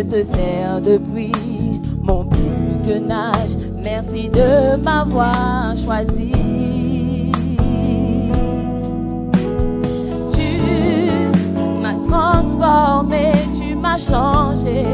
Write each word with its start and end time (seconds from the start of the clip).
Je 0.00 0.06
te 0.06 0.24
sers 0.34 0.80
depuis 0.80 1.30
mon 2.02 2.24
plus 2.24 2.86
jeune 2.86 3.12
âge. 3.12 3.50
Merci 3.82 4.30
de 4.30 4.76
m'avoir 4.82 5.76
choisi. 5.76 6.32
Tu 10.32 11.10
m'as 11.82 11.98
transformé, 12.08 13.32
tu 13.58 13.74
m'as 13.74 13.98
changé, 13.98 14.86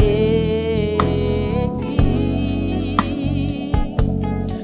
et 0.00 0.98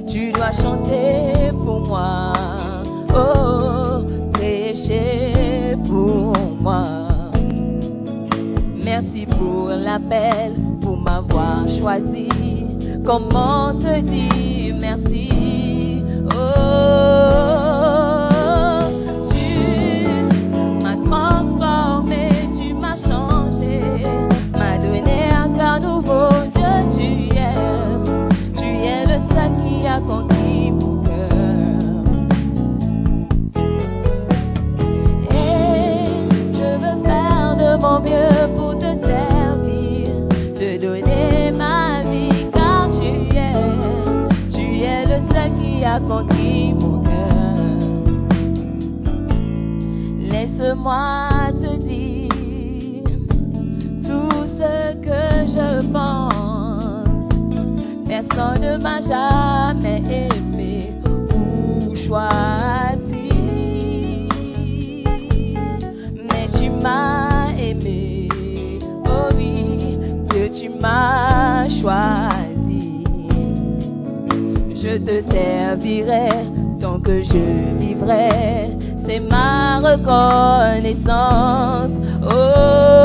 tu 0.08 0.32
dois 0.32 0.52
chanter 0.52 1.50
pour 1.52 1.80
moi, 1.80 2.32
oh, 3.14 4.04
prêcher 4.32 5.76
pour 5.86 6.34
moi. 6.60 7.08
Merci 8.84 9.26
pour 9.26 9.68
l'appel, 9.68 10.54
pour 10.80 10.98
m'avoir 10.98 11.68
choisi. 11.68 12.28
Comment 13.04 13.74
te 13.74 14.00
dire? 14.00 14.31
Laisse-moi 50.82 51.53
te 51.60 51.76
dire 51.76 52.28
tout 54.03 54.47
ce 54.59 54.94
que 55.00 55.47
je 55.47 55.87
pense. 55.93 57.06
Personne 58.09 58.60
ne 58.60 58.76
m'a 58.78 59.00
jamais 59.00 60.03
aimé 60.10 60.92
ou 61.06 61.94
choisi. 61.94 63.28
Mais 66.16 66.48
tu 66.59 66.69
m'as 66.69 67.53
aimé, 67.56 68.28
oh 69.06 69.34
oui, 69.37 69.98
que 70.31 70.48
tu 70.48 70.69
m'as 70.69 71.69
choisi. 71.69 73.04
Je 74.75 74.98
te 74.98 75.22
servirai 75.31 76.28
tant 76.81 76.98
que 76.98 77.22
je 77.22 77.77
vivrai, 77.78 78.72
c'est 79.12 79.20
ma 79.20 79.78
reconnaissance. 79.78 81.03
Oh, 82.24 83.02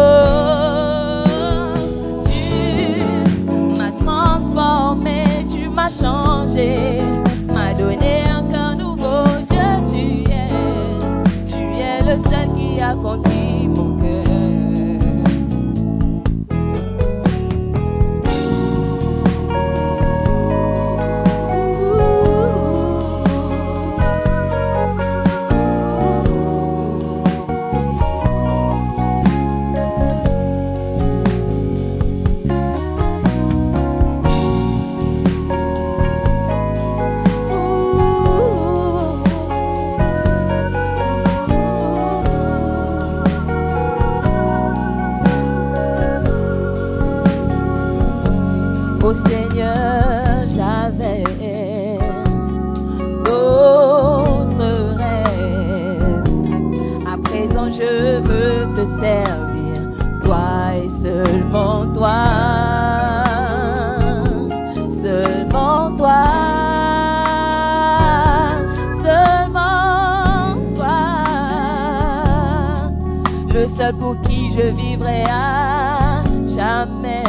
je 74.57 74.71
vivrai 74.71 75.23
à 75.29 76.23
jamais. 76.49 77.23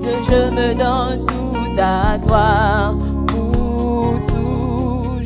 Dieu, 0.00 0.16
je 0.28 0.50
me 0.50 0.74
donne 0.74 1.26
tout 1.26 1.80
à 1.80 2.18
toi 2.18 2.94
pour 3.28 4.14
toujours. 4.28 5.22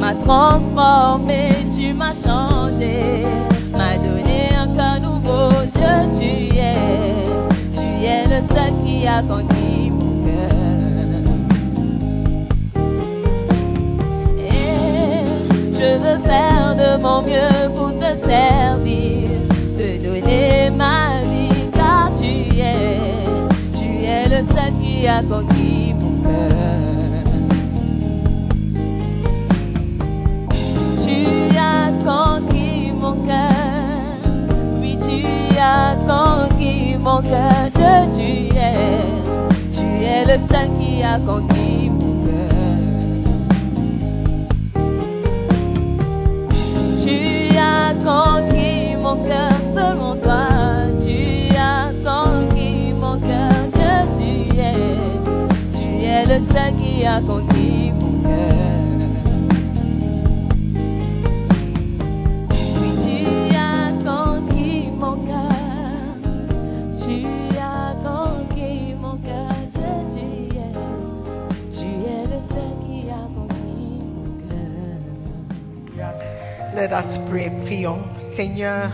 M'a 0.00 0.14
transformé, 0.14 1.66
tu 1.76 1.92
m'as 1.94 2.14
changé, 2.14 3.24
m'a 3.72 3.98
donné 3.98 4.48
un 4.56 4.68
cœur 4.74 5.00
nouveau. 5.00 5.50
Dieu, 5.74 5.94
tu 6.18 6.56
es, 6.58 7.26
tu 7.76 7.88
es 8.04 8.24
le 8.26 8.40
seul 8.52 8.72
qui 8.84 9.06
a 9.06 9.22
conquis 9.22 9.90
mon 9.90 10.24
cœur. 10.24 10.56
Et 14.38 15.22
je 15.72 15.98
veux 16.02 16.18
faire 16.24 16.74
de 16.74 17.00
mon 17.00 17.22
mieux 17.22 17.61
te 19.76 19.98
donner 19.98 20.70
ma 20.70 21.20
vie, 21.22 21.68
car 21.72 22.10
tu 22.18 22.24
es, 22.24 22.98
tu 23.74 23.88
es 24.04 24.28
le 24.28 24.40
seul 24.52 24.72
qui 24.80 25.06
a 25.06 25.22
conquis 25.22 25.94
mon 26.00 26.22
cœur. 26.22 27.24
Tu 31.04 31.18
as 31.58 31.92
conquis 32.04 32.92
mon 32.92 33.16
cœur, 33.26 34.16
oui 34.80 34.96
tu 35.06 35.58
as 35.58 35.96
conquis 36.06 36.96
mon 36.98 37.20
cœur, 37.20 37.70
Dieu 37.74 37.96
tu 38.16 38.56
es, 38.56 39.02
tu 39.76 39.86
es 40.04 40.24
le 40.24 40.38
seul 40.50 40.68
qui 40.78 41.02
a 41.02 41.18
conquis 41.18 41.61
le 56.32 56.38
seul 56.50 56.74
qui 56.76 57.04
a 57.04 57.20
conquis 57.20 57.92
mon 57.92 58.22
cœur. 58.22 58.54
Oui, 62.80 62.90
tu 63.04 63.54
as 63.54 63.92
conquis 64.02 64.88
mon 64.98 65.16
cœur. 65.26 66.16
Tu 67.04 67.26
as 67.58 67.94
conquis 68.02 68.94
mon 68.98 69.16
cœur, 69.18 69.52
tu 69.74 70.24
es. 70.56 70.72
Tu 71.78 71.88
es 72.14 72.24
le 72.32 72.40
seul 72.48 72.72
qui 72.86 73.10
a 73.10 73.28
conquis 73.36 74.00
mon 74.14 74.30
cœur. 74.48 74.90
Let 76.74 76.92
us 76.94 77.18
pray. 77.28 77.50
Prions. 77.64 78.04
Seigneur, 78.36 78.90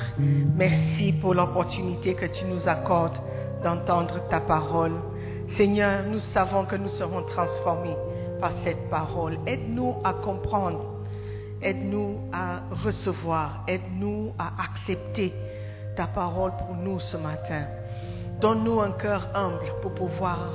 merci 0.56 1.12
pour 1.12 1.34
l'opportunité 1.34 2.14
que 2.14 2.26
tu 2.26 2.44
nous 2.46 2.68
accordes 2.68 3.20
d'entendre 3.62 4.28
ta 4.28 4.40
parole. 4.40 4.94
Seigneur, 5.56 6.04
nous 6.04 6.18
savons 6.18 6.64
que 6.64 6.76
nous 6.76 6.88
serons 6.88 7.22
transformés 7.22 7.96
par 8.40 8.52
cette 8.64 8.88
parole. 8.90 9.38
Aide-nous 9.46 9.96
à 10.04 10.12
comprendre. 10.12 10.84
Aide-nous 11.62 12.18
à 12.32 12.60
recevoir. 12.84 13.64
Aide-nous 13.66 14.32
à 14.38 14.52
accepter 14.62 15.32
ta 15.96 16.06
parole 16.06 16.52
pour 16.56 16.76
nous 16.76 17.00
ce 17.00 17.16
matin. 17.16 17.64
Donne-nous 18.40 18.80
un 18.80 18.92
cœur 18.92 19.28
humble 19.34 19.72
pour 19.82 19.94
pouvoir 19.94 20.50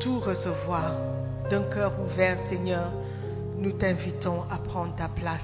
tout 0.00 0.20
recevoir. 0.20 0.92
D'un 1.50 1.62
cœur 1.62 1.92
ouvert, 2.04 2.36
Seigneur, 2.50 2.92
nous 3.56 3.72
t'invitons 3.72 4.42
à 4.50 4.58
prendre 4.58 4.94
ta 4.96 5.08
place. 5.08 5.40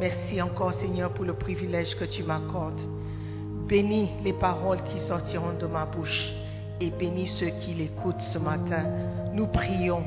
Merci 0.00 0.42
encore, 0.42 0.72
Seigneur, 0.72 1.10
pour 1.10 1.24
le 1.24 1.34
privilège 1.34 1.96
que 1.96 2.04
tu 2.04 2.24
m'accordes. 2.24 2.80
Bénis 3.68 4.10
les 4.24 4.32
paroles 4.32 4.82
qui 4.82 4.98
sortiront 4.98 5.52
de 5.60 5.66
ma 5.66 5.86
bouche 5.86 6.32
et 6.80 6.90
bénis 6.90 7.28
ceux 7.28 7.50
qui 7.60 7.74
l'écoutent 7.74 8.20
ce 8.20 8.38
matin. 8.38 8.84
Nous 9.32 9.46
prions 9.46 10.02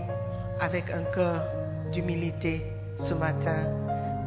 avec 0.60 0.90
un 0.90 1.04
cœur 1.04 1.44
d'humilité 1.92 2.66
ce 2.98 3.14
matin 3.14 3.66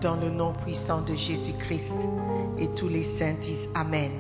dans 0.01 0.17
le 0.17 0.31
nom 0.31 0.53
puissant 0.53 1.03
de 1.03 1.15
Jésus-Christ. 1.15 1.93
Et 2.59 2.69
tous 2.69 2.89
les 2.89 3.19
saints 3.19 3.35
disent 3.41 3.69
Amen. 3.75 4.13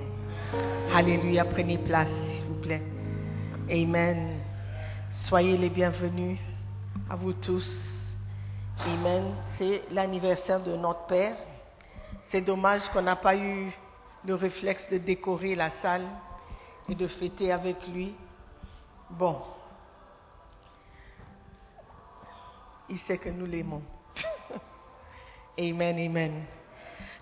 Alléluia, 0.94 1.44
prenez 1.44 1.78
place, 1.78 2.08
s'il 2.30 2.46
vous 2.46 2.60
plaît. 2.60 2.82
Amen. 3.70 4.40
Soyez 5.10 5.56
les 5.56 5.70
bienvenus 5.70 6.38
à 7.08 7.16
vous 7.16 7.32
tous. 7.32 7.84
Amen. 8.80 9.24
C'est 9.58 9.82
l'anniversaire 9.92 10.62
de 10.62 10.76
notre 10.76 11.06
Père. 11.06 11.36
C'est 12.30 12.40
dommage 12.40 12.82
qu'on 12.92 13.02
n'a 13.02 13.16
pas 13.16 13.36
eu 13.36 13.70
le 14.26 14.34
réflexe 14.34 14.84
de 14.90 14.98
décorer 14.98 15.54
la 15.54 15.70
salle 15.80 16.04
et 16.88 16.94
de 16.94 17.06
fêter 17.06 17.52
avec 17.52 17.86
lui. 17.88 18.14
Bon. 19.10 19.40
Il 22.88 22.98
sait 23.00 23.18
que 23.18 23.28
nous 23.28 23.46
l'aimons. 23.46 23.82
amen, 25.58 25.98
amen. 25.98 26.44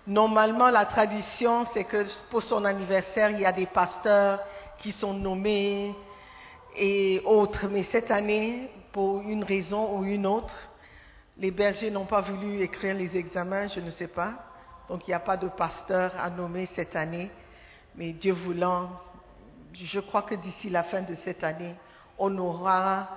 Normalement, 0.07 0.69
la 0.69 0.85
tradition, 0.85 1.65
c'est 1.73 1.85
que 1.85 2.05
pour 2.29 2.43
son 2.43 2.63
anniversaire, 2.63 3.31
il 3.31 3.39
y 3.39 3.45
a 3.45 3.51
des 3.51 3.65
pasteurs 3.65 4.39
qui 4.77 4.91
sont 4.91 5.13
nommés 5.13 5.95
et 6.75 7.21
autres. 7.25 7.67
Mais 7.67 7.83
cette 7.83 8.11
année, 8.11 8.69
pour 8.91 9.21
une 9.21 9.43
raison 9.43 9.97
ou 9.97 10.03
une 10.03 10.27
autre, 10.27 10.53
les 11.37 11.51
bergers 11.51 11.89
n'ont 11.89 12.05
pas 12.05 12.21
voulu 12.21 12.61
écrire 12.61 12.95
les 12.95 13.17
examens, 13.17 13.67
je 13.67 13.79
ne 13.79 13.89
sais 13.89 14.07
pas. 14.07 14.33
Donc 14.87 15.07
il 15.07 15.11
n'y 15.11 15.15
a 15.15 15.19
pas 15.19 15.37
de 15.37 15.47
pasteur 15.47 16.13
à 16.19 16.29
nommer 16.29 16.67
cette 16.67 16.95
année. 16.95 17.31
Mais 17.95 18.11
Dieu 18.11 18.33
voulant, 18.33 18.89
je 19.83 19.99
crois 19.99 20.21
que 20.23 20.35
d'ici 20.35 20.69
la 20.69 20.83
fin 20.83 21.01
de 21.01 21.15
cette 21.15 21.43
année, 21.43 21.75
on 22.17 22.37
aura 22.37 23.07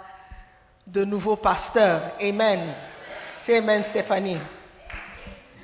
de 0.87 1.05
nouveaux 1.05 1.37
pasteurs. 1.37 2.13
Amen. 2.21 2.75
C'est 3.45 3.59
Amen, 3.59 3.85
Stéphanie. 3.91 4.39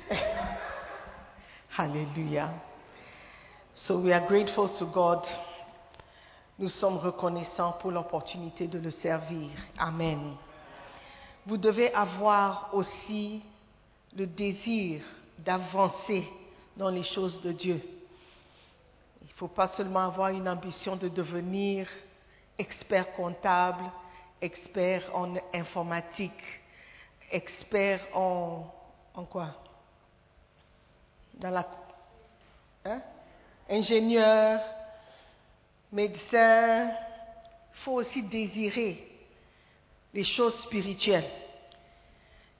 Hallelujah. 1.77 2.51
So 3.73 3.99
we 3.99 4.13
are 4.13 4.25
grateful 4.25 4.69
to 4.69 4.85
God. 4.85 5.19
Nous 6.57 6.69
sommes 6.69 6.97
reconnaissants 6.97 7.73
pour 7.81 7.91
l'opportunité 7.91 8.67
de 8.67 8.79
le 8.79 8.91
servir. 8.91 9.49
Amen. 9.77 10.35
Vous 11.45 11.57
devez 11.57 11.93
avoir 11.93 12.69
aussi 12.73 13.41
le 14.15 14.25
désir 14.25 15.01
d'avancer 15.37 16.25
dans 16.77 16.89
les 16.89 17.03
choses 17.03 17.41
de 17.41 17.51
Dieu. 17.51 17.81
Ne 19.35 19.39
faut 19.39 19.47
pas 19.49 19.67
seulement 19.67 20.05
avoir 20.05 20.29
une 20.29 20.47
ambition 20.47 20.95
de 20.95 21.09
devenir 21.09 21.89
expert 22.57 23.11
comptable, 23.13 23.83
expert 24.41 25.13
en 25.13 25.35
informatique, 25.53 26.31
expert 27.29 27.99
en, 28.13 28.73
en 29.13 29.25
quoi? 29.25 29.49
Dans 31.33 31.49
la 31.49 31.67
hein? 32.85 33.01
ingénieur, 33.69 34.61
médecin. 35.91 36.91
Il 37.73 37.81
faut 37.81 37.95
aussi 37.95 38.23
désirer 38.23 39.05
les 40.13 40.23
choses 40.23 40.57
spirituelles. 40.61 41.29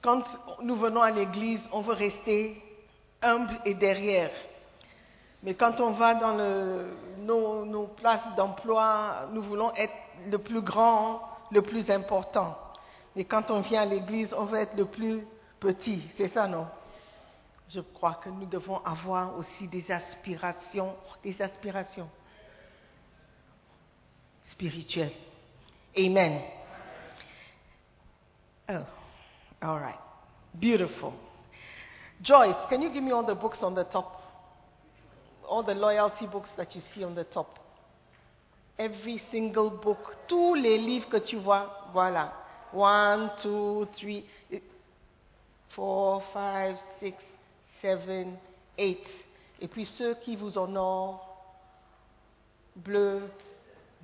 Quand 0.01 0.23
nous 0.61 0.75
venons 0.75 1.01
à 1.01 1.09
l'église, 1.09 1.61
on 1.71 1.79
veut 1.79 1.93
rester 1.93 2.61
humble 3.21 3.61
et 3.63 3.75
derrière. 3.75 4.31
Mais 5.43 5.53
quand 5.53 5.79
on 5.79 5.91
va 5.91 6.15
dans 6.15 6.33
nos 7.65 7.87
places 7.87 8.35
d'emploi, 8.35 9.27
nous 9.31 9.41
voulons 9.41 9.73
être 9.75 9.93
le 10.27 10.37
plus 10.37 10.61
grand, 10.61 11.21
le 11.51 11.61
plus 11.61 11.89
important. 11.91 12.57
Mais 13.15 13.25
quand 13.25 13.51
on 13.51 13.61
vient 13.61 13.81
à 13.83 13.85
l'église, 13.85 14.33
on 14.33 14.45
veut 14.45 14.59
être 14.59 14.75
le 14.75 14.85
plus 14.85 15.25
petit. 15.59 16.01
C'est 16.17 16.29
ça, 16.29 16.47
non? 16.47 16.67
Je 17.69 17.79
crois 17.79 18.15
que 18.15 18.29
nous 18.29 18.45
devons 18.45 18.77
avoir 18.83 19.37
aussi 19.37 19.67
des 19.67 19.89
aspirations, 19.91 20.95
des 21.23 21.41
aspirations 21.41 22.09
spirituelles. 24.49 25.13
Amen. 25.97 26.41
Oh, 28.69 28.83
all 29.61 29.79
right. 29.79 29.99
Beautiful. 30.53 31.13
Joyce, 32.21 32.55
can 32.69 32.81
you 32.81 32.91
give 32.91 33.03
me 33.03 33.11
all 33.11 33.23
the 33.25 33.35
books 33.35 33.61
on 33.63 33.73
the 33.73 33.85
top? 33.89 34.14
All 35.47 35.63
the 35.63 35.75
loyalty 35.75 36.27
books 36.27 36.49
that 36.57 36.73
you 36.75 36.81
see 36.93 37.03
on 37.03 37.15
the 37.15 37.23
top. 37.23 37.59
Every 38.77 39.19
single 39.31 39.69
book. 39.69 40.15
Tous 40.27 40.55
les 40.55 40.77
livres 40.77 41.09
que 41.09 41.17
tu 41.17 41.37
vois, 41.37 41.89
voilà. 41.93 42.33
One, 42.73 43.31
two, 43.41 43.87
three, 43.95 44.25
four, 45.69 46.23
five, 46.33 46.77
six, 46.99 47.15
seven, 47.81 48.37
eight. 48.77 49.07
Et 49.61 49.67
puis 49.67 49.85
ceux 49.85 50.15
qui 50.15 50.35
vous 50.35 50.57
honorent, 50.57 51.21
bleu, 52.75 53.29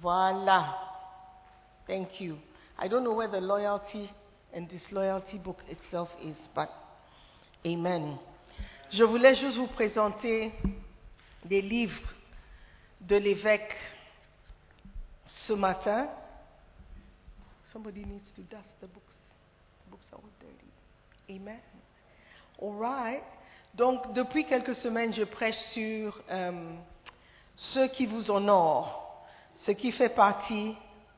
voilà. 0.01 0.77
Thank 1.87 2.21
you. 2.21 2.37
I 2.79 2.87
don't 2.87 3.03
know 3.03 3.13
where 3.13 3.27
the 3.27 3.41
loyalty 3.41 4.09
and 4.53 4.67
disloyalty 4.67 5.37
book 5.37 5.59
itself 5.69 6.09
is, 6.21 6.35
but 6.55 6.69
amen. 7.65 8.17
Je 8.89 9.03
voulais 9.03 9.35
juste 9.35 9.57
vous 9.57 9.67
présenter 9.67 10.51
des 11.45 11.61
livres 11.61 12.13
de 13.01 13.15
l'évêque 13.15 13.75
ce 15.25 15.53
matin. 15.53 16.07
Somebody 17.71 18.05
needs 18.05 18.31
to 18.33 18.41
dust 18.43 18.71
the 18.81 18.87
books. 18.87 19.15
The 19.85 19.91
books 19.91 20.05
are 20.13 20.19
dirty. 20.39 21.39
Amen. 21.41 21.61
All 22.61 22.73
right. 22.73 23.23
Donc, 23.73 24.13
depuis 24.13 24.45
quelques 24.45 24.75
semaines, 24.75 25.13
je 25.13 25.23
prêche 25.23 25.57
sur 25.71 26.21
euh, 26.29 26.73
ceux 27.55 27.87
qui 27.87 28.05
vous 28.05 28.29
honorent, 28.29 29.23
ce 29.55 29.71
qui 29.71 29.91
fait 29.91 30.09
partie 30.09 30.75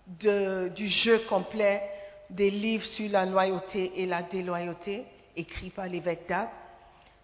du 0.08 0.88
jeu 0.88 1.20
complet 1.30 1.90
des 2.30 2.52
livres 2.52 2.86
sur 2.86 3.10
la 3.10 3.26
loyauté 3.26 4.02
et 4.02 4.06
la 4.06 4.22
déloyauté, 4.22 5.06
écrits 5.36 5.70
par 5.70 5.88
l'évêque 5.88 6.28
d'Ab. 6.28 6.50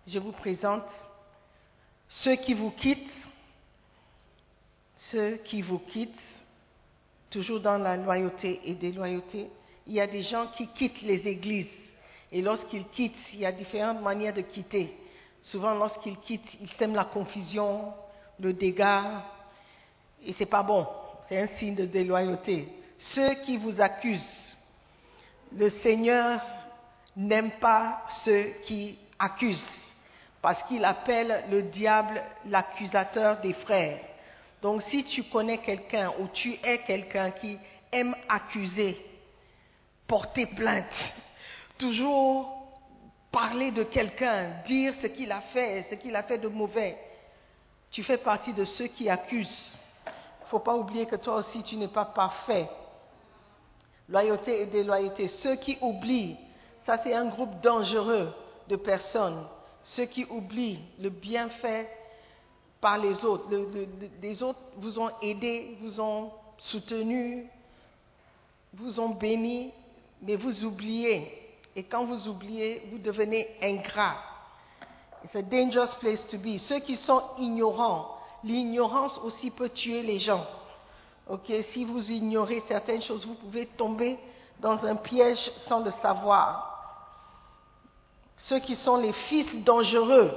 Je 0.08 0.18
vous 0.18 0.32
présente 0.32 0.90
ceux 2.10 2.36
qui 2.36 2.54
vous 2.54 2.72
quittent, 2.72 3.14
ceux 4.96 5.38
qui 5.38 5.62
vous 5.62 5.80
quittent, 5.80 6.20
toujours 7.30 7.60
dans 7.60 7.78
la 7.78 7.96
loyauté 7.96 8.60
et 8.66 8.74
déloyauté. 8.74 9.50
Il 9.88 9.94
y 9.94 10.02
a 10.02 10.08
des 10.08 10.24
gens 10.24 10.48
qui 10.58 10.68
quittent 10.68 11.02
les 11.04 11.28
églises. 11.28 11.70
Et 12.32 12.42
lorsqu'ils 12.42 12.88
quittent, 12.90 13.16
il 13.34 13.40
y 13.40 13.46
a 13.46 13.52
différentes 13.52 14.02
manières 14.02 14.34
de 14.34 14.42
quitter. 14.42 14.94
Souvent, 15.42 15.74
lorsqu'ils 15.74 16.18
quittent, 16.18 16.58
ils 16.62 16.70
sèment 16.72 16.96
la 16.96 17.06
confusion, 17.06 17.94
le 18.40 18.54
dégât. 18.54 19.24
Et 20.24 20.34
c'est 20.34 20.46
pas 20.46 20.64
bon. 20.64 20.86
C'est 21.28 21.40
un 21.40 21.48
signe 21.58 21.76
de 21.76 21.86
déloyauté. 21.86 22.68
Ceux 22.98 23.36
qui 23.46 23.58
vous 23.58 23.80
accusent, 23.80 24.58
le 25.56 25.70
Seigneur 25.70 26.42
n'aime 27.16 27.52
pas 27.52 28.04
ceux 28.10 28.54
qui 28.66 28.98
accusent, 29.18 29.64
parce 30.42 30.64
qu'il 30.64 30.86
appelle 30.86 31.44
le 31.50 31.64
diable 31.64 32.22
l'accusateur 32.46 33.40
des 33.42 33.54
frères. 33.54 34.00
Donc 34.62 34.82
si 34.84 35.04
tu 35.04 35.24
connais 35.24 35.58
quelqu'un 35.58 36.14
ou 36.20 36.28
tu 36.28 36.58
es 36.64 36.80
quelqu'un 36.80 37.32
qui 37.32 37.58
aime 37.92 38.16
accuser, 38.28 38.98
porter 40.08 40.46
plainte, 40.48 40.86
toujours 41.78 42.68
parler 43.32 43.72
de 43.72 43.84
quelqu'un, 43.84 44.52
dire 44.66 44.94
ce 45.02 45.08
qu'il 45.08 45.32
a 45.32 45.42
fait, 45.42 45.86
ce 45.90 45.96
qu'il 45.96 46.16
a 46.16 46.24
fait 46.24 46.38
de 46.38 46.48
mauvais, 46.48 46.98
tu 47.92 48.04
fais 48.04 48.18
partie 48.18 48.54
de 48.54 48.66
ceux 48.66 48.88
qui 48.88 49.10
accusent. 49.10 49.78
Il 50.06 50.44
ne 50.44 50.50
faut 50.50 50.60
pas 50.60 50.76
oublier 50.76 51.06
que 51.06 51.16
toi 51.16 51.36
aussi 51.36 51.64
tu 51.64 51.76
n'es 51.76 51.88
pas 51.88 52.06
parfait. 52.06 52.70
Loyauté 54.08 54.62
et 54.62 54.66
déloyauté. 54.66 55.28
Ceux 55.28 55.56
qui 55.56 55.78
oublient, 55.82 56.38
ça 56.86 56.98
c'est 56.98 57.14
un 57.14 57.26
groupe 57.26 57.60
dangereux 57.62 58.34
de 58.68 58.76
personnes. 58.76 59.46
Ceux 59.96 60.06
qui 60.06 60.24
oublient 60.26 60.80
le 61.00 61.10
bienfait 61.10 61.90
par 62.80 62.98
les 63.00 63.26
autres. 63.26 63.46
Le- 63.50 63.66
le- 63.74 63.86
le- 63.86 64.10
les 64.22 64.44
autres 64.44 64.60
vous 64.78 65.00
ont 65.00 65.10
aidé, 65.22 65.78
vous 65.82 66.00
ont 66.00 66.32
soutenu, 66.60 67.48
vous 68.74 69.00
ont 69.00 69.10
béni, 69.10 69.72
mais 70.22 70.36
vous 70.36 70.64
oubliez. 70.64 71.32
Et 71.76 71.84
quand 71.84 72.06
vous 72.06 72.28
oubliez, 72.28 72.84
vous 72.92 73.00
devenez 73.00 73.48
ingrat. 73.64 74.18
It's 75.26 75.36
a 75.36 75.42
dangerous 75.42 75.96
place 76.00 76.26
to 76.28 76.38
be. 76.38 76.58
Ceux 76.60 76.80
qui 76.80 76.96
sont 76.96 77.24
ignorants, 77.38 78.16
l'ignorance 78.44 79.18
aussi 79.24 79.50
peut 79.50 79.70
tuer 79.70 80.04
les 80.04 80.20
gens. 80.20 80.46
Ok, 81.28 81.52
si 81.64 81.84
vous 81.84 82.12
ignorez 82.12 82.62
certaines 82.68 83.02
choses, 83.02 83.26
vous 83.26 83.34
pouvez 83.36 83.66
tomber 83.66 84.20
dans 84.60 84.86
un 84.86 84.96
piège 84.96 85.52
sans 85.68 85.80
le 85.84 85.92
savoir. 85.92 86.79
Ceux 88.40 88.60
qui 88.60 88.76
sont 88.76 88.96
les 88.96 89.12
fils 89.12 89.64
dangereux. 89.64 90.32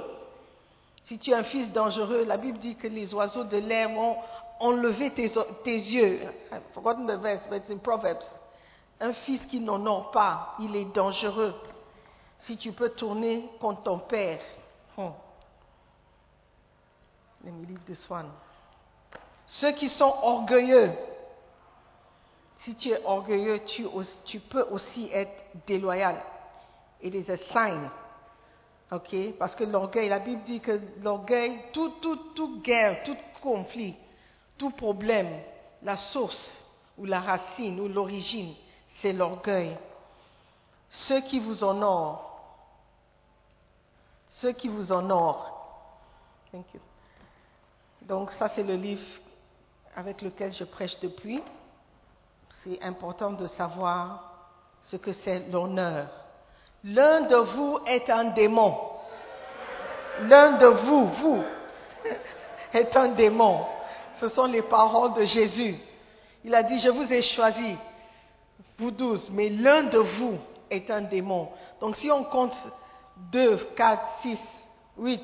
Si 1.05 1.17
tu 1.17 1.31
es 1.31 1.33
un 1.33 1.43
fils 1.43 1.71
dangereux, 1.71 2.25
la 2.25 2.37
Bible 2.37 2.59
dit 2.59 2.75
que 2.75 2.87
les 2.87 3.13
oiseaux 3.13 3.45
de 3.45 3.57
l'air 3.57 3.89
vont 3.89 4.17
enlever 4.59 5.09
tes, 5.11 5.27
yeux. 5.65 6.19
I've 6.51 6.61
forgotten 6.73 7.07
the 7.07 7.17
verse, 7.17 7.41
but 7.49 7.57
it's 7.57 7.69
in 7.69 7.77
Proverbs. 7.77 8.29
Un 8.99 9.13
fils 9.13 9.45
qui 9.45 9.61
n'honore 9.61 10.11
pas, 10.11 10.55
il 10.59 10.75
est 10.75 10.93
dangereux. 10.93 11.53
Si 12.39 12.57
tu 12.57 12.73
peux 12.73 12.89
tourner 12.89 13.49
contre 13.59 13.83
ton 13.83 13.99
père. 13.99 14.41
Hmm. 14.97 15.11
Let 17.45 17.51
me 17.51 17.65
leave 17.65 17.79
one. 18.09 18.29
Ceux 19.45 19.71
qui 19.71 19.87
sont 19.87 20.13
orgueilleux. 20.21 20.91
Si 22.59 22.75
tu 22.75 22.89
es 22.89 23.01
orgueilleux, 23.05 23.63
tu, 23.63 23.85
tu 24.25 24.39
peux 24.41 24.63
aussi 24.71 25.09
être 25.11 25.31
déloyal. 25.65 26.21
It 27.03 27.13
is 27.13 27.29
a 27.29 27.37
sign. 27.37 27.89
OK? 28.91 29.37
Parce 29.37 29.55
que 29.55 29.65
l'orgueil, 29.65 30.09
la 30.09 30.19
Bible 30.19 30.43
dit 30.43 30.61
que 30.61 30.79
l'orgueil, 31.01 31.59
tout, 31.73 31.89
tout, 32.01 32.15
toute 32.33 32.63
guerre, 32.63 33.03
tout 33.03 33.17
conflit, 33.41 33.95
tout 34.57 34.71
problème, 34.71 35.29
la 35.81 35.97
source 35.97 36.65
ou 36.97 37.05
la 37.05 37.19
racine 37.19 37.79
ou 37.79 37.87
l'origine, 37.87 38.53
c'est 39.01 39.13
l'orgueil. 39.13 39.77
Ceux 40.89 41.21
qui 41.21 41.39
vous 41.39 41.63
honorent, 41.63 42.29
ceux 44.29 44.53
qui 44.53 44.69
vous 44.69 44.91
honorent. 44.91 45.49
Thank 46.51 46.73
you. 46.73 46.79
Donc 48.03 48.31
ça, 48.31 48.47
c'est 48.49 48.63
le 48.63 48.75
livre 48.75 49.05
avec 49.95 50.21
lequel 50.21 50.53
je 50.53 50.63
prêche 50.63 50.99
depuis. 50.99 51.41
C'est 52.63 52.81
important 52.83 53.31
de 53.31 53.47
savoir 53.47 54.31
ce 54.79 54.97
que 54.97 55.11
c'est 55.11 55.39
l'honneur. 55.49 56.22
L'un 56.83 57.21
de 57.21 57.35
vous 57.35 57.79
est 57.85 58.09
un 58.09 58.25
démon. 58.25 58.77
L'un 60.23 60.57
de 60.57 60.65
vous, 60.65 61.05
vous, 61.05 61.43
est 62.73 62.95
un 62.97 63.09
démon. 63.09 63.65
Ce 64.15 64.27
sont 64.27 64.45
les 64.45 64.61
paroles 64.61 65.13
de 65.13 65.25
Jésus. 65.25 65.75
Il 66.43 66.53
a 66.53 66.63
dit, 66.63 66.79
je 66.79 66.89
vous 66.89 67.11
ai 67.11 67.21
choisi, 67.21 67.77
vous 68.77 68.91
douze, 68.91 69.29
mais 69.31 69.49
l'un 69.49 69.83
de 69.83 69.97
vous 69.97 70.37
est 70.69 70.91
un 70.91 71.01
démon. 71.01 71.49
Donc 71.79 71.95
si 71.95 72.11
on 72.11 72.25
compte 72.25 72.55
2, 73.31 73.57
4, 73.75 74.01
6, 74.23 74.37
8, 74.97 75.21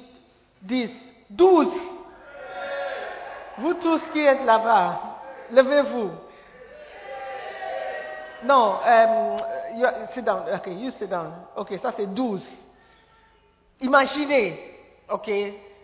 10, 0.61 0.91
12, 1.29 1.67
vous 3.57 3.73
tous 3.73 4.01
qui 4.13 4.19
êtes 4.19 4.45
là-bas, 4.45 5.01
levez-vous. 5.51 6.11
Non, 8.45 8.75
euh, 8.85 9.37
sit 10.13 10.23
down. 10.25 10.43
Ok, 10.53 10.67
you 10.67 10.89
sit 10.91 11.09
down. 11.09 11.31
Ok, 11.55 11.73
ça 11.81 11.91
c'est 11.95 12.07
12. 12.07 12.47
Imaginez, 13.81 14.59
ok, 15.09 15.29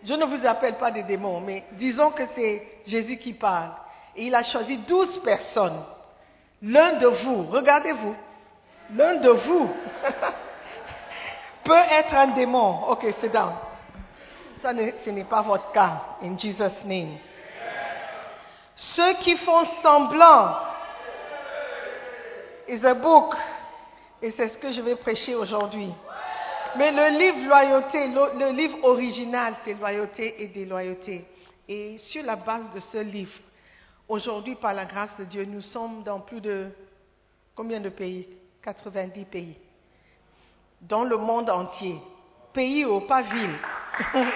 je 0.04 0.14
ne 0.14 0.24
vous 0.26 0.46
appelle 0.46 0.74
pas 0.74 0.90
des 0.90 1.02
démons, 1.02 1.40
mais 1.40 1.64
disons 1.72 2.10
que 2.10 2.22
c'est 2.34 2.80
Jésus 2.86 3.16
qui 3.18 3.32
parle. 3.32 3.70
Et 4.14 4.26
il 4.26 4.34
a 4.34 4.42
choisi 4.42 4.78
12 4.78 5.18
personnes. 5.22 5.82
L'un 6.62 6.94
de 6.94 7.06
vous, 7.06 7.44
regardez-vous, 7.50 8.14
l'un 8.94 9.14
de 9.16 9.28
vous 9.30 9.70
peut 11.64 11.74
être 11.90 12.14
un 12.14 12.28
démon. 12.28 12.84
Ok, 12.90 13.06
sit 13.20 13.30
down. 13.30 13.52
Ça 14.62 14.72
ne- 14.72 14.90
ce 15.04 15.10
n'est 15.10 15.24
pas 15.24 15.42
votre 15.42 15.70
cas, 15.72 16.02
in 16.22 16.36
Jesus' 16.38 16.84
name. 16.84 17.18
Ceux 18.74 19.14
qui 19.14 19.36
font 19.36 19.64
semblant 19.82 20.56
is 22.68 22.84
a 22.84 22.94
book. 22.94 23.34
Et 24.26 24.32
c'est 24.32 24.48
ce 24.48 24.58
que 24.58 24.72
je 24.72 24.80
vais 24.80 24.96
prêcher 24.96 25.36
aujourd'hui. 25.36 25.88
Mais 26.76 26.90
le 26.90 27.16
livre 27.16 27.46
loyauté, 27.46 28.08
le, 28.08 28.50
livre 28.50 28.78
original, 28.82 29.54
c'est 29.64 29.74
loyauté 29.74 30.42
et 30.42 30.48
déloyauté. 30.48 31.24
Et 31.68 31.96
sur 31.98 32.24
la 32.24 32.34
base 32.34 32.72
de 32.74 32.80
ce 32.80 32.98
livre, 32.98 33.38
aujourd'hui, 34.08 34.56
par 34.56 34.74
la 34.74 34.84
grâce 34.84 35.16
de 35.16 35.22
Dieu, 35.26 35.44
nous 35.44 35.60
sommes 35.60 36.02
dans 36.02 36.18
plus 36.18 36.40
de 36.40 36.66
combien 37.54 37.78
de 37.78 37.88
pays? 37.88 38.26
90 38.64 39.26
pays. 39.26 39.56
Dans 40.80 41.04
le 41.04 41.18
monde 41.18 41.48
entier. 41.48 41.96
Pays 42.52 42.84
ou 42.84 43.02
pas 43.02 43.22
ville? 43.22 43.54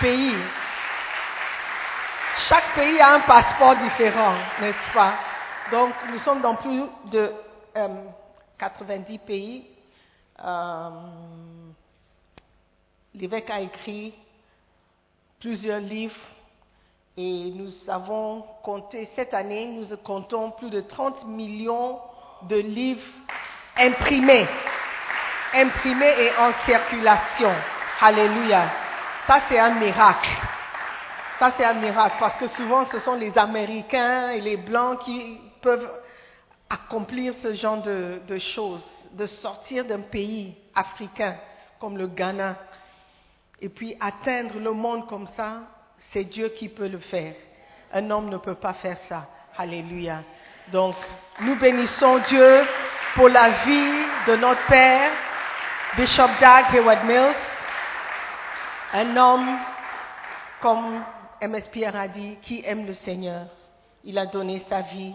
pays. 0.00 0.36
Chaque 2.36 2.74
pays 2.74 3.00
a 3.00 3.14
un 3.14 3.20
passeport 3.20 3.76
différent, 3.76 4.34
n'est-ce 4.60 4.90
pas? 4.92 5.14
Donc, 5.70 5.94
nous 6.10 6.18
sommes 6.18 6.42
dans 6.42 6.56
plus 6.56 6.82
de 7.06 7.32
euh, 7.78 7.88
90 8.58 9.18
pays. 9.18 9.66
Euh, 10.44 10.90
L'évêque 13.14 13.50
a 13.50 13.60
écrit 13.60 14.14
plusieurs 15.40 15.80
livres 15.80 16.14
et 17.16 17.50
nous 17.54 17.68
avons 17.88 18.44
compté, 18.62 19.08
cette 19.16 19.34
année, 19.34 19.66
nous 19.66 19.96
comptons 19.96 20.52
plus 20.52 20.70
de 20.70 20.80
30 20.82 21.26
millions 21.26 21.98
de 22.42 22.56
livres 22.56 23.02
imprimés, 23.76 24.46
imprimés 25.54 26.12
et 26.20 26.30
en 26.38 26.52
circulation. 26.64 27.50
Alléluia. 28.00 28.70
Ça, 29.26 29.40
c'est 29.48 29.58
un 29.58 29.74
miracle. 29.74 30.30
Ça, 31.40 31.52
c'est 31.56 31.64
un 31.64 31.74
miracle 31.74 32.16
parce 32.20 32.36
que 32.36 32.46
souvent, 32.46 32.84
ce 32.86 33.00
sont 33.00 33.14
les 33.14 33.36
Américains 33.36 34.30
et 34.30 34.40
les 34.40 34.56
Blancs 34.56 35.00
qui 35.04 35.40
peuvent 35.60 35.90
accomplir 36.70 37.34
ce 37.42 37.54
genre 37.54 37.82
de, 37.82 38.20
de 38.26 38.38
choses, 38.38 38.86
de 39.12 39.26
sortir 39.26 39.84
d'un 39.84 40.00
pays 40.00 40.54
africain 40.74 41.36
comme 41.80 41.96
le 41.96 42.08
Ghana 42.08 42.56
Et 43.60 43.68
puis 43.68 43.96
atteindre 44.00 44.58
le 44.58 44.72
monde 44.72 45.06
comme 45.08 45.26
ça, 45.28 45.62
c'est 46.10 46.24
Dieu 46.24 46.50
qui 46.50 46.68
peut 46.68 46.88
le 46.88 46.98
faire. 46.98 47.34
Un 47.92 48.10
homme 48.10 48.28
ne 48.28 48.36
peut 48.36 48.54
pas 48.54 48.74
faire 48.74 48.98
ça. 49.08 49.26
Alléluia. 49.56 50.22
Donc, 50.70 50.94
nous 51.40 51.56
bénissons 51.56 52.18
Dieu 52.18 52.66
pour 53.14 53.28
la 53.28 53.50
vie 53.50 54.06
de 54.26 54.36
notre 54.36 54.64
Père, 54.66 55.10
Bishop 55.96 56.28
Doug 56.40 56.64
Hayward 56.72 57.04
Mills, 57.04 57.34
un 58.92 59.16
homme, 59.16 59.58
comme 60.60 61.02
MS 61.40 61.68
Pierre 61.72 61.96
a 61.96 62.08
dit, 62.08 62.36
qui 62.42 62.62
aime 62.64 62.86
le 62.86 62.92
Seigneur. 62.92 63.46
Il 64.04 64.18
a 64.18 64.26
donné 64.26 64.64
sa 64.68 64.82
vie 64.82 65.14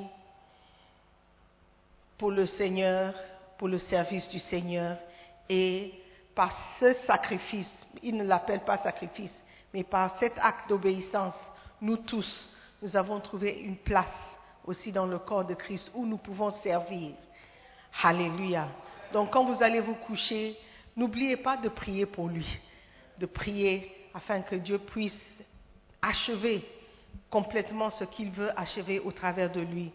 pour 2.24 2.32
le 2.32 2.46
Seigneur, 2.46 3.14
pour 3.58 3.68
le 3.68 3.78
service 3.78 4.30
du 4.30 4.40
Seigneur. 4.40 4.96
Et 5.50 5.92
par 6.34 6.58
ce 6.80 6.94
sacrifice, 7.06 7.78
il 8.02 8.16
ne 8.16 8.24
l'appelle 8.24 8.62
pas 8.62 8.78
sacrifice, 8.78 9.44
mais 9.74 9.84
par 9.84 10.18
cet 10.20 10.32
acte 10.38 10.70
d'obéissance, 10.70 11.36
nous 11.82 11.98
tous, 11.98 12.50
nous 12.82 12.96
avons 12.96 13.20
trouvé 13.20 13.60
une 13.60 13.76
place 13.76 14.08
aussi 14.64 14.94
dans 14.94 15.06
le 15.06 15.20
corps 15.20 15.44
de 15.44 15.54
Christ 15.54 15.92
où 15.96 16.06
nous 16.06 16.16
pouvons 16.16 16.50
servir. 16.50 17.12
Alléluia. 18.02 18.70
Donc 19.12 19.32
quand 19.32 19.44
vous 19.44 19.62
allez 19.62 19.82
vous 19.82 19.96
coucher, 19.96 20.58
n'oubliez 20.96 21.36
pas 21.36 21.58
de 21.58 21.68
prier 21.68 22.06
pour 22.06 22.30
lui, 22.30 22.48
de 23.18 23.26
prier 23.26 23.94
afin 24.14 24.40
que 24.40 24.56
Dieu 24.56 24.78
puisse 24.78 25.20
achever 26.02 26.64
complètement 27.30 27.90
ce 27.90 28.06
qu'il 28.06 28.32
veut 28.32 28.58
achever 28.58 29.02
au 29.02 29.12
travers 29.12 29.52
de 29.52 29.60
lui 29.60 29.92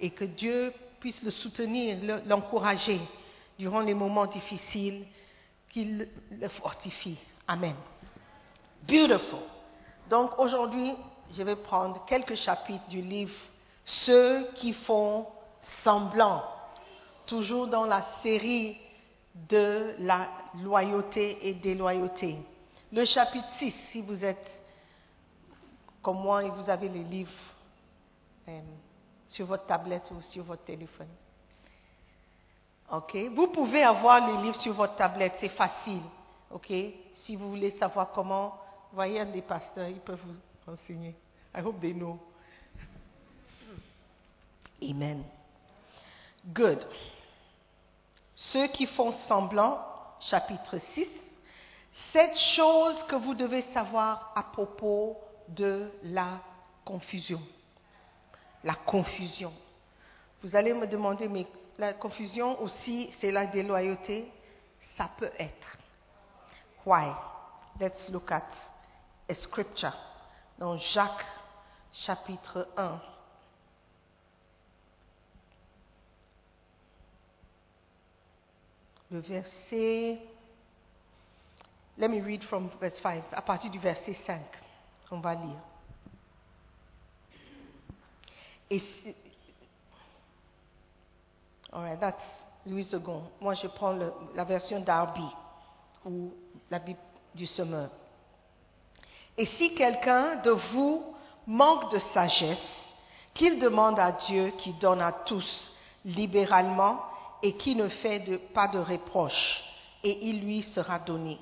et 0.00 0.10
que 0.10 0.24
Dieu 0.24 0.72
puisse 1.02 1.20
le 1.24 1.32
soutenir, 1.32 1.98
le- 2.00 2.22
l'encourager 2.28 3.00
durant 3.58 3.80
les 3.80 3.92
moments 3.92 4.26
difficiles, 4.26 5.04
qu'il 5.70 6.08
le 6.30 6.48
fortifie. 6.48 7.18
Amen. 7.48 7.74
Beautiful. 8.86 9.40
Donc 10.08 10.38
aujourd'hui, 10.38 10.92
je 11.32 11.42
vais 11.42 11.56
prendre 11.56 12.04
quelques 12.06 12.36
chapitres 12.36 12.86
du 12.88 13.00
livre 13.02 13.34
Ceux 13.84 14.46
qui 14.54 14.72
font 14.74 15.26
semblant, 15.82 16.44
toujours 17.26 17.66
dans 17.66 17.84
la 17.84 18.04
série 18.22 18.76
de 19.50 19.96
la 19.98 20.28
loyauté 20.62 21.48
et 21.48 21.54
déloyauté. 21.54 22.36
Le 22.92 23.04
chapitre 23.04 23.48
6, 23.58 23.74
si 23.90 24.02
vous 24.02 24.24
êtes 24.24 24.46
comme 26.00 26.20
moi 26.22 26.44
et 26.44 26.50
vous 26.50 26.70
avez 26.70 26.88
les 26.88 27.02
livres 27.02 27.30
euh, 28.48 28.60
sur 29.32 29.46
votre 29.46 29.64
tablette 29.66 30.10
ou 30.10 30.20
sur 30.20 30.44
votre 30.44 30.64
téléphone. 30.64 31.08
OK? 32.92 33.16
Vous 33.34 33.48
pouvez 33.48 33.82
avoir 33.82 34.26
les 34.26 34.42
livres 34.42 34.60
sur 34.60 34.74
votre 34.74 34.96
tablette, 34.96 35.34
c'est 35.40 35.48
facile. 35.48 36.02
OK? 36.50 36.70
Si 37.14 37.36
vous 37.36 37.48
voulez 37.48 37.70
savoir 37.72 38.10
comment, 38.12 38.58
voyez 38.92 39.24
des 39.26 39.40
pasteurs, 39.40 39.88
ils 39.88 40.00
peuvent 40.00 40.20
vous 40.22 40.70
renseigner. 40.70 41.14
I 41.56 41.62
hope 41.62 41.80
they 41.80 41.94
know. 41.94 42.18
Amen. 44.82 45.22
Good. 46.52 46.86
Ceux 48.34 48.66
qui 48.68 48.86
font 48.86 49.12
semblant, 49.12 49.80
chapitre 50.20 50.78
6, 50.94 51.08
cette 52.12 52.36
chose 52.36 53.02
que 53.04 53.16
vous 53.16 53.34
devez 53.34 53.62
savoir 53.72 54.32
à 54.34 54.42
propos 54.42 55.18
de 55.48 55.90
la 56.02 56.40
confusion. 56.84 57.40
La 58.64 58.74
confusion. 58.74 59.52
Vous 60.42 60.54
allez 60.56 60.72
me 60.72 60.86
demander, 60.86 61.28
mais 61.28 61.46
la 61.78 61.92
confusion 61.92 62.60
aussi, 62.60 63.10
c'est 63.20 63.30
la 63.30 63.46
déloyauté 63.46 64.30
Ça 64.96 65.08
peut 65.16 65.30
être. 65.38 65.78
Why? 66.84 67.12
Let's 67.80 68.08
look 68.10 68.30
at 68.30 68.48
a 69.28 69.34
scripture. 69.34 69.96
Dans 70.58 70.76
Jacques, 70.76 71.24
chapitre 71.92 72.68
1. 72.76 73.00
Le 79.10 79.20
verset. 79.20 80.18
Let 81.98 82.08
me 82.08 82.20
read 82.20 82.42
from 82.44 82.70
verse 82.80 83.00
5. 83.00 83.24
À 83.32 83.42
partir 83.42 83.70
du 83.70 83.78
verset 83.78 84.16
5. 84.26 84.40
On 85.10 85.20
va 85.20 85.34
lire. 85.34 85.60
Et 88.72 88.78
si- 88.78 89.14
All 91.74 91.82
right, 91.82 92.00
that's 92.00 92.24
Louis 92.64 92.86
II. 92.90 93.00
Moi, 93.40 93.52
je 93.54 93.66
prends 93.66 93.94
la 94.34 94.44
version 94.44 94.80
d'Arby 94.80 95.26
ou 96.06 96.32
la 96.70 96.78
Bible 96.78 96.98
du 97.34 97.44
Semeur. 97.46 97.90
Et 99.36 99.44
si 99.44 99.74
quelqu'un 99.74 100.36
de 100.36 100.50
vous 100.72 101.04
manque 101.46 101.92
de 101.92 101.98
sagesse, 102.14 102.58
qu'il 103.34 103.58
demande 103.60 103.98
à 103.98 104.12
Dieu 104.12 104.52
qui 104.56 104.72
donne 104.74 105.02
à 105.02 105.12
tous 105.12 105.70
libéralement 106.06 107.00
et 107.42 107.54
qui 107.56 107.74
ne 107.76 107.88
fait 107.88 108.38
pas 108.54 108.68
de 108.68 108.78
reproche, 108.78 109.62
et 110.02 110.28
il 110.28 110.44
lui 110.44 110.62
sera 110.62 110.98
donné. 110.98 111.38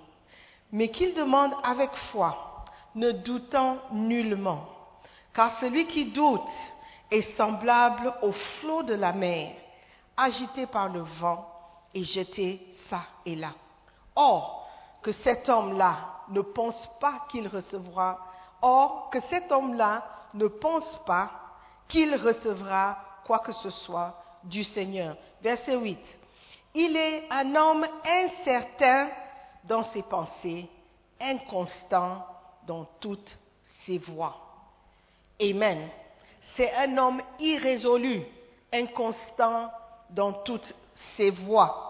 Mais 0.73 0.89
qu'il 0.89 1.15
demande 1.15 1.53
avec 1.63 1.91
foi, 2.13 2.65
ne 2.97 3.13
doutant 3.13 3.79
nullement. 3.93 4.65
Car 5.33 5.59
celui 5.61 5.87
qui 5.87 6.07
doute 6.13 6.49
est 7.11 7.37
semblable 7.37 8.13
au 8.23 8.33
flot 8.33 8.83
de 8.83 8.95
la 8.95 9.13
mer, 9.13 9.53
agité 10.17 10.67
par 10.67 10.89
le 10.89 11.01
vent 11.01 11.47
et 11.95 12.05
jeté 12.05 12.75
ça 12.89 13.03
et 13.27 13.37
là. 13.37 13.53
Or, 14.15 14.69
que 15.03 15.13
cet 15.13 15.49
homme-là 15.49 15.97
ne 16.29 16.41
pense 16.41 16.89
pas 17.01 17.27
qu'il 17.31 17.49
recevra, 17.49 18.19
or, 18.63 19.11
que 19.11 19.19
cet 19.31 19.51
homme-là 19.51 20.05
ne 20.35 20.47
pense 20.47 20.99
pas 21.05 21.31
qu'il 21.89 22.15
recevra 22.15 22.99
quoi 23.25 23.41
que 23.41 23.53
ce 23.53 23.71
soit 23.71 24.15
du 24.45 24.65
Seigneur. 24.65 25.17
Verset 25.43 25.77
8. 25.77 25.99
Il 26.75 26.97
est 26.97 27.25
un 27.31 27.55
homme 27.57 27.87
incertain 28.07 29.09
dans 29.65 29.83
ses 29.85 30.03
pensées, 30.03 30.69
inconstant 31.21 32.25
dans 32.67 32.85
toutes 33.01 33.37
ses 33.85 33.99
voies. 33.99 34.37
Amen. 35.41 35.89
C'est 36.57 36.73
un 36.75 36.97
homme 36.99 37.23
irrésolu, 37.39 38.23
inconstant 38.73 39.71
dans 40.11 40.33
toutes 40.33 40.75
ses 41.17 41.31
voies. 41.31 41.87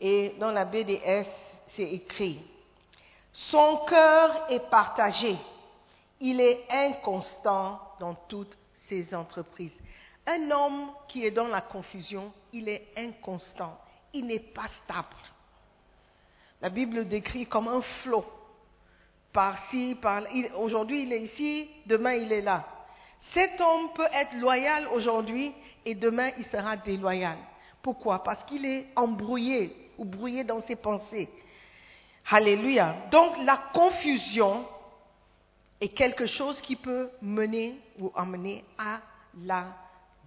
Et 0.00 0.34
dans 0.38 0.52
la 0.52 0.64
BDS, 0.64 1.26
c'est 1.74 1.90
écrit, 1.90 2.40
son 3.32 3.78
cœur 3.86 4.46
est 4.50 4.70
partagé, 4.70 5.36
il 6.20 6.40
est 6.40 6.64
inconstant 6.70 7.80
dans 8.00 8.14
toutes 8.14 8.56
ses 8.88 9.14
entreprises. 9.14 9.72
Un 10.26 10.50
homme 10.50 10.90
qui 11.08 11.24
est 11.24 11.30
dans 11.30 11.48
la 11.48 11.60
confusion, 11.60 12.32
il 12.52 12.68
est 12.68 12.88
inconstant, 12.96 13.78
il 14.12 14.26
n'est 14.26 14.38
pas 14.40 14.68
stable. 14.84 15.06
La 16.60 16.68
Bible 16.68 16.96
le 16.96 17.04
décrit 17.04 17.46
comme 17.46 17.68
un 17.68 17.82
flot. 17.82 18.24
Par-ci, 19.32 19.96
par 20.00 20.22
il- 20.32 20.50
Aujourd'hui, 20.56 21.02
il 21.02 21.12
est 21.12 21.22
ici, 21.22 21.70
demain, 21.86 22.14
il 22.14 22.32
est 22.32 22.42
là. 22.42 22.66
Cet 23.34 23.60
homme 23.60 23.92
peut 23.94 24.08
être 24.12 24.36
loyal 24.36 24.88
aujourd'hui 24.88 25.52
et 25.84 25.94
demain, 25.94 26.30
il 26.38 26.44
sera 26.46 26.76
déloyal. 26.76 27.36
Pourquoi? 27.82 28.22
Parce 28.22 28.44
qu'il 28.44 28.64
est 28.66 28.88
embrouillé 28.96 29.74
ou 29.98 30.04
brouillé 30.04 30.44
dans 30.44 30.62
ses 30.62 30.76
pensées. 30.76 31.28
Alléluia. 32.30 32.96
Donc, 33.10 33.38
la 33.44 33.56
confusion 33.72 34.66
est 35.80 35.88
quelque 35.88 36.26
chose 36.26 36.60
qui 36.60 36.76
peut 36.76 37.10
mener 37.22 37.78
ou 37.98 38.12
amener 38.14 38.64
à 38.78 39.00
la 39.44 39.66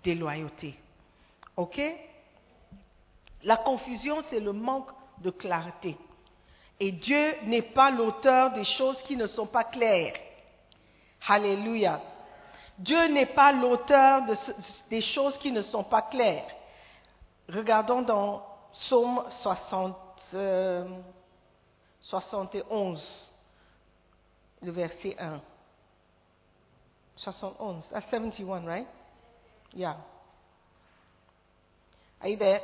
déloyauté. 0.03 0.75
OK? 1.55 1.79
La 3.43 3.57
confusion, 3.57 4.21
c'est 4.23 4.39
le 4.39 4.53
manque 4.53 4.89
de 5.19 5.29
clarté. 5.29 5.97
Et 6.79 6.91
Dieu 6.91 7.33
n'est 7.45 7.61
pas 7.61 7.91
l'auteur 7.91 8.51
des 8.53 8.63
choses 8.63 9.01
qui 9.03 9.15
ne 9.15 9.27
sont 9.27 9.45
pas 9.45 9.63
claires. 9.63 10.15
Alléluia. 11.27 12.01
Dieu 12.77 13.07
n'est 13.07 13.27
pas 13.27 13.51
l'auteur 13.51 14.23
des 14.89 15.01
choses 15.01 15.37
qui 15.37 15.51
ne 15.51 15.61
sont 15.61 15.83
pas 15.83 16.01
claires. 16.01 16.47
Regardons 17.49 18.01
dans 18.01 18.45
Psaume 18.71 19.23
60, 19.29 19.95
euh, 20.33 20.87
71, 22.01 23.31
le 24.61 24.71
verset 24.71 25.15
1. 25.19 25.41
71, 27.15 27.89
that's 27.89 28.09
71, 28.09 28.65
right? 28.65 28.87
Yeah. 29.73 29.97
Are 32.21 32.29
you 32.29 32.37
there? 32.37 32.61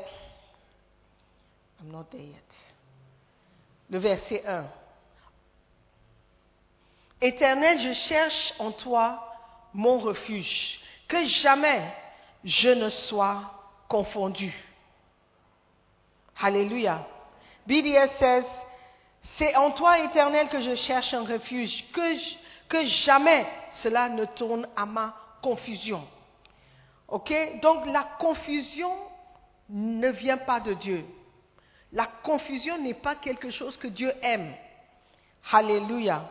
I'm 1.79 1.91
not 1.91 2.09
there 2.09 2.21
yet. 2.21 2.55
Le 3.89 3.99
verset 3.99 4.43
1. 4.45 4.65
Éternel, 7.21 7.79
je 7.79 7.93
cherche 7.93 8.53
en 8.59 8.71
toi 8.71 9.28
mon 9.73 9.97
refuge, 9.99 10.79
que 11.07 11.25
jamais 11.25 11.83
je 12.43 12.69
ne 12.69 12.89
sois 12.89 13.41
confondu. 13.87 14.53
Hallelujah. 16.41 17.05
BDS 17.67 18.17
says, 18.19 18.45
C'est 19.37 19.55
en 19.55 19.71
toi, 19.71 19.99
éternel, 19.99 20.47
que 20.49 20.61
je 20.61 20.75
cherche 20.75 21.13
un 21.13 21.25
refuge, 21.25 21.85
que 21.91 22.85
jamais 22.85 23.47
cela 23.71 24.09
ne 24.09 24.25
tourne 24.25 24.67
à 24.75 24.85
ma 24.85 25.15
confusion. 25.41 26.07
Ok? 27.07 27.33
Donc 27.61 27.85
la 27.87 28.03
confusion 28.19 28.91
ne 29.69 30.09
vient 30.09 30.37
pas 30.37 30.59
de 30.59 30.73
Dieu. 30.73 31.05
La 31.91 32.05
confusion 32.05 32.77
n'est 32.77 32.93
pas 32.93 33.15
quelque 33.15 33.49
chose 33.49 33.77
que 33.77 33.87
Dieu 33.87 34.13
aime. 34.21 34.53
Alléluia. 35.51 36.29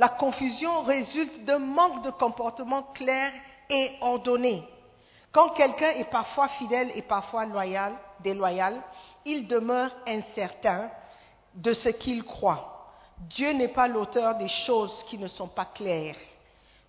La 0.00 0.08
confusion 0.08 0.80
résulte 0.80 1.44
d'un 1.44 1.58
manque 1.58 2.02
de 2.02 2.10
comportement 2.10 2.84
clair 2.94 3.30
et 3.68 3.90
ordonné. 4.00 4.62
Quand 5.30 5.50
quelqu'un 5.50 5.90
est 5.90 6.08
parfois 6.08 6.48
fidèle 6.48 6.90
et 6.94 7.02
parfois 7.02 7.44
loyal, 7.44 7.92
déloyal, 8.20 8.80
il 9.26 9.46
demeure 9.46 9.94
incertain 10.06 10.90
de 11.54 11.74
ce 11.74 11.90
qu'il 11.90 12.24
croit. 12.24 12.96
Dieu 13.28 13.52
n'est 13.52 13.68
pas 13.68 13.88
l'auteur 13.88 14.36
des 14.36 14.48
choses 14.48 15.04
qui 15.04 15.18
ne 15.18 15.28
sont 15.28 15.48
pas 15.48 15.66
claires. 15.66 16.16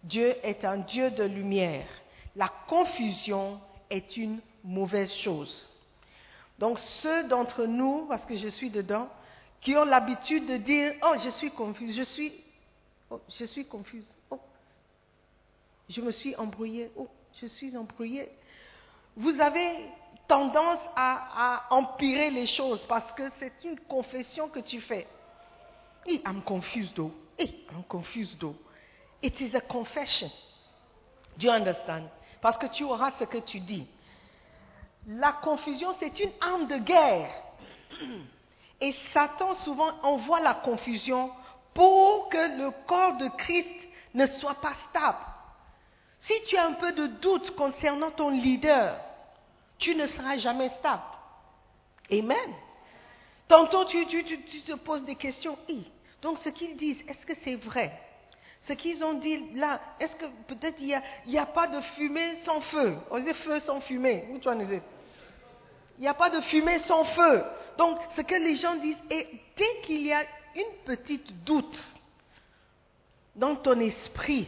Dieu 0.05 0.33
est 0.41 0.63
un 0.63 0.77
Dieu 0.77 1.11
de 1.11 1.25
lumière. 1.25 1.87
La 2.37 2.49
confusion 2.69 3.59
est 3.89 4.15
une 4.15 4.39
mauvaise 4.63 5.11
chose. 5.11 5.77
Donc 6.59 6.79
ceux 6.79 7.25
d'entre 7.25 7.65
nous, 7.65 8.05
parce 8.07 8.25
que 8.25 8.37
je 8.37 8.47
suis 8.47 8.69
dedans, 8.69 9.09
qui 9.59 9.75
ont 9.75 9.83
l'habitude 9.83 10.45
de 10.45 10.55
dire, 10.55 10.93
oh, 11.03 11.15
je 11.21 11.29
suis 11.29 11.51
confuse, 11.51 11.93
je 11.93 12.03
suis, 12.03 12.33
oh, 13.11 13.21
je 13.29 13.45
suis 13.45 13.65
confuse, 13.65 14.17
oh, 14.29 14.39
je 15.89 16.01
me 16.01 16.11
suis 16.11 16.35
embrouillée, 16.35 16.91
oh, 16.95 17.07
je 17.39 17.45
suis 17.45 17.75
embrouillée. 17.77 18.31
Vous 19.15 19.39
avez 19.39 19.85
tendance 20.27 20.79
à, 20.95 21.65
empirer 21.71 22.29
les 22.29 22.47
choses 22.47 22.85
parce 22.85 23.11
que 23.13 23.23
c'est 23.39 23.63
une 23.65 23.79
confession 23.81 24.47
que 24.47 24.59
tu 24.59 24.79
fais. 24.79 25.07
Hey, 26.05 26.21
I'm 26.25 26.41
confused 26.41 26.95
though. 26.95 27.11
Hey, 27.37 27.65
I'm 27.69 27.83
confused 27.83 28.39
though. 28.39 28.55
It 29.21 29.39
is 29.41 29.53
a 29.55 29.61
confession. 29.61 30.31
Do 31.37 31.47
you 31.47 31.51
understand? 31.51 32.05
Parce 32.41 32.57
que 32.57 32.67
tu 32.67 32.83
auras 32.83 33.11
ce 33.19 33.25
que 33.25 33.39
tu 33.39 33.59
dis. 33.59 33.85
La 35.07 35.33
confusion, 35.33 35.93
c'est 35.99 36.19
une 36.19 36.31
arme 36.39 36.67
de 36.67 36.77
guerre. 36.77 37.31
Et 38.79 38.95
Satan 39.13 39.53
souvent 39.53 39.91
envoie 40.01 40.39
la 40.39 40.55
confusion 40.55 41.31
pour 41.73 42.29
que 42.29 42.57
le 42.57 42.71
corps 42.87 43.17
de 43.17 43.27
Christ 43.37 43.69
ne 44.13 44.25
soit 44.27 44.55
pas 44.55 44.73
stable. 44.89 45.17
Si 46.19 46.33
tu 46.47 46.57
as 46.57 46.65
un 46.65 46.73
peu 46.73 46.91
de 46.91 47.07
doute 47.07 47.55
concernant 47.55 48.11
ton 48.11 48.29
leader, 48.29 48.99
tu 49.79 49.95
ne 49.95 50.05
seras 50.05 50.37
jamais 50.37 50.69
stable. 50.69 51.01
Amen. 52.11 52.53
Tantôt, 53.47 53.85
tu, 53.85 54.05
tu- 54.05 54.23
tu- 54.23 54.43
tu 54.43 54.61
te 54.61 54.75
poses 54.75 55.03
des 55.05 55.15
questions. 55.15 55.57
Donc, 56.21 56.37
ce 56.37 56.49
qu'ils 56.49 56.77
disent, 56.77 57.03
est-ce 57.07 57.25
que 57.25 57.33
c'est 57.43 57.55
vrai? 57.55 57.91
Ce 58.61 58.73
qu'ils 58.73 59.03
ont 59.03 59.13
dit 59.13 59.55
là, 59.55 59.79
est-ce 59.99 60.15
que 60.15 60.25
peut-être 60.47 60.79
il 60.79 61.01
n'y 61.25 61.37
a, 61.39 61.41
a 61.41 61.45
pas 61.47 61.67
de 61.67 61.81
fumée 61.81 62.35
sans 62.43 62.61
feu? 62.61 62.95
On 63.09 63.19
dit 63.19 63.33
feu 63.33 63.59
sans 63.59 63.81
fumée. 63.81 64.27
Il 65.97 66.01
n'y 66.01 66.07
a 66.07 66.13
pas 66.13 66.29
de 66.29 66.41
fumée 66.41 66.79
sans 66.79 67.03
feu. 67.03 67.43
Donc, 67.77 67.97
ce 68.15 68.21
que 68.21 68.35
les 68.35 68.55
gens 68.57 68.75
disent, 68.75 69.01
et 69.09 69.27
dès 69.57 69.81
qu'il 69.83 70.05
y 70.05 70.13
a 70.13 70.21
une 70.55 70.83
petite 70.85 71.43
doute 71.43 71.79
dans 73.35 73.55
ton 73.55 73.79
esprit 73.79 74.47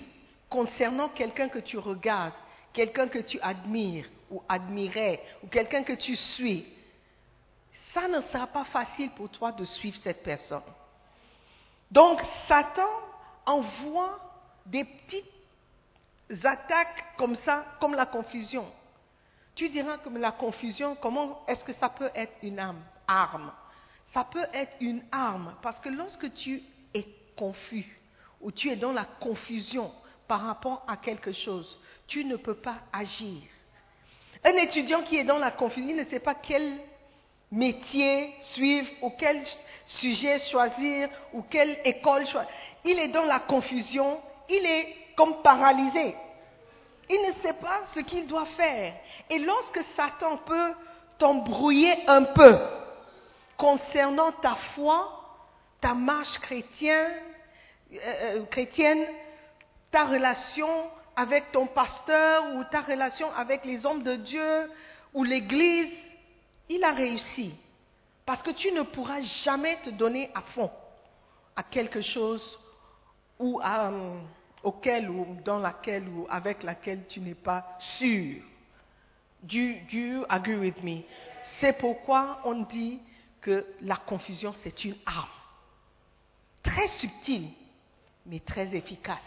concernant 0.49 1.09
quelqu'un 1.09 1.49
que 1.49 1.59
tu 1.59 1.77
regardes, 1.77 2.33
quelqu'un 2.73 3.07
que 3.07 3.19
tu 3.19 3.39
admires 3.41 4.07
ou 4.29 4.41
admirais, 4.47 5.21
ou 5.43 5.47
quelqu'un 5.47 5.83
que 5.83 5.93
tu 5.93 6.15
suis, 6.15 6.65
ça 7.93 8.07
ne 8.07 8.21
sera 8.21 8.47
pas 8.47 8.65
facile 8.65 9.11
pour 9.11 9.29
toi 9.29 9.51
de 9.51 9.63
suivre 9.65 9.97
cette 9.97 10.23
personne. 10.23 10.63
Donc, 11.91 12.21
Satan 12.47 12.89
envoie 13.45 14.19
des 14.65 14.83
petites 14.83 15.25
attaques 16.43 17.15
comme 17.17 17.35
ça, 17.35 17.65
comme 17.79 17.93
la 17.93 18.05
confusion. 18.05 18.65
Tu 19.55 19.69
diras 19.69 19.99
que 19.99 20.09
la 20.09 20.31
confusion, 20.31 20.95
comment 20.95 21.43
est-ce 21.47 21.63
que 21.63 21.73
ça 21.73 21.89
peut 21.89 22.09
être 22.15 22.33
une 22.41 22.57
arme, 22.57 22.81
arme? 23.07 23.51
Ça 24.13 24.23
peut 24.23 24.45
être 24.53 24.75
une 24.79 25.03
arme 25.11 25.55
parce 25.61 25.79
que 25.79 25.89
lorsque 25.89 26.31
tu 26.33 26.61
es 26.93 27.05
confus 27.35 27.99
ou 28.41 28.51
tu 28.51 28.69
es 28.69 28.75
dans 28.75 28.91
la 28.91 29.05
confusion 29.05 29.91
par 30.27 30.41
rapport 30.41 30.85
à 30.87 30.97
quelque 30.97 31.31
chose, 31.31 31.79
tu 32.07 32.23
ne 32.25 32.35
peux 32.35 32.55
pas 32.55 32.77
agir. 32.91 33.41
Un 34.43 34.53
étudiant 34.57 35.01
qui 35.01 35.17
est 35.17 35.23
dans 35.23 35.39
la 35.39 35.51
confusion, 35.51 35.95
ne 35.95 36.03
sait 36.03 36.19
pas 36.19 36.35
quel 36.35 36.77
métier 37.51 38.33
suivre 38.41 38.87
ou 39.01 39.11
quel 39.17 39.41
sujet 39.85 40.37
choisir 40.39 41.09
ou 41.33 41.41
quelle 41.43 41.79
école 41.83 42.27
choisir. 42.27 42.51
Il 42.85 42.99
est 42.99 43.07
dans 43.07 43.25
la 43.25 43.39
confusion, 43.39 44.19
il 44.49 44.65
est 44.65 44.95
comme 45.15 45.41
paralysé. 45.41 46.15
Il 47.09 47.21
ne 47.29 47.33
sait 47.41 47.53
pas 47.53 47.81
ce 47.95 48.01
qu'il 48.01 48.27
doit 48.27 48.47
faire. 48.57 48.93
Et 49.29 49.39
lorsque 49.39 49.83
Satan 49.95 50.37
peut 50.37 50.73
t'embrouiller 51.17 51.95
un 52.07 52.23
peu 52.23 52.59
concernant 53.57 54.31
ta 54.31 54.55
foi, 54.75 55.19
ta 55.81 55.93
marche 55.93 56.39
chrétienne, 56.39 57.11
euh, 57.93 57.97
euh, 57.97 58.45
chrétienne, 58.45 59.05
ta 59.91 60.05
relation 60.05 60.69
avec 61.15 61.51
ton 61.51 61.67
pasteur 61.67 62.55
ou 62.55 62.63
ta 62.65 62.81
relation 62.81 63.31
avec 63.35 63.65
les 63.65 63.85
hommes 63.85 64.03
de 64.03 64.15
Dieu 64.15 64.71
ou 65.13 65.23
l'Église, 65.23 65.91
il 66.69 66.83
a 66.83 66.91
réussi. 66.91 67.53
Parce 68.25 68.41
que 68.41 68.51
tu 68.51 68.71
ne 68.71 68.81
pourras 68.81 69.21
jamais 69.21 69.77
te 69.83 69.89
donner 69.89 70.31
à 70.33 70.41
fond 70.41 70.71
à 71.55 71.63
quelque 71.63 72.01
chose 72.01 72.59
ou 73.39 73.59
à, 73.61 73.89
euh, 73.89 74.19
auquel 74.63 75.09
ou 75.09 75.37
dans 75.43 75.59
laquelle 75.59 76.07
ou 76.07 76.25
avec 76.29 76.63
laquelle 76.63 77.05
tu 77.07 77.19
n'es 77.19 77.35
pas 77.35 77.77
sûr. 77.79 78.41
Do 79.43 79.73
do 79.91 80.25
agree 80.29 80.55
with 80.55 80.81
me? 80.83 81.03
C'est 81.59 81.77
pourquoi 81.77 82.39
on 82.45 82.61
dit 82.61 82.99
que 83.43 83.65
la 83.81 83.97
confusion, 83.97 84.53
c'est 84.63 84.85
une 84.85 84.95
arme. 85.05 85.29
Très 86.63 86.87
subtile, 86.87 87.49
mais 88.25 88.39
très 88.39 88.73
efficace. 88.75 89.19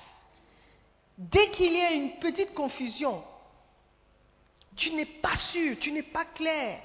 Dès 1.19 1.51
qu'il 1.51 1.73
y 1.73 1.81
a 1.81 1.93
une 1.93 2.19
petite 2.19 2.55
confusion, 2.55 3.23
tu 4.75 4.91
n'es 4.93 5.07
pas 5.07 5.37
sûr, 5.37 5.77
tu 5.79 5.93
n'es 5.93 6.03
pas 6.03 6.25
clair. 6.25 6.81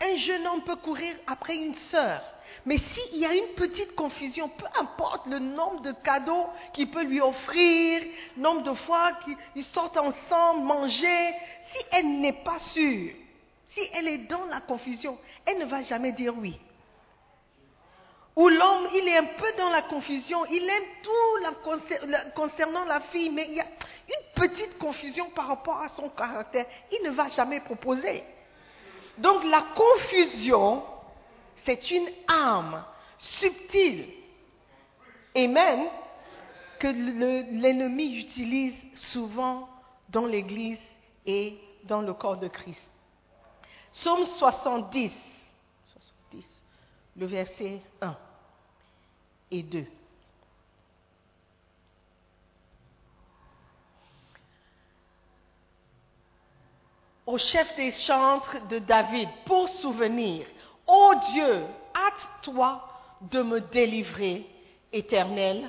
Un 0.00 0.16
jeune 0.16 0.46
homme 0.46 0.62
peut 0.62 0.76
courir 0.76 1.14
après 1.26 1.56
une 1.56 1.74
sœur, 1.74 2.22
mais 2.64 2.78
s'il 2.78 3.20
y 3.20 3.26
a 3.26 3.34
une 3.34 3.54
petite 3.56 3.94
confusion, 3.96 4.48
peu 4.48 4.66
importe 4.78 5.26
le 5.26 5.40
nombre 5.40 5.82
de 5.82 5.92
cadeaux 5.92 6.46
qu'il 6.72 6.90
peut 6.90 7.02
lui 7.02 7.20
offrir, 7.20 8.02
nombre 8.36 8.62
de 8.62 8.74
fois 8.74 9.18
qu'ils 9.24 9.64
sortent 9.64 9.96
ensemble, 9.96 10.64
manger, 10.64 11.34
si 11.72 11.84
elle 11.90 12.20
n'est 12.20 12.44
pas 12.44 12.60
sûre, 12.60 13.12
si 13.68 13.80
elle 13.94 14.06
est 14.08 14.28
dans 14.28 14.44
la 14.46 14.60
confusion, 14.60 15.18
elle 15.44 15.58
ne 15.58 15.66
va 15.66 15.82
jamais 15.82 16.12
dire 16.12 16.36
oui. 16.36 16.58
Ou 18.38 18.48
l'homme, 18.48 18.86
il 18.94 19.08
est 19.08 19.16
un 19.16 19.24
peu 19.24 19.52
dans 19.58 19.68
la 19.68 19.82
confusion, 19.82 20.44
il 20.46 20.62
aime 20.62 20.84
tout 21.02 21.36
la 21.42 21.50
concer- 21.54 22.06
la- 22.06 22.24
concernant 22.26 22.84
la 22.84 23.00
fille, 23.00 23.30
mais 23.30 23.46
il 23.48 23.54
y 23.54 23.60
a 23.60 23.64
une 23.66 24.32
petite 24.32 24.78
confusion 24.78 25.28
par 25.30 25.48
rapport 25.48 25.80
à 25.82 25.88
son 25.88 26.08
caractère, 26.08 26.64
il 26.92 27.02
ne 27.04 27.10
va 27.10 27.28
jamais 27.30 27.58
proposer. 27.58 28.22
Donc 29.18 29.42
la 29.42 29.62
confusion, 29.74 30.84
c'est 31.64 31.90
une 31.90 32.08
arme 32.28 32.84
subtile, 33.18 34.06
amen, 35.34 35.88
que 36.78 36.86
le- 36.86 37.60
l'ennemi 37.60 38.20
utilise 38.20 38.76
souvent 38.94 39.68
dans 40.10 40.26
l'Église 40.26 40.78
et 41.26 41.58
dans 41.82 42.02
le 42.02 42.14
corps 42.14 42.36
de 42.36 42.46
Christ. 42.46 42.88
Psaume 43.90 44.24
70, 44.24 45.10
70, 45.82 46.46
le 47.16 47.26
verset 47.26 47.80
1 48.00 48.16
et 49.50 49.62
2. 49.62 49.84
Au 57.26 57.36
chef 57.36 57.76
des 57.76 57.90
chantres 57.92 58.66
de 58.68 58.78
David, 58.78 59.28
pour 59.44 59.68
souvenir, 59.68 60.46
Ô 60.88 61.14
Dieu, 61.32 61.66
hâte-toi 61.94 62.82
de 63.20 63.42
me 63.42 63.60
délivrer, 63.60 64.46
éternel, 64.90 65.68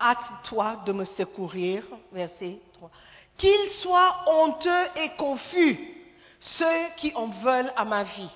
hâte-toi 0.00 0.82
de 0.84 0.92
me 0.92 1.04
secourir. 1.04 1.84
Verset 2.10 2.58
3. 2.72 2.90
Qu'ils 3.38 3.70
soient 3.80 4.24
honteux 4.26 4.84
et 4.96 5.10
confus, 5.10 5.78
ceux 6.40 6.88
qui 6.96 7.12
en 7.14 7.28
veulent 7.28 7.72
à 7.76 7.84
ma 7.84 8.02
vie. 8.02 8.30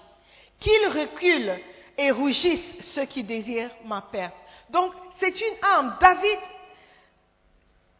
Qu'ils 0.60 0.88
reculent 0.88 1.58
et 2.00 2.10
rougissent 2.10 2.76
ceux 2.80 3.04
qui 3.04 3.22
désirent 3.22 3.70
ma 3.84 4.00
perte. 4.00 4.34
Donc, 4.70 4.94
c'est 5.18 5.38
une 5.38 5.54
arme. 5.62 5.96
David, 6.00 6.38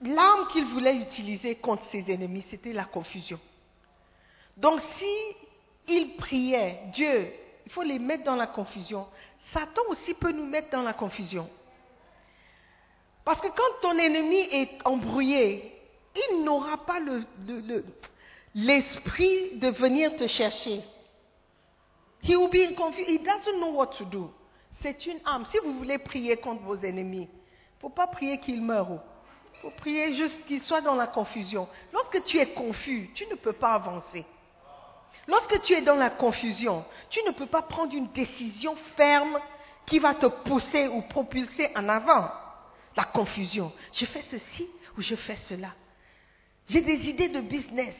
l'arme 0.02 0.48
qu'il 0.48 0.64
voulait 0.64 0.96
utiliser 0.96 1.56
contre 1.56 1.84
ses 1.92 2.02
ennemis, 2.10 2.44
c'était 2.48 2.72
la 2.72 2.84
confusion. 2.84 3.38
Donc, 4.56 4.80
si 4.96 5.14
il 5.88 6.16
priait, 6.16 6.80
Dieu, 6.94 7.30
il 7.66 7.72
faut 7.72 7.82
les 7.82 7.98
mettre 7.98 8.24
dans 8.24 8.36
la 8.36 8.46
confusion. 8.46 9.06
Satan 9.52 9.82
aussi 9.88 10.14
peut 10.14 10.32
nous 10.32 10.46
mettre 10.46 10.70
dans 10.70 10.82
la 10.82 10.94
confusion. 10.94 11.48
Parce 13.22 13.42
que 13.42 13.48
quand 13.48 13.80
ton 13.82 13.98
ennemi 13.98 14.48
est 14.50 14.70
embrouillé, 14.86 15.72
il 16.30 16.42
n'aura 16.42 16.78
pas 16.78 17.00
le- 17.00 17.24
le- 17.46 17.60
le- 17.60 17.84
l'esprit 18.54 19.58
de 19.58 19.68
venir 19.68 20.16
te 20.16 20.26
chercher. 20.26 20.80
He 22.22 22.37
will 22.37 22.50
be 22.50 22.62
in 22.70 22.74
confu- 22.74 23.04
He 23.06 23.18
doesn't 23.18 23.59
know 23.59 23.72
what 23.72 23.88
to 23.98 24.04
do. 24.04 24.30
C'est 24.83 25.06
une 25.06 25.18
arme. 25.24 25.44
Si 25.46 25.59
vous 25.64 25.74
voulez 25.74 25.98
prier 25.98 26.37
contre 26.37 26.62
vos 26.62 26.76
ennemis, 26.76 27.28
il 27.30 27.76
ne 27.76 27.80
faut 27.80 27.88
pas 27.90 28.06
prier 28.06 28.38
qu'ils 28.38 28.62
meurent. 28.62 29.00
Il 29.54 29.61
faut 29.61 29.70
prier 29.70 30.14
juste 30.14 30.44
qu'ils 30.46 30.62
soient 30.62 30.80
dans 30.80 30.94
la 30.94 31.06
confusion. 31.06 31.68
Lorsque 31.92 32.22
tu 32.24 32.38
es 32.38 32.46
confus, 32.54 33.11
tu 33.14 33.26
ne 33.26 33.35
peux 33.35 33.52
pas 33.52 33.72
avancer. 33.74 34.24
Lorsque 35.26 35.61
tu 35.62 35.74
es 35.74 35.83
dans 35.83 35.96
la 35.96 36.11
confusion, 36.11 36.85
tu 37.11 37.20
ne 37.26 37.30
peux 37.30 37.46
pas 37.46 37.62
prendre 37.62 37.94
une 37.94 38.09
décision 38.09 38.74
ferme 38.96 39.38
qui 39.87 39.98
va 39.98 40.14
te 40.14 40.26
pousser 40.26 40.88
ou 40.88 41.02
propulser 41.02 41.70
en 41.76 41.88
avant. 41.88 42.30
La 42.96 43.04
confusion. 43.04 43.70
Je 43.92 44.06
fais 44.06 44.22
ceci 44.22 44.68
ou 44.96 45.02
je 45.02 45.14
fais 45.14 45.37
cela. 45.37 45.68
J'ai 46.68 46.80
des 46.80 47.09
idées 47.09 47.28
de 47.28 47.40
business. 47.40 47.94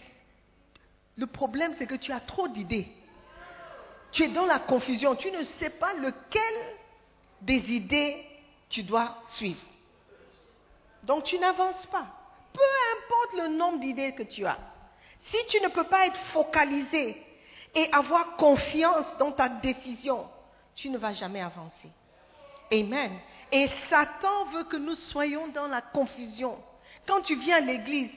Le 1.17 1.27
problème, 1.27 1.75
c'est 1.79 1.87
que 1.87 1.95
tu 1.95 2.11
as 2.13 2.21
trop 2.21 2.49
d'idées. 2.49 2.89
Tu 4.13 4.25
es 4.25 4.29
dans 4.29 4.47
la 4.47 4.59
confusion. 4.59 5.15
Tu 5.17 5.31
ne 5.31 5.43
sais 5.43 5.71
pas 5.71 5.95
lequel 5.95 6.77
des 7.43 7.73
idées 7.73 8.25
tu 8.69 8.83
dois 8.83 9.17
suivre. 9.27 9.61
Donc 11.03 11.25
tu 11.25 11.39
n'avances 11.39 11.87
pas. 11.87 12.07
Peu 12.53 12.61
importe 12.97 13.49
le 13.49 13.57
nombre 13.57 13.81
d'idées 13.81 14.15
que 14.15 14.23
tu 14.23 14.45
as. 14.47 14.59
Si 15.21 15.47
tu 15.49 15.61
ne 15.63 15.69
peux 15.69 15.85
pas 15.85 16.07
être 16.07 16.21
focalisé 16.33 17.23
et 17.75 17.89
avoir 17.93 18.37
confiance 18.37 19.07
dans 19.19 19.33
ta 19.33 19.49
décision, 19.49 20.29
tu 20.75 20.91
ne 20.91 20.99
vas 20.99 21.15
jamais 21.15 21.41
avancer. 21.41 21.89
Amen. 22.73 23.13
Et 23.53 23.69
Satan 23.89 24.45
veut 24.47 24.65
que 24.65 24.77
nous 24.77 24.95
soyons 24.95 25.49
dans 25.49 25.67
la 25.67 25.83
confusion. 25.83 26.59
Quand 27.07 27.21
tu 27.23 27.37
viens 27.37 27.57
à 27.57 27.61
l'église, 27.61 28.11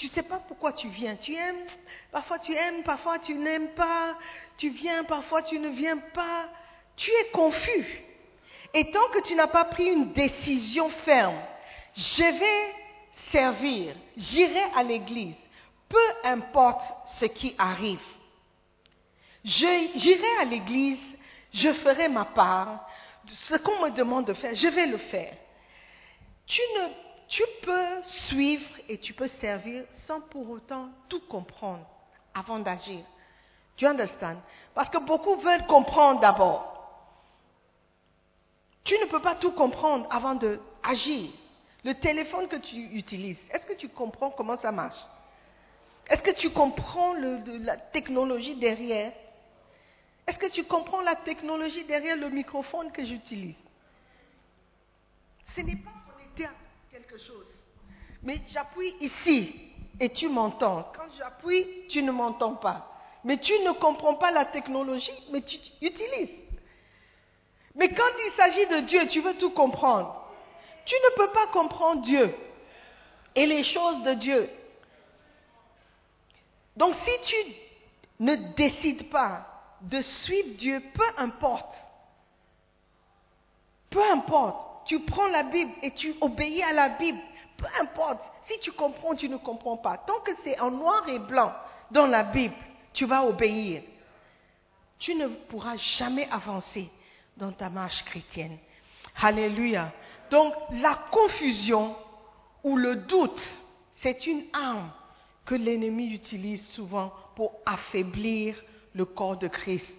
tu 0.00 0.06
ne 0.06 0.12
sais 0.12 0.22
pas 0.22 0.38
pourquoi 0.38 0.72
tu 0.72 0.88
viens. 0.88 1.14
Tu 1.14 1.34
aimes, 1.34 1.66
parfois 2.10 2.38
tu 2.38 2.54
aimes, 2.54 2.82
parfois 2.84 3.18
tu 3.18 3.34
n'aimes 3.34 3.68
pas. 3.74 4.16
Tu 4.56 4.70
viens, 4.70 5.04
parfois 5.04 5.42
tu 5.42 5.58
ne 5.58 5.68
viens 5.68 5.98
pas. 5.98 6.48
Tu 6.96 7.10
es 7.10 7.30
confus. 7.32 8.02
Et 8.72 8.90
tant 8.90 9.06
que 9.12 9.20
tu 9.20 9.34
n'as 9.34 9.46
pas 9.46 9.66
pris 9.66 9.88
une 9.88 10.14
décision 10.14 10.88
ferme, 10.88 11.38
je 11.94 12.22
vais 12.22 12.74
servir, 13.30 13.94
j'irai 14.16 14.62
à 14.74 14.82
l'église, 14.82 15.36
peu 15.86 16.08
importe 16.24 16.82
ce 17.18 17.26
qui 17.26 17.54
arrive. 17.58 18.00
J'irai 19.44 20.38
à 20.40 20.46
l'église, 20.46 20.98
je 21.52 21.74
ferai 21.74 22.08
ma 22.08 22.24
part. 22.24 22.88
Ce 23.26 23.54
qu'on 23.56 23.84
me 23.84 23.90
demande 23.90 24.24
de 24.24 24.32
faire, 24.32 24.54
je 24.54 24.68
vais 24.68 24.86
le 24.86 24.96
faire. 24.96 25.36
Tu, 26.46 26.62
ne, 26.78 26.88
tu 27.30 27.44
peux 27.62 28.02
suivre 28.02 28.68
et 28.88 28.98
tu 28.98 29.14
peux 29.14 29.28
servir 29.28 29.84
sans 30.06 30.20
pour 30.20 30.50
autant 30.50 30.90
tout 31.08 31.20
comprendre 31.20 31.86
avant 32.34 32.58
d'agir. 32.58 33.04
Tu 33.76 33.86
understand? 33.86 34.38
Parce 34.74 34.90
que 34.90 34.98
beaucoup 34.98 35.36
veulent 35.36 35.66
comprendre 35.66 36.20
d'abord. 36.20 36.66
Tu 38.82 38.94
ne 38.98 39.06
peux 39.06 39.22
pas 39.22 39.36
tout 39.36 39.52
comprendre 39.52 40.08
avant 40.10 40.34
d'agir. 40.34 41.30
Le 41.84 41.94
téléphone 41.94 42.48
que 42.48 42.56
tu 42.56 42.76
utilises, 42.76 43.40
est-ce 43.50 43.64
que 43.64 43.74
tu 43.74 43.88
comprends 43.88 44.30
comment 44.30 44.56
ça 44.56 44.72
marche? 44.72 44.98
Est-ce 46.08 46.22
que 46.22 46.32
tu 46.32 46.50
comprends 46.50 47.14
la 47.14 47.76
technologie 47.76 48.56
derrière? 48.56 49.12
Est-ce 50.26 50.38
que 50.38 50.50
tu 50.50 50.64
comprends 50.64 51.00
la 51.00 51.14
technologie 51.14 51.84
derrière 51.84 52.16
le 52.16 52.28
microphone 52.28 52.90
que 52.90 53.04
j'utilise? 53.04 53.56
Ce 55.54 55.60
n'est 55.60 55.76
pas 55.76 55.90
quelque 56.90 57.18
chose. 57.18 57.46
Mais 58.22 58.40
j'appuie 58.48 58.94
ici 59.00 59.54
et 59.98 60.08
tu 60.10 60.28
m'entends. 60.28 60.90
Quand 60.96 61.08
j'appuie, 61.16 61.86
tu 61.88 62.02
ne 62.02 62.10
m'entends 62.10 62.54
pas. 62.54 62.86
Mais 63.24 63.38
tu 63.38 63.52
ne 63.60 63.72
comprends 63.72 64.14
pas 64.14 64.30
la 64.30 64.46
technologie, 64.46 65.12
mais 65.30 65.42
tu 65.42 65.58
utilises. 65.80 66.30
Mais 67.74 67.88
quand 67.90 68.10
il 68.26 68.32
s'agit 68.32 68.66
de 68.66 68.80
Dieu, 68.86 69.06
tu 69.08 69.20
veux 69.20 69.36
tout 69.36 69.50
comprendre. 69.50 70.16
Tu 70.84 70.94
ne 70.94 71.16
peux 71.16 71.32
pas 71.32 71.46
comprendre 71.48 72.02
Dieu 72.02 72.34
et 73.34 73.46
les 73.46 73.62
choses 73.62 74.02
de 74.02 74.14
Dieu. 74.14 74.50
Donc 76.76 76.94
si 76.94 77.10
tu 77.24 77.54
ne 78.20 78.34
décides 78.56 79.10
pas 79.10 79.46
de 79.82 80.00
suivre 80.00 80.56
Dieu, 80.56 80.82
peu 80.94 81.04
importe, 81.18 81.74
peu 83.90 84.02
importe, 84.10 84.69
tu 84.84 85.00
prends 85.00 85.28
la 85.28 85.42
Bible 85.42 85.72
et 85.82 85.92
tu 85.92 86.14
obéis 86.20 86.62
à 86.62 86.72
la 86.72 86.90
Bible, 86.90 87.18
peu 87.56 87.66
importe, 87.80 88.22
si 88.42 88.58
tu 88.60 88.72
comprends, 88.72 89.14
tu 89.14 89.28
ne 89.28 89.36
comprends 89.36 89.76
pas. 89.76 89.98
Tant 89.98 90.20
que 90.20 90.32
c'est 90.42 90.58
en 90.60 90.70
noir 90.70 91.08
et 91.08 91.18
blanc 91.18 91.52
dans 91.90 92.06
la 92.06 92.24
Bible, 92.24 92.54
tu 92.92 93.04
vas 93.04 93.24
obéir. 93.24 93.82
Tu 94.98 95.14
ne 95.14 95.28
pourras 95.28 95.76
jamais 95.76 96.28
avancer 96.30 96.90
dans 97.36 97.52
ta 97.52 97.70
marche 97.70 98.04
chrétienne. 98.04 98.58
Alléluia. 99.20 99.92
Donc 100.30 100.54
la 100.72 100.94
confusion 101.10 101.96
ou 102.62 102.76
le 102.76 102.96
doute, 102.96 103.40
c'est 103.96 104.26
une 104.26 104.44
arme 104.52 104.90
que 105.44 105.54
l'ennemi 105.54 106.12
utilise 106.12 106.66
souvent 106.68 107.12
pour 107.34 107.52
affaiblir 107.66 108.56
le 108.94 109.04
corps 109.04 109.36
de 109.36 109.48
Christ. 109.48 109.94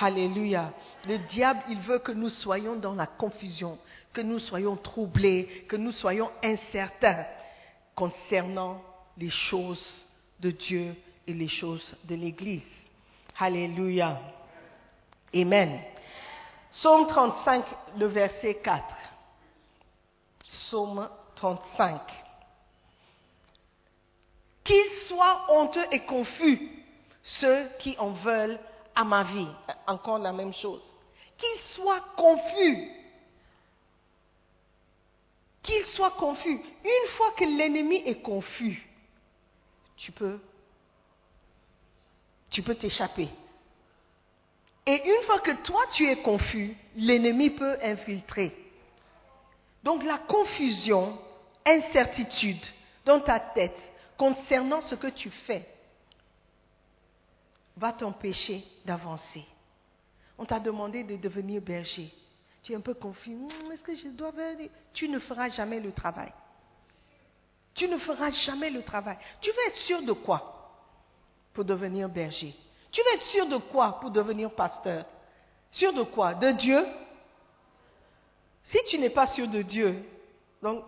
Alléluia. 0.00 0.72
Le 1.06 1.18
diable, 1.18 1.60
il 1.68 1.78
veut 1.78 1.98
que 1.98 2.12
nous 2.12 2.28
soyons 2.28 2.76
dans 2.76 2.94
la 2.94 3.06
confusion, 3.06 3.78
que 4.14 4.22
nous 4.22 4.38
soyons 4.38 4.76
troublés, 4.76 5.66
que 5.68 5.76
nous 5.76 5.92
soyons 5.92 6.30
incertains 6.42 7.26
concernant 7.94 8.80
les 9.18 9.30
choses 9.30 10.06
de 10.40 10.50
Dieu 10.50 10.96
et 11.26 11.34
les 11.34 11.48
choses 11.48 11.94
de 12.04 12.14
l'Église. 12.14 12.62
Alléluia. 13.38 14.20
Amen. 15.34 15.80
Psaume 16.70 17.06
35, 17.06 17.64
le 17.98 18.06
verset 18.06 18.54
4. 18.54 18.84
Psaume 20.44 21.08
35. 21.34 22.00
Qu'ils 24.62 24.90
soient 25.06 25.46
honteux 25.50 25.84
et 25.92 26.00
confus, 26.00 26.84
ceux 27.22 27.68
qui 27.78 27.96
en 27.98 28.10
veulent 28.10 28.58
à 28.94 29.04
ma 29.04 29.24
vie. 29.24 29.48
Encore 29.86 30.18
la 30.18 30.32
même 30.32 30.54
chose. 30.54 30.84
Qu'ils 31.36 31.60
soient 31.60 32.04
confus. 32.16 33.03
Qu'ils 35.64 35.86
soient 35.86 36.12
confus. 36.12 36.60
Une 36.84 37.08
fois 37.10 37.32
que 37.36 37.44
l'ennemi 37.44 37.96
est 38.06 38.22
confus, 38.22 38.86
tu 39.96 40.12
peux, 40.12 40.38
tu 42.50 42.62
peux 42.62 42.74
t'échapper. 42.74 43.28
Et 44.86 45.08
une 45.08 45.22
fois 45.24 45.40
que 45.40 45.62
toi 45.62 45.82
tu 45.92 46.06
es 46.06 46.16
confus, 46.16 46.76
l'ennemi 46.96 47.50
peut 47.50 47.78
infiltrer. 47.82 48.54
Donc 49.82 50.04
la 50.04 50.18
confusion, 50.18 51.18
incertitude 51.64 52.64
dans 53.06 53.20
ta 53.20 53.40
tête 53.40 53.76
concernant 54.18 54.82
ce 54.82 54.94
que 54.94 55.08
tu 55.08 55.30
fais 55.30 55.66
va 57.76 57.92
t'empêcher 57.92 58.64
d'avancer. 58.84 59.44
On 60.36 60.44
t'a 60.44 60.60
demandé 60.60 61.04
de 61.04 61.16
devenir 61.16 61.62
berger. 61.62 62.12
Tu 62.64 62.72
es 62.72 62.76
un 62.76 62.80
peu 62.80 62.94
confus. 62.94 63.34
Hum, 63.36 63.72
Est-ce 63.72 63.82
que 63.84 63.94
je 63.94 64.08
dois 64.08 64.30
venir? 64.32 64.68
Tu 64.92 65.08
ne 65.08 65.18
feras 65.20 65.50
jamais 65.50 65.78
le 65.80 65.92
travail. 65.92 66.32
Tu 67.74 67.86
ne 67.88 67.98
feras 67.98 68.30
jamais 68.30 68.70
le 68.70 68.82
travail. 68.82 69.18
Tu 69.40 69.50
veux 69.50 69.66
être 69.68 69.76
sûr 69.76 70.02
de 70.02 70.12
quoi? 70.12 70.50
Pour 71.52 71.64
devenir 71.64 72.08
berger 72.08 72.56
Tu 72.90 73.00
veux 73.02 73.14
être 73.14 73.26
sûr 73.26 73.46
de 73.46 73.58
quoi? 73.58 74.00
Pour 74.00 74.10
devenir 74.10 74.50
pasteur 74.52 75.04
Sûr 75.70 75.92
de 75.92 76.02
quoi? 76.02 76.34
De 76.34 76.50
Dieu? 76.52 76.84
Si 78.62 78.78
tu 78.88 78.98
n'es 78.98 79.10
pas 79.10 79.26
sûr 79.26 79.46
de 79.46 79.60
Dieu, 79.62 80.02
donc 80.62 80.84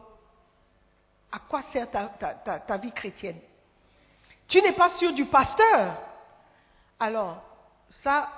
à 1.31 1.39
quoi 1.41 1.61
sert 1.73 1.91
ta, 1.91 2.07
ta- 2.07 2.77
vie 2.79 2.93
chrétienne? 2.93 3.39
Tu 4.49 4.63
n'es 4.63 4.73
pas 4.73 4.89
sûr 4.91 5.13
du 5.13 5.27
pasteur 5.27 5.95
Alors, 6.99 7.43
ça, 7.91 8.31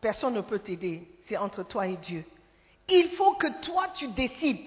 personne 0.00 0.34
ne 0.34 0.40
peut 0.42 0.60
t'aider. 0.60 1.08
C'est 1.26 1.36
entre 1.36 1.64
toi 1.64 1.86
et 1.88 1.96
Dieu. 1.96 2.24
Il 2.90 3.10
faut 3.16 3.34
que 3.34 3.60
toi, 3.62 3.88
tu 3.94 4.08
décides. 4.08 4.60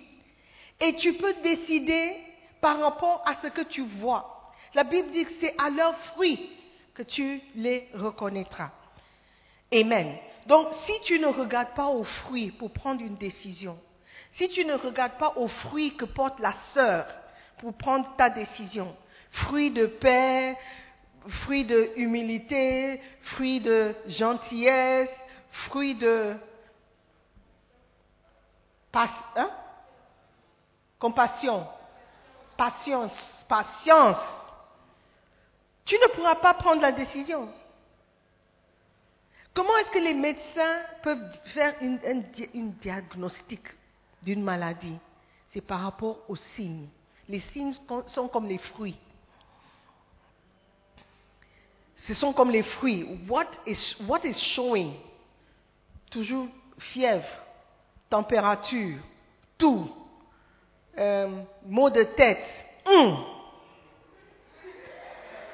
Et 0.79 0.95
tu 0.95 1.13
peux 1.13 1.33
décider 1.43 2.15
par 2.61 2.79
rapport 2.79 3.21
à 3.25 3.35
ce 3.41 3.47
que 3.47 3.61
tu 3.61 3.81
vois. 3.81 4.51
La 4.73 4.83
Bible 4.83 5.11
dit 5.11 5.25
que 5.25 5.31
c'est 5.39 5.55
à 5.57 5.69
leurs 5.69 5.97
fruits 6.13 6.49
que 6.93 7.03
tu 7.03 7.41
les 7.55 7.89
reconnaîtras. 7.93 8.71
Amen. 9.73 10.17
Donc, 10.47 10.67
si 10.85 10.93
tu 11.01 11.19
ne 11.19 11.27
regardes 11.27 11.73
pas 11.73 11.87
aux 11.87 12.03
fruits 12.03 12.51
pour 12.51 12.71
prendre 12.71 13.01
une 13.01 13.15
décision, 13.15 13.77
si 14.33 14.49
tu 14.49 14.65
ne 14.65 14.73
regardes 14.73 15.17
pas 15.17 15.33
aux 15.35 15.47
fruits 15.47 15.95
que 15.95 16.05
porte 16.05 16.39
la 16.39 16.53
sœur 16.73 17.05
pour 17.59 17.73
prendre 17.73 18.15
ta 18.15 18.29
décision, 18.29 18.95
fruits 19.31 19.71
de 19.71 19.85
paix, 19.85 20.57
fruits 21.27 21.65
de 21.65 21.91
humilité, 21.95 22.99
fruits 23.21 23.59
de 23.59 23.95
gentillesse, 24.07 25.09
fruits 25.51 25.95
de... 25.95 26.35
Hein? 28.93 29.49
compassion, 30.99 31.67
patience, 32.55 33.45
patience, 33.49 34.21
tu 35.83 35.95
ne 35.95 36.07
pourras 36.15 36.35
pas 36.35 36.53
prendre 36.53 36.81
la 36.81 36.91
décision. 36.91 37.49
Comment 39.53 39.75
est-ce 39.77 39.89
que 39.91 39.99
les 39.99 40.13
médecins 40.13 40.81
peuvent 41.01 41.39
faire 41.53 41.75
une, 41.81 41.99
un 42.05 42.15
di- 42.15 42.49
une 42.53 42.71
diagnostic 42.73 43.61
d'une 44.21 44.43
maladie? 44.43 44.97
C'est 45.49 45.61
par 45.61 45.81
rapport 45.81 46.19
aux 46.29 46.35
signes. 46.35 46.87
Les 47.27 47.39
signes 47.51 47.73
sont 48.07 48.27
comme 48.27 48.47
les 48.47 48.57
fruits. 48.57 48.97
Ce 51.97 52.13
sont 52.13 52.33
comme 52.33 52.49
les 52.51 52.63
fruits. 52.63 53.19
What 53.27 53.45
is, 53.67 53.95
what 54.07 54.21
is 54.23 54.33
showing? 54.39 54.93
Toujours 56.09 56.47
fièvre, 56.77 57.27
température, 58.13 58.99
tout, 59.57 59.89
euh, 60.99 61.41
maux 61.65 61.89
de 61.89 62.03
tête. 62.03 62.45
Hum. 62.85 63.17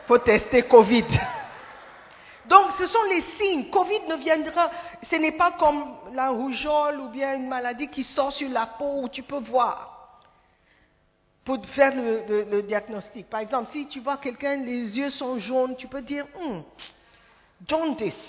Faut 0.05 0.17
tester 0.17 0.63
Covid. 0.63 1.05
Donc, 2.49 2.71
ce 2.77 2.85
sont 2.85 3.03
les 3.03 3.21
signes. 3.39 3.69
Covid 3.69 4.01
ne 4.09 4.15
viendra, 4.15 4.71
ce 5.09 5.15
n'est 5.15 5.37
pas 5.37 5.53
comme 5.53 5.85
la 6.11 6.31
rougeole 6.31 6.99
ou 6.99 7.07
bien 7.07 7.35
une 7.35 7.47
maladie 7.47 7.87
qui 7.87 8.03
sort 8.03 8.33
sur 8.33 8.49
la 8.49 8.65
peau 8.65 9.03
où 9.03 9.07
tu 9.07 9.23
peux 9.23 9.39
voir 9.39 10.19
pour 11.45 11.65
faire 11.67 11.93
le, 11.95 12.61
diagnostic. 12.63 13.29
Par 13.29 13.39
exemple, 13.39 13.69
si 13.71 13.87
tu 13.87 14.01
vois 14.01 14.17
quelqu'un, 14.17 14.57
les 14.57 14.97
yeux 14.97 15.11
sont 15.11 15.37
jaunes, 15.37 15.77
tu 15.77 15.87
peux 15.87 16.01
dire, 16.01 16.25
hmm, 16.37 16.59
jaundice, 17.65 18.25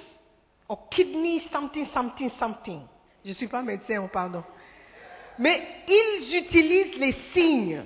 ou 0.69 0.77
kidney 0.89 1.43
something, 1.51 1.89
something, 1.89 2.31
something. 2.39 2.83
Je 3.25 3.31
ne 3.31 3.35
suis 3.35 3.49
pas 3.49 3.63
médecin, 3.63 4.01
oh, 4.03 4.09
pardon. 4.09 4.43
Mais 5.39 5.63
ils 5.89 6.37
utilisent 6.37 6.99
les 6.99 7.15
signes, 7.33 7.85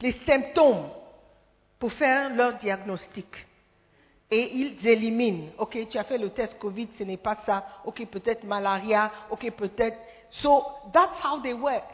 les 0.00 0.12
symptômes 0.26 0.90
pour 1.78 1.92
faire 1.92 2.34
leur 2.34 2.58
diagnostic. 2.58 3.26
Et 4.30 4.56
ils 4.56 4.86
éliminent. 4.86 5.52
Ok, 5.58 5.78
tu 5.88 5.98
as 5.98 6.04
fait 6.04 6.18
le 6.18 6.30
test 6.30 6.58
Covid, 6.58 6.88
ce 6.98 7.04
n'est 7.04 7.16
pas 7.16 7.36
ça. 7.46 7.64
Ok, 7.84 8.04
peut-être 8.06 8.44
malaria. 8.44 9.12
Ok, 9.30 9.50
peut-être. 9.52 9.96
So, 10.30 10.64
that's 10.92 11.22
how 11.22 11.40
they 11.40 11.52
work. 11.52 11.84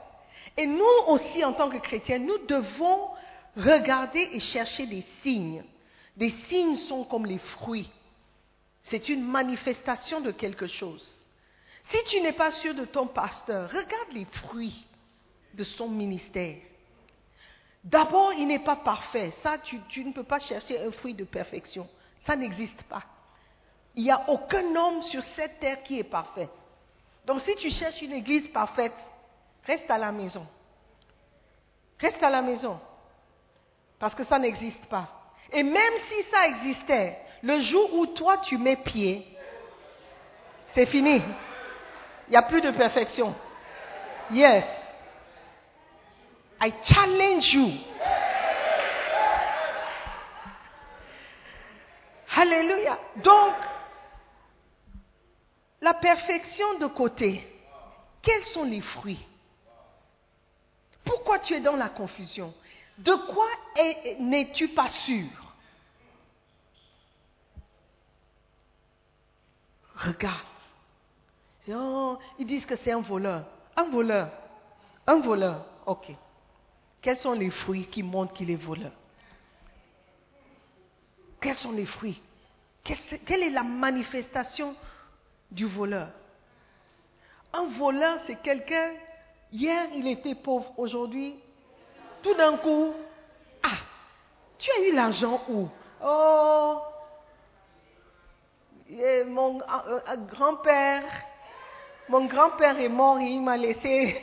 Et 0.57 0.66
nous 0.66 0.85
aussi, 1.09 1.44
en 1.44 1.53
tant 1.53 1.68
que 1.68 1.79
chrétiens, 1.79 2.18
nous 2.18 2.38
devons 2.46 3.11
regarder 3.57 4.31
et 4.33 4.40
chercher 4.40 4.87
des 4.87 5.05
signes. 5.22 5.62
Des 6.16 6.31
signes 6.48 6.77
sont 6.77 7.05
comme 7.05 7.27
les 7.27 7.38
fruits. 7.38 7.90
C'est 8.83 9.09
une 9.09 9.22
manifestation 9.22 10.20
de 10.20 10.31
quelque 10.31 10.66
chose. 10.66 11.21
Si 11.92 12.05
tu 12.05 12.20
n'es 12.22 12.33
pas 12.33 12.50
sûr 12.52 12.74
de 12.74 12.87
ton 12.87 13.07
pasteur, 13.07 13.68
regarde 13.68 14.12
les 14.12 14.24
fruits 14.24 14.87
de 15.52 15.62
son 15.62 15.88
ministère. 15.88 16.57
D'abord, 17.85 18.33
il 18.33 18.46
n'est 18.46 18.61
pas 18.61 18.76
parfait. 18.76 19.33
Ça, 19.42 19.59
tu, 19.59 20.05
ne 20.05 20.12
peux 20.12 20.24
pas 20.24 20.38
chercher 20.38 20.81
un 20.81 20.90
fruit 20.90 21.12
de 21.12 21.24
perfection. 21.24 21.87
Ça 22.20 22.35
n'existe 22.35 22.83
pas. 22.85 23.02
Il 23.94 24.05
n'y 24.05 24.11
a 24.11 24.24
aucun 24.28 24.74
homme 24.74 25.02
sur 25.02 25.22
cette 25.37 25.61
terre 25.61 25.83
qui 25.83 25.98
est 25.98 26.05
parfait. 26.05 26.48
Donc, 27.26 27.42
si 27.42 27.55
tu 27.57 27.70
cherches 27.70 28.00
une 28.00 28.12
église 28.12 28.48
parfaite, 28.48 28.94
reste 29.66 29.90
à 29.90 29.98
la 29.98 30.12
maison. 30.12 30.46
Reste 31.98 32.22
à 32.22 32.31
la 32.31 32.40
maison. 32.40 32.81
Parce 33.98 34.14
que 34.14 34.24
ça 34.24 34.38
n'existe 34.38 34.87
pas. 34.87 35.35
Et 35.52 35.62
même 35.62 35.94
si 36.09 36.24
ça 36.31 36.48
existait, 36.48 37.18
le 37.42 37.61
jour 37.61 37.92
où 37.94 38.07
toi 38.07 38.38
tu 38.38 38.57
mets 38.57 38.76
pied, 38.76 39.26
c'est 40.74 40.87
fini. 40.87 41.20
Il 42.32 42.36
n'y 42.36 42.38
a 42.38 42.48
plus 42.48 42.62
de 42.62 42.70
perfection. 42.70 43.34
Yes. 44.30 44.64
I 46.62 46.72
challenge 46.82 47.52
you. 47.52 47.70
Alléluia. 52.34 52.98
Donc, 53.16 53.54
la 55.82 55.92
perfection 55.92 56.78
de 56.78 56.86
côté, 56.86 57.46
quels 58.22 58.44
sont 58.44 58.64
les 58.64 58.80
fruits? 58.80 59.20
Pourquoi 61.04 61.38
tu 61.38 61.52
es 61.52 61.60
dans 61.60 61.76
la 61.76 61.90
confusion? 61.90 62.54
De 62.96 63.14
quoi 63.14 63.48
es- 63.76 64.16
n'es-tu 64.20 64.68
pas 64.68 64.88
sûr? 64.88 65.28
Regarde. 69.96 70.51
Ils 71.66 72.46
disent 72.46 72.66
que 72.66 72.77
c'est 72.77 72.92
un 72.92 73.01
voleur. 73.01 73.44
Un 73.77 73.85
voleur. 73.85 74.31
Un 75.07 75.20
voleur. 75.20 75.64
Ok. 75.87 76.12
Quels 77.01 77.16
sont 77.16 77.33
les 77.33 77.51
fruits 77.51 77.87
qui 77.87 78.03
montrent 78.03 78.33
qu'il 78.33 78.51
est 78.51 78.57
voleur? 78.57 78.92
Quels 81.40 81.57
sont 81.57 81.72
les 81.72 81.87
fruits? 81.87 82.20
Quelle 82.85 83.42
est 83.42 83.51
la 83.51 83.64
manifestation 83.64 84.75
du 85.51 85.66
voleur? 85.66 86.09
Un 87.53 87.66
voleur, 87.66 88.18
c'est 88.27 88.40
quelqu'un, 88.40 88.92
hier 89.53 89.88
il 89.94 90.07
était 90.09 90.35
pauvre, 90.35 90.72
aujourd'hui, 90.79 91.35
tout 92.22 92.35
d'un 92.35 92.57
coup, 92.57 92.92
ah, 93.62 93.77
tu 94.59 94.70
as 94.70 94.88
eu 94.88 94.94
l'argent 94.94 95.42
où? 95.48 95.68
Oh, 96.03 96.79
mon 99.27 99.61
euh, 99.61 100.01
euh, 100.09 100.16
grand-père, 100.33 101.05
mon 102.08 102.26
grand-père 102.26 102.78
est 102.78 102.88
mort 102.88 103.18
et 103.18 103.26
il 103.26 103.42
m'a 103.42 103.56
laissé. 103.56 104.20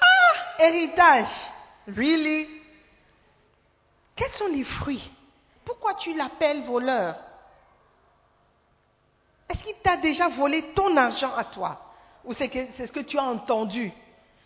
Ah, 0.00 0.64
héritage. 0.64 1.28
Really? 1.86 2.48
Quels 4.16 4.30
sont 4.30 4.48
les 4.48 4.64
fruits? 4.64 5.10
Pourquoi 5.64 5.94
tu 5.94 6.14
l'appelles 6.14 6.62
voleur? 6.62 7.16
Est-ce 9.48 9.62
qu'il 9.62 9.76
t'a 9.82 9.96
déjà 9.98 10.28
volé 10.28 10.72
ton 10.74 10.96
argent 10.96 11.34
à 11.34 11.44
toi? 11.44 11.80
Ou 12.24 12.32
c'est 12.32 12.48
ce 12.48 12.92
que 12.92 13.00
tu 13.00 13.18
as 13.18 13.24
entendu? 13.24 13.92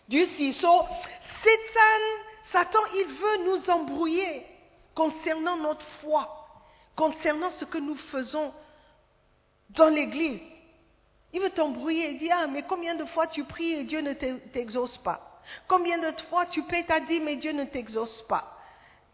Dieu 0.07 0.25
so, 0.53 0.85
Satan, 1.43 2.03
Satan, 2.51 2.79
il 2.95 3.07
veut 3.07 3.45
nous 3.45 3.69
embrouiller 3.69 4.45
concernant 4.95 5.55
notre 5.55 5.85
foi, 6.01 6.47
concernant 6.95 7.51
ce 7.51 7.63
que 7.63 7.77
nous 7.77 7.95
faisons 7.95 8.53
dans 9.69 9.87
l'église. 9.87 10.41
Il 11.33 11.41
veut 11.41 11.49
t'embrouiller. 11.49 12.11
Il 12.11 12.19
dit, 12.19 12.29
ah, 12.31 12.47
mais 12.47 12.63
combien 12.63 12.95
de 12.95 13.05
fois 13.05 13.27
tu 13.27 13.43
pries 13.43 13.71
et 13.73 13.83
Dieu 13.83 14.01
ne 14.01 14.13
t'e- 14.13 14.39
t'exauce 14.51 14.97
pas? 14.97 15.41
Combien 15.67 15.97
de 15.97 16.15
fois 16.29 16.45
tu 16.45 16.63
payes 16.63 16.85
ta 16.85 16.99
dîme 16.99 17.27
et 17.27 17.35
Dieu 17.35 17.51
ne 17.51 17.65
t'exauce 17.65 18.21
pas? 18.27 18.55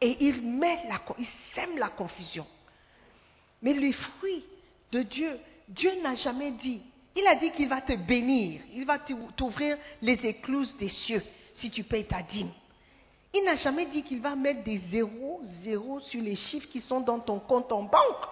Et 0.02 0.18
il 0.26 0.42
met 0.42 0.82
la, 0.88 1.02
il 1.18 1.28
sème 1.54 1.78
la 1.78 1.90
confusion. 1.90 2.46
Mais 3.62 3.74
les 3.74 3.94
fruits 3.94 4.46
de 4.92 5.02
Dieu, 5.02 5.40
Dieu 5.68 5.92
n'a 6.02 6.16
jamais 6.16 6.52
dit. 6.52 6.82
Il 7.16 7.26
a 7.28 7.36
dit 7.36 7.52
qu'il 7.52 7.70
va 7.70 7.82
te 7.82 7.94
bénir. 7.94 8.62
Il 8.74 8.86
va 8.86 9.00
t'ou- 9.00 9.30
t'ouvrir 9.36 9.78
les 10.02 10.14
écluses 10.26 10.76
des 10.78 10.90
cieux 10.90 11.24
si 11.54 11.72
tu 11.72 11.84
payes 11.84 12.06
ta 12.06 12.22
dîme. 12.22 12.52
Il 13.34 13.44
n'a 13.44 13.56
jamais 13.56 13.86
dit 13.86 14.04
qu'il 14.04 14.22
va 14.22 14.36
mettre 14.36 14.64
des 14.64 14.78
zéros, 14.78 15.40
zéros 15.44 16.00
sur 16.02 16.22
les 16.22 16.36
chiffres 16.36 16.68
qui 16.70 16.80
sont 16.82 17.02
dans 17.02 17.20
ton 17.20 17.40
compte 17.40 17.72
en 17.72 17.84
banque. 17.84 18.26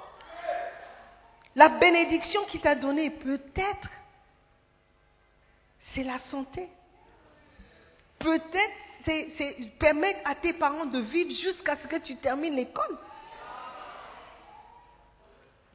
La 1.56 1.70
bénédiction 1.70 2.44
qu'il 2.46 2.62
t'a 2.62 2.76
donnée, 2.76 3.10
peut-être, 3.12 3.90
c'est 5.94 6.04
la 6.04 6.20
santé. 6.20 6.68
Peut-être, 8.20 8.74
c'est 9.06 9.72
permettre 9.78 10.20
à 10.26 10.36
tes 10.36 10.54
parents 10.54 10.86
de 10.86 11.00
vivre 11.00 11.32
jusqu'à 11.32 11.76
ce 11.76 11.88
que 11.88 11.98
tu 11.98 12.16
termines 12.16 12.56
l'école. 12.56 12.98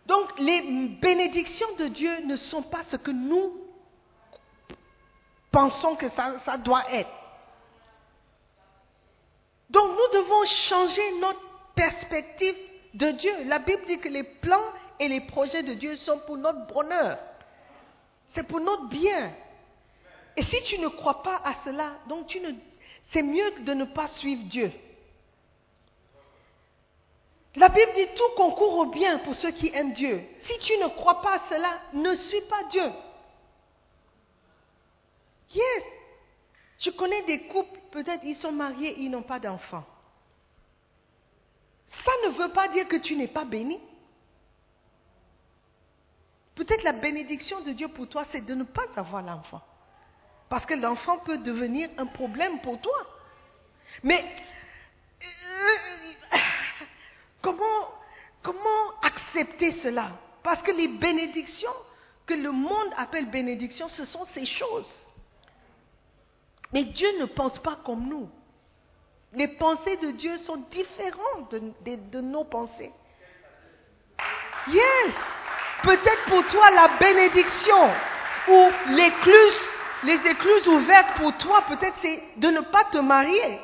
Donc, 0.06 0.38
les 0.38 0.62
bénédictions 1.00 1.70
de 1.76 1.88
Dieu 1.88 2.24
ne 2.24 2.34
sont 2.34 2.62
pas 2.62 2.82
ce 2.84 2.96
que 2.96 3.10
nous 3.10 3.52
pensons 5.50 5.96
que 5.96 6.08
ça, 6.10 6.38
ça 6.44 6.56
doit 6.56 6.90
être. 6.90 7.10
Donc, 9.68 9.90
nous 9.90 10.20
devons 10.20 10.44
changer 10.46 11.18
notre 11.20 11.42
perspective 11.74 12.56
de 12.94 13.10
Dieu. 13.10 13.32
La 13.44 13.58
Bible 13.58 13.82
dit 13.86 13.98
que 13.98 14.08
les 14.08 14.24
plans 14.24 14.72
et 15.00 15.08
les 15.08 15.20
projets 15.22 15.62
de 15.62 15.74
Dieu 15.74 15.96
sont 15.96 16.18
pour 16.20 16.36
notre 16.36 16.66
bonheur. 16.66 17.18
C'est 18.30 18.46
pour 18.46 18.60
notre 18.60 18.88
bien. 18.88 19.32
Et 20.36 20.42
si 20.42 20.62
tu 20.64 20.78
ne 20.78 20.88
crois 20.88 21.22
pas 21.22 21.40
à 21.44 21.54
cela, 21.64 21.98
c'est 23.10 23.22
mieux 23.22 23.50
de 23.60 23.74
ne 23.74 23.84
pas 23.84 24.08
suivre 24.08 24.42
Dieu. 24.44 24.72
La 27.56 27.68
Bible 27.68 27.92
dit 27.96 28.06
tout 28.14 28.36
concourt 28.36 28.78
au 28.78 28.86
bien 28.86 29.18
pour 29.18 29.34
ceux 29.34 29.50
qui 29.50 29.70
aiment 29.74 29.92
Dieu. 29.92 30.22
Si 30.42 30.58
tu 30.60 30.76
ne 30.78 30.88
crois 30.88 31.20
pas 31.20 31.36
à 31.36 31.48
cela, 31.48 31.80
ne 31.92 32.14
suis 32.14 32.42
pas 32.42 32.64
Dieu. 32.70 32.92
Yes. 35.54 35.82
Je 36.78 36.90
connais 36.90 37.22
des 37.22 37.46
couples, 37.48 37.80
peut-être 37.90 38.22
ils 38.22 38.36
sont 38.36 38.52
mariés, 38.52 38.94
ils 38.98 39.10
n'ont 39.10 39.22
pas 39.22 39.40
d'enfants. 39.40 39.84
Ça 41.86 42.12
ne 42.26 42.34
veut 42.34 42.52
pas 42.52 42.68
dire 42.68 42.86
que 42.86 42.96
tu 42.96 43.16
n'es 43.16 43.26
pas 43.26 43.44
béni. 43.44 43.80
Peut-être 46.58 46.82
la 46.82 46.92
bénédiction 46.92 47.60
de 47.60 47.70
Dieu 47.70 47.86
pour 47.86 48.08
toi, 48.08 48.24
c'est 48.32 48.40
de 48.44 48.52
ne 48.52 48.64
pas 48.64 48.82
avoir 48.96 49.22
l'enfant. 49.22 49.62
Parce 50.48 50.66
que 50.66 50.74
l'enfant 50.74 51.18
peut 51.18 51.38
devenir 51.38 51.88
un 51.98 52.06
problème 52.06 52.60
pour 52.62 52.80
toi. 52.80 52.98
Mais 54.02 54.24
euh, 55.22 56.36
comment, 57.42 57.92
accepter 59.02 59.70
cela? 59.70 60.10
Parce 60.42 60.60
que 60.62 60.72
les 60.72 60.88
bénédictions 60.88 61.70
que 62.26 62.34
le 62.34 62.50
monde 62.50 62.92
appelle 62.96 63.30
bénédictions, 63.30 63.88
ce 63.88 64.04
sont 64.04 64.24
ces 64.34 64.44
choses. 64.44 64.92
Mais 66.72 66.82
Dieu 66.86 67.08
ne 67.20 67.26
pense 67.26 67.60
pas 67.60 67.76
comme 67.84 68.08
nous. 68.08 68.28
Les 69.32 69.46
pensées 69.46 69.96
de 69.98 70.10
Dieu 70.10 70.36
sont 70.38 70.56
différentes 70.72 71.52
de, 71.52 71.58
de- 71.84 72.10
de 72.10 72.20
nos 72.20 72.42
pensées. 72.44 72.90
Yes. 74.66 75.14
Peut-être 75.82 76.24
pour 76.28 76.44
toi 76.46 76.70
la 76.72 76.88
bénédiction 76.98 77.90
ou 78.48 78.70
l'écluse, 78.90 79.60
les 80.04 80.30
écluses 80.30 80.66
ouvertes 80.66 81.16
pour 81.16 81.36
toi, 81.36 81.62
peut-être 81.68 81.94
c'est 82.02 82.22
de 82.36 82.48
ne 82.48 82.60
pas 82.60 82.84
te 82.84 82.98
marier. 82.98 83.60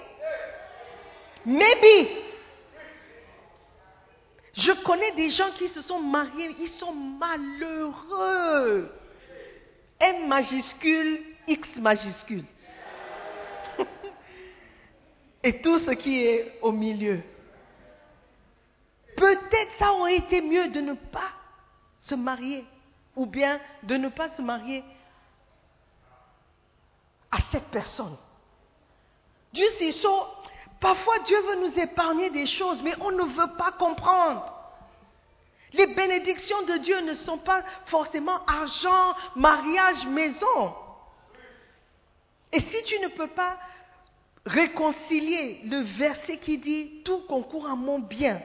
Maybe. 1.45 2.09
Je 4.55 4.73
connais 4.85 5.11
des 5.13 5.31
gens 5.31 5.51
qui 5.59 5.69
se 5.69 5.83
sont 5.83 5.99
mariés, 5.99 6.55
ils 6.61 6.69
sont 6.69 6.93
malheureux. 6.93 8.93
M 9.99 10.29
majuscule, 10.29 11.21
X 11.49 11.77
majuscule. 11.77 12.45
Et 15.43 15.61
tout 15.61 15.79
ce 15.79 15.91
qui 15.91 16.25
est 16.25 16.59
au 16.63 16.71
milieu. 16.71 17.21
Peut-être 19.17 19.73
ça 19.79 19.93
aurait 19.93 20.17
été 20.17 20.41
mieux 20.41 20.69
de 20.69 20.81
ne 20.81 20.95
pas 20.95 21.33
se 22.05 22.15
marier, 22.15 22.65
ou 23.17 23.27
bien 23.27 23.61
de 23.83 23.97
ne 23.97 24.09
pas 24.09 24.31
se 24.31 24.43
marier 24.43 24.85
à 27.31 27.39
cette 27.51 27.67
personne. 27.67 28.17
Dieu 29.53 29.67
c'est 29.79 29.93
ça. 29.93 30.09
Parfois 30.81 31.19
Dieu 31.21 31.41
veut 31.41 31.69
nous 31.69 31.79
épargner 31.79 32.31
des 32.31 32.47
choses, 32.47 32.83
mais 32.83 32.95
on 33.01 33.11
ne 33.11 33.23
veut 33.23 33.57
pas 33.57 33.73
comprendre. 33.73 34.53
Les 35.73 35.87
bénédictions 35.87 36.63
de 36.63 36.77
Dieu 36.79 37.01
ne 37.01 37.15
sont 37.15 37.39
pas 37.39 37.63
forcément 37.87 38.45
argent, 38.47 39.15
mariage, 39.35 40.07
maison. 40.07 40.75
Et 42.53 42.61
si 42.61 42.85
tu 42.85 42.99
ne 43.01 43.09
peux 43.09 43.29
pas 43.29 43.59
réconcilier 44.47 45.63
le 45.65 45.79
verset 45.79 46.37
qui 46.39 46.59
dit 46.59 47.03
tout 47.05 47.21
concourt 47.27 47.67
à 47.67 47.75
mon 47.75 47.99
bien 47.99 48.41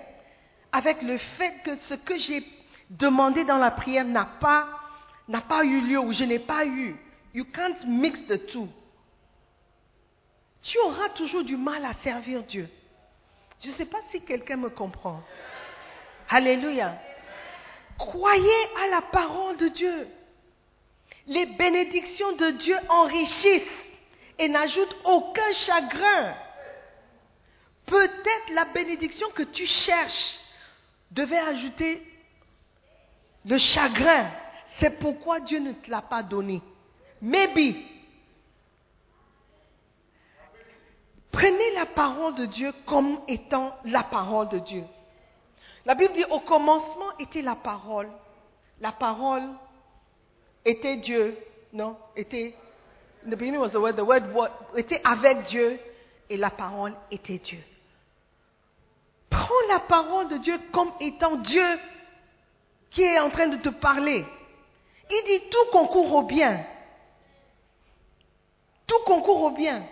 avec 0.72 1.02
le 1.02 1.18
fait 1.18 1.62
que 1.64 1.76
ce 1.78 1.94
que 1.96 2.18
j'ai 2.18 2.42
demandé 2.90 3.44
dans 3.46 3.58
la 3.58 3.72
prière 3.72 4.06
n'a 4.06 4.26
pas, 4.26 4.68
n'a 5.28 5.42
pas 5.42 5.64
eu 5.64 5.82
lieu 5.82 6.00
ou 6.00 6.12
je 6.12 6.24
n'ai 6.24 6.40
pas 6.40 6.66
eu. 6.66 6.96
You 7.34 7.46
can't 7.46 7.86
mix 7.86 8.20
the 8.28 8.46
two. 8.48 8.68
Tu 10.62 10.78
auras 10.80 11.10
toujours 11.10 11.44
du 11.44 11.56
mal 11.56 11.86
à 11.86 11.94
servir 11.94 12.44
Dieu. 12.44 12.68
Je 13.62 13.70
ne 13.70 13.74
sais 13.74 13.86
pas 13.86 14.00
si 14.12 14.22
quelqu'un 14.22 14.58
me 14.58 14.70
comprend. 14.70 15.22
Alléluia. 16.30 16.98
Croyez 17.98 18.68
à 18.84 18.88
la 18.88 19.02
parole 19.02 19.58
de 19.58 19.68
Dieu. 19.68 20.08
Les 21.28 21.46
bénédictions 21.46 22.32
de 22.34 22.52
Dieu 22.52 22.76
enrichissent 22.90 23.62
et 24.38 24.48
n'ajoutent 24.48 24.98
aucun 25.04 25.52
chagrin. 25.54 26.36
Peut-être 27.86 28.54
la 28.54 28.66
bénédiction 28.66 29.28
que 29.32 29.44
tu 29.44 29.66
cherches 29.66 30.40
devait 31.12 31.38
ajouter 31.38 32.02
le 33.46 33.58
chagrin. 33.58 34.30
C'est 34.80 34.92
pourquoi 35.00 35.40
Dieu 35.40 35.60
ne 35.60 35.74
te 35.74 35.90
l'a 35.90 36.02
pas 36.02 36.24
donné. 36.24 36.62
Maybe. 37.22 37.76
Prenez 41.32 41.74
la 41.76 41.86
parole 41.86 42.36
de 42.36 42.46
Dieu 42.46 42.74
comme 42.86 43.20
étant 43.28 43.76
la 43.86 44.04
parole 44.04 44.50
de 44.50 44.60
Dieu. 44.60 44.84
La 45.86 45.96
Bible 45.96 46.14
dit 46.14 46.26
au 46.26 46.40
commencement 46.40 47.18
était 47.20 47.42
la 47.42 47.56
parole. 47.56 48.10
La 48.82 48.92
parole 48.92 49.44
était 50.66 50.98
Dieu, 50.98 51.38
non 51.74 51.98
Était 52.16 52.56
the 53.26 53.36
beginning 53.36 53.60
was 53.60 53.70
the 53.72 53.76
word, 53.76 53.96
the 53.96 54.02
word 54.02 54.24
wa- 54.34 54.50
était 54.76 55.02
avec 55.04 55.44
Dieu 55.44 55.80
et 56.30 56.38
la 56.38 56.50
parole 56.50 56.94
était 57.12 57.38
Dieu. 57.38 57.60
Prends 59.30 59.68
la 59.70 59.80
parole 59.80 60.28
de 60.30 60.38
Dieu 60.38 60.58
comme 60.72 60.92
étant 61.00 61.36
Dieu 61.38 61.64
qui 62.92 63.04
est 63.04 63.20
en 63.20 63.30
train 63.30 63.48
de 63.48 63.58
te 63.58 63.70
parler. 63.70 64.26
Il 65.10 65.24
dit 65.26 65.50
tout 65.50 65.72
concourt 65.72 66.14
au 66.14 66.24
bien. 66.24 66.66
Tout 68.88 69.00
concourt 69.06 69.44
au 69.44 69.52
bien 69.52 69.84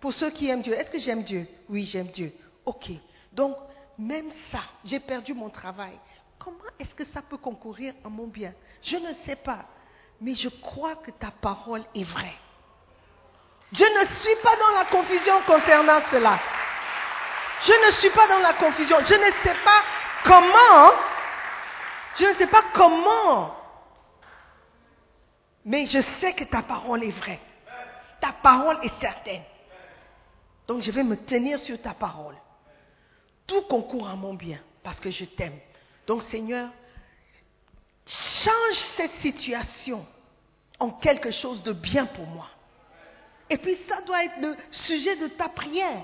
pour 0.00 0.12
ceux 0.12 0.30
qui 0.30 0.48
aiment 0.48 0.62
Dieu. 0.62 0.74
Est-ce 0.74 0.90
que 0.90 0.98
j'aime 0.98 1.22
Dieu? 1.22 1.46
Oui, 1.68 1.84
j'aime 1.84 2.08
Dieu. 2.08 2.32
Ok. 2.64 2.90
Donc, 3.32 3.56
même 3.98 4.30
ça, 4.50 4.60
j'ai 4.84 5.00
perdu 5.00 5.34
mon 5.34 5.50
travail. 5.50 5.98
Comment 6.38 6.58
est-ce 6.78 6.94
que 6.94 7.04
ça 7.06 7.22
peut 7.22 7.38
concourir 7.38 7.94
à 8.04 8.08
mon 8.08 8.26
bien? 8.26 8.52
Je 8.82 8.96
ne 8.96 9.12
sais 9.24 9.36
pas. 9.36 9.64
Mais 10.20 10.34
je 10.34 10.48
crois 10.48 10.96
que 10.96 11.10
ta 11.10 11.30
parole 11.30 11.82
est 11.94 12.04
vraie. 12.04 12.34
Je 13.72 13.82
ne 13.82 14.18
suis 14.18 14.36
pas 14.42 14.56
dans 14.56 14.78
la 14.78 14.84
confusion 14.84 15.34
concernant 15.46 16.00
cela. 16.10 16.38
Je 17.62 17.86
ne 17.86 17.90
suis 17.92 18.10
pas 18.10 18.28
dans 18.28 18.38
la 18.38 18.52
confusion. 18.52 18.98
Je 19.04 19.14
ne 19.14 19.32
sais 19.42 19.56
pas 19.64 19.82
comment. 20.24 20.92
Je 22.16 22.26
ne 22.26 22.34
sais 22.34 22.46
pas 22.46 22.64
comment. 22.74 23.54
Mais 25.64 25.86
je 25.86 26.00
sais 26.20 26.34
que 26.34 26.44
ta 26.44 26.62
parole 26.62 27.02
est 27.04 27.10
vraie. 27.10 27.40
Ta 28.20 28.32
parole 28.32 28.78
est 28.82 29.00
certaine. 29.00 29.42
Donc 30.66 30.82
je 30.82 30.90
vais 30.90 31.02
me 31.02 31.16
tenir 31.16 31.58
sur 31.58 31.80
ta 31.80 31.94
parole. 31.94 32.36
Tout 33.46 33.62
concourt 33.62 34.08
à 34.08 34.16
mon 34.16 34.34
bien 34.34 34.60
parce 34.82 35.00
que 35.00 35.10
je 35.10 35.24
t'aime. 35.24 35.58
Donc 36.06 36.22
Seigneur, 36.22 36.70
change 38.06 38.76
cette 38.96 39.14
situation 39.16 40.06
en 40.78 40.90
quelque 40.90 41.30
chose 41.30 41.62
de 41.62 41.72
bien 41.72 42.06
pour 42.06 42.26
moi. 42.26 42.48
Et 43.50 43.58
puis 43.58 43.76
ça 43.88 44.00
doit 44.02 44.24
être 44.24 44.40
le 44.40 44.56
sujet 44.70 45.16
de 45.16 45.28
ta 45.28 45.48
prière. 45.48 46.02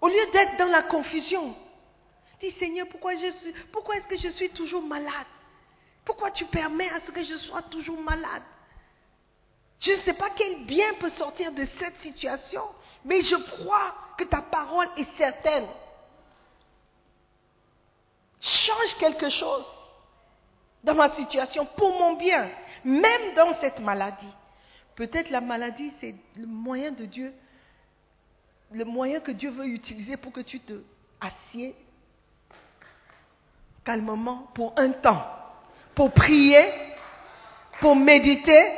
Au 0.00 0.08
lieu 0.08 0.32
d'être 0.32 0.56
dans 0.58 0.66
la 0.66 0.82
confusion, 0.82 1.56
Seigneur, 2.52 2.86
pourquoi, 2.88 3.12
pourquoi 3.72 3.96
est-ce 3.96 4.06
que 4.06 4.18
je 4.18 4.28
suis 4.28 4.50
toujours 4.50 4.82
malade? 4.82 5.26
Pourquoi 6.04 6.30
tu 6.30 6.44
permets 6.44 6.88
à 6.90 7.00
ce 7.00 7.10
que 7.10 7.24
je 7.24 7.36
sois 7.36 7.62
toujours 7.62 8.00
malade? 8.00 8.42
Je 9.78 9.92
ne 9.92 9.96
sais 9.98 10.14
pas 10.14 10.30
quel 10.30 10.64
bien 10.64 10.94
peut 10.94 11.10
sortir 11.10 11.52
de 11.52 11.66
cette 11.78 11.98
situation, 12.00 12.62
mais 13.04 13.20
je 13.20 13.36
crois 13.36 13.94
que 14.16 14.24
ta 14.24 14.40
parole 14.40 14.88
est 14.96 15.16
certaine. 15.16 15.66
Change 18.40 18.96
quelque 18.98 19.28
chose 19.28 19.66
dans 20.82 20.94
ma 20.94 21.14
situation 21.14 21.66
pour 21.76 21.90
mon 21.98 22.14
bien, 22.14 22.50
même 22.84 23.34
dans 23.34 23.58
cette 23.60 23.80
maladie. 23.80 24.32
Peut-être 24.94 25.30
la 25.30 25.40
maladie, 25.40 25.92
c'est 26.00 26.14
le 26.36 26.46
moyen 26.46 26.92
de 26.92 27.04
Dieu, 27.04 27.34
le 28.70 28.84
moyen 28.84 29.20
que 29.20 29.32
Dieu 29.32 29.50
veut 29.50 29.66
utiliser 29.66 30.16
pour 30.16 30.32
que 30.32 30.40
tu 30.40 30.60
te 30.60 30.80
assieds 31.20 31.74
calmement 33.86 34.48
pour 34.52 34.74
un 34.76 34.90
temps, 34.90 35.24
pour 35.94 36.12
prier, 36.12 36.68
pour 37.80 37.94
méditer, 37.94 38.68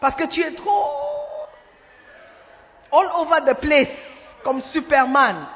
parce 0.00 0.16
que 0.16 0.24
tu 0.24 0.40
es 0.40 0.54
trop 0.54 0.90
all 2.90 3.08
over 3.16 3.40
the 3.46 3.54
place, 3.60 3.88
comme 4.42 4.62
Superman. 4.62 5.46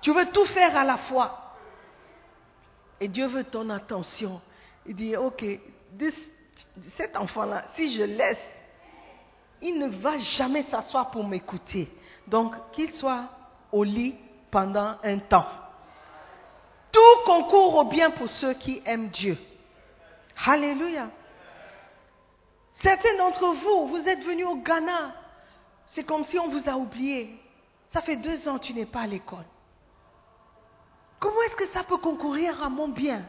Tu 0.00 0.12
veux 0.12 0.26
tout 0.26 0.46
faire 0.46 0.74
à 0.76 0.84
la 0.84 0.96
fois. 0.96 1.56
Et 3.00 3.08
Dieu 3.08 3.26
veut 3.26 3.44
ton 3.44 3.68
attention. 3.68 4.40
Il 4.86 4.94
dit, 4.94 5.16
ok, 5.16 5.44
cet 6.96 7.16
enfant-là, 7.16 7.64
si 7.74 7.94
je 7.94 8.04
laisse, 8.04 8.40
il 9.60 9.78
ne 9.78 9.88
va 9.88 10.16
jamais 10.18 10.62
s'asseoir 10.64 11.10
pour 11.10 11.26
m'écouter. 11.26 11.92
Donc, 12.26 12.54
qu'il 12.72 12.92
soit 12.92 13.24
au 13.72 13.82
lit 13.84 14.14
pendant 14.50 14.96
un 15.02 15.18
temps. 15.18 15.46
Tout 16.92 17.24
concourt 17.24 17.76
au 17.76 17.84
bien 17.84 18.10
pour 18.10 18.28
ceux 18.28 18.54
qui 18.54 18.82
aiment 18.84 19.08
Dieu. 19.08 19.38
Alléluia. 20.46 21.10
Certains 22.74 23.16
d'entre 23.18 23.46
vous, 23.46 23.88
vous 23.88 24.08
êtes 24.08 24.24
venus 24.24 24.46
au 24.46 24.56
Ghana. 24.56 25.14
C'est 25.86 26.04
comme 26.04 26.24
si 26.24 26.38
on 26.38 26.48
vous 26.48 26.68
a 26.68 26.76
oublié. 26.76 27.38
Ça 27.92 28.00
fait 28.00 28.16
deux 28.16 28.48
ans 28.48 28.58
que 28.58 28.64
tu 28.64 28.74
n'es 28.74 28.86
pas 28.86 29.02
à 29.02 29.06
l'école. 29.06 29.44
Comment 31.18 31.42
est-ce 31.42 31.56
que 31.56 31.68
ça 31.68 31.84
peut 31.84 31.98
concourir 31.98 32.62
à 32.62 32.68
mon 32.68 32.88
bien? 32.88 33.24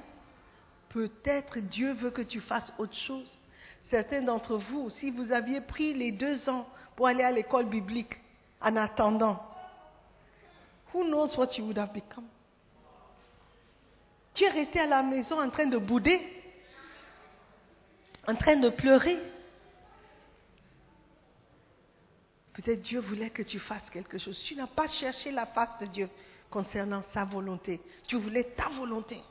Peut-être 0.89 1.59
Dieu 1.59 1.93
veut 1.93 2.11
que 2.11 2.21
tu 2.21 2.39
fasses 2.39 2.73
autre 2.77 2.95
chose. 2.95 3.37
Certains 3.83 4.21
d'entre 4.21 4.57
vous, 4.57 4.89
si 4.89 5.11
vous 5.11 5.31
aviez 5.31 5.61
pris 5.61 5.93
les 5.93 6.11
deux 6.11 6.49
ans 6.49 6.65
pour 6.95 7.07
aller 7.07 7.23
à 7.23 7.31
l'école 7.31 7.65
biblique 7.65 8.13
en 8.61 8.75
attendant, 8.75 9.43
who 10.93 11.03
knows 11.03 11.35
what 11.37 11.57
you 11.57 11.65
would 11.65 11.77
have 11.77 11.91
become? 11.91 12.25
Tu 14.41 14.47
es 14.47 14.49
resté 14.49 14.79
à 14.79 14.87
la 14.87 15.03
maison 15.03 15.39
en 15.39 15.51
train 15.51 15.67
de 15.67 15.77
bouder, 15.77 16.19
en 18.27 18.33
train 18.33 18.55
de 18.55 18.69
pleurer. 18.69 19.19
Peut-être 22.53 22.81
Dieu 22.81 23.01
voulait 23.01 23.29
que 23.29 23.43
tu 23.43 23.59
fasses 23.59 23.87
quelque 23.91 24.17
chose. 24.17 24.41
Tu 24.41 24.55
n'as 24.55 24.65
pas 24.65 24.87
cherché 24.87 25.29
la 25.29 25.45
face 25.45 25.77
de 25.77 25.85
Dieu 25.85 26.09
concernant 26.49 27.03
sa 27.13 27.23
volonté. 27.23 27.81
Tu 28.07 28.15
voulais 28.15 28.45
ta 28.57 28.67
volonté. 28.69 29.21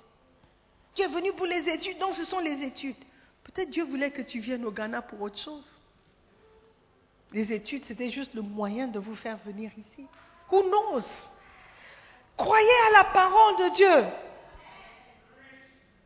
Tu 0.95 1.03
es 1.03 1.09
venu 1.09 1.33
pour 1.33 1.47
les 1.47 1.69
études, 1.69 1.99
donc 1.99 2.15
ce 2.15 2.25
sont 2.25 2.39
les 2.39 2.63
études. 2.63 2.95
Peut-être 3.43 3.71
Dieu 3.71 3.83
voulait 3.83 4.13
que 4.13 4.23
tu 4.23 4.39
viennes 4.39 4.65
au 4.65 4.71
Ghana 4.71 5.03
pour 5.03 5.23
autre 5.23 5.39
chose. 5.39 5.67
Les 7.33 7.53
études, 7.53 7.85
c'était 7.85 8.11
juste 8.11 8.33
le 8.33 8.43
moyen 8.43 8.87
de 8.87 9.01
vous 9.01 9.17
faire 9.17 9.39
venir 9.39 9.73
ici. 9.77 10.07
Who 10.53 10.63
knows? 10.63 11.05
Croyez 12.37 12.69
à 12.91 12.99
la 12.99 13.05
parole 13.07 13.57
de 13.57 13.75
Dieu. 13.75 14.30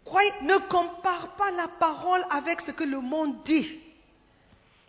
Croyez, 0.04 0.32
ne 0.42 0.58
compare 0.58 1.28
pas 1.36 1.50
la 1.52 1.68
parole 1.68 2.24
avec 2.30 2.60
ce 2.62 2.70
que 2.70 2.84
le 2.84 3.00
monde 3.00 3.42
dit. 3.44 3.80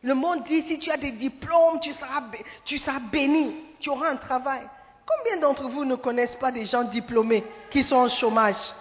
Le 0.03 0.13
monde 0.13 0.43
dit 0.43 0.61
si 0.63 0.77
tu 0.77 0.91
as 0.91 0.97
des 0.97 1.11
diplômes, 1.11 1.79
tu 1.79 1.93
seras, 1.93 2.21
tu 2.63 2.77
seras 2.77 2.99
béni, 2.99 3.55
tu 3.79 3.89
auras 3.89 4.09
un 4.09 4.17
travail. 4.17 4.61
Combien 5.05 5.37
d'entre 5.37 5.67
vous 5.69 5.85
ne 5.85 5.95
connaissent 5.95 6.35
pas 6.35 6.51
des 6.51 6.65
gens 6.65 6.83
diplômés 6.83 7.43
qui 7.69 7.81
sont 7.81 7.95
en 7.95 8.09
chômage? 8.09 8.73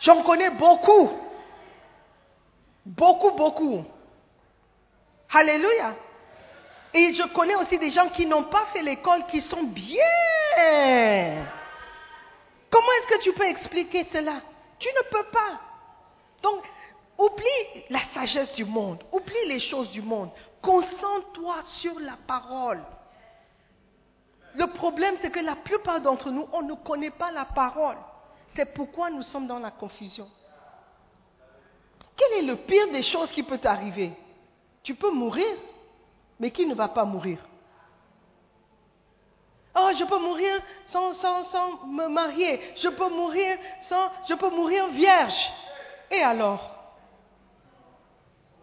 J'en 0.00 0.22
connais 0.22 0.50
beaucoup. 0.50 1.10
Beaucoup, 2.84 3.30
beaucoup. 3.30 3.84
Alléluia. 5.32 5.94
Et 6.92 7.12
je 7.14 7.22
connais 7.32 7.54
aussi 7.54 7.78
des 7.78 7.90
gens 7.90 8.08
qui 8.08 8.26
n'ont 8.26 8.44
pas 8.44 8.66
fait 8.72 8.82
l'école, 8.82 9.24
qui 9.26 9.40
sont 9.40 9.62
bien. 9.62 10.04
Comment 12.68 12.92
est-ce 12.98 13.16
que 13.16 13.22
tu 13.22 13.32
peux 13.32 13.46
expliquer 13.46 14.06
cela? 14.12 14.40
Tu 14.82 14.88
ne 14.88 15.02
peux 15.10 15.30
pas. 15.30 15.60
Donc, 16.42 16.68
oublie 17.16 17.84
la 17.88 18.00
sagesse 18.12 18.52
du 18.54 18.64
monde, 18.64 19.00
oublie 19.12 19.46
les 19.46 19.60
choses 19.60 19.88
du 19.90 20.02
monde. 20.02 20.30
Concentre-toi 20.60 21.54
sur 21.78 22.00
la 22.00 22.16
parole. 22.26 22.82
Le 24.56 24.66
problème, 24.66 25.14
c'est 25.20 25.30
que 25.30 25.38
la 25.38 25.54
plupart 25.54 26.00
d'entre 26.00 26.30
nous, 26.30 26.48
on 26.52 26.62
ne 26.62 26.74
connaît 26.74 27.12
pas 27.12 27.30
la 27.30 27.44
parole. 27.44 27.96
C'est 28.56 28.74
pourquoi 28.74 29.08
nous 29.08 29.22
sommes 29.22 29.46
dans 29.46 29.60
la 29.60 29.70
confusion. 29.70 30.28
Quel 32.16 32.40
est 32.40 32.46
le 32.46 32.56
pire 32.56 32.90
des 32.90 33.04
choses 33.04 33.30
qui 33.30 33.44
peut 33.44 33.58
t'arriver? 33.58 34.12
Tu 34.82 34.96
peux 34.96 35.12
mourir, 35.12 35.46
mais 36.40 36.50
qui 36.50 36.66
ne 36.66 36.74
va 36.74 36.88
pas 36.88 37.04
mourir? 37.04 37.38
Oh, 39.74 39.90
je 39.98 40.04
peux 40.04 40.18
mourir 40.18 40.60
sans, 40.86 41.12
sans, 41.12 41.44
sans 41.44 41.86
me 41.86 42.06
marier. 42.08 42.60
Je 42.76 42.88
peux 42.88 43.08
mourir 43.08 43.56
sans, 43.88 44.10
je 44.28 44.34
peux 44.34 44.50
mourir 44.50 44.88
vierge. 44.88 45.50
Et 46.10 46.22
alors? 46.22 46.68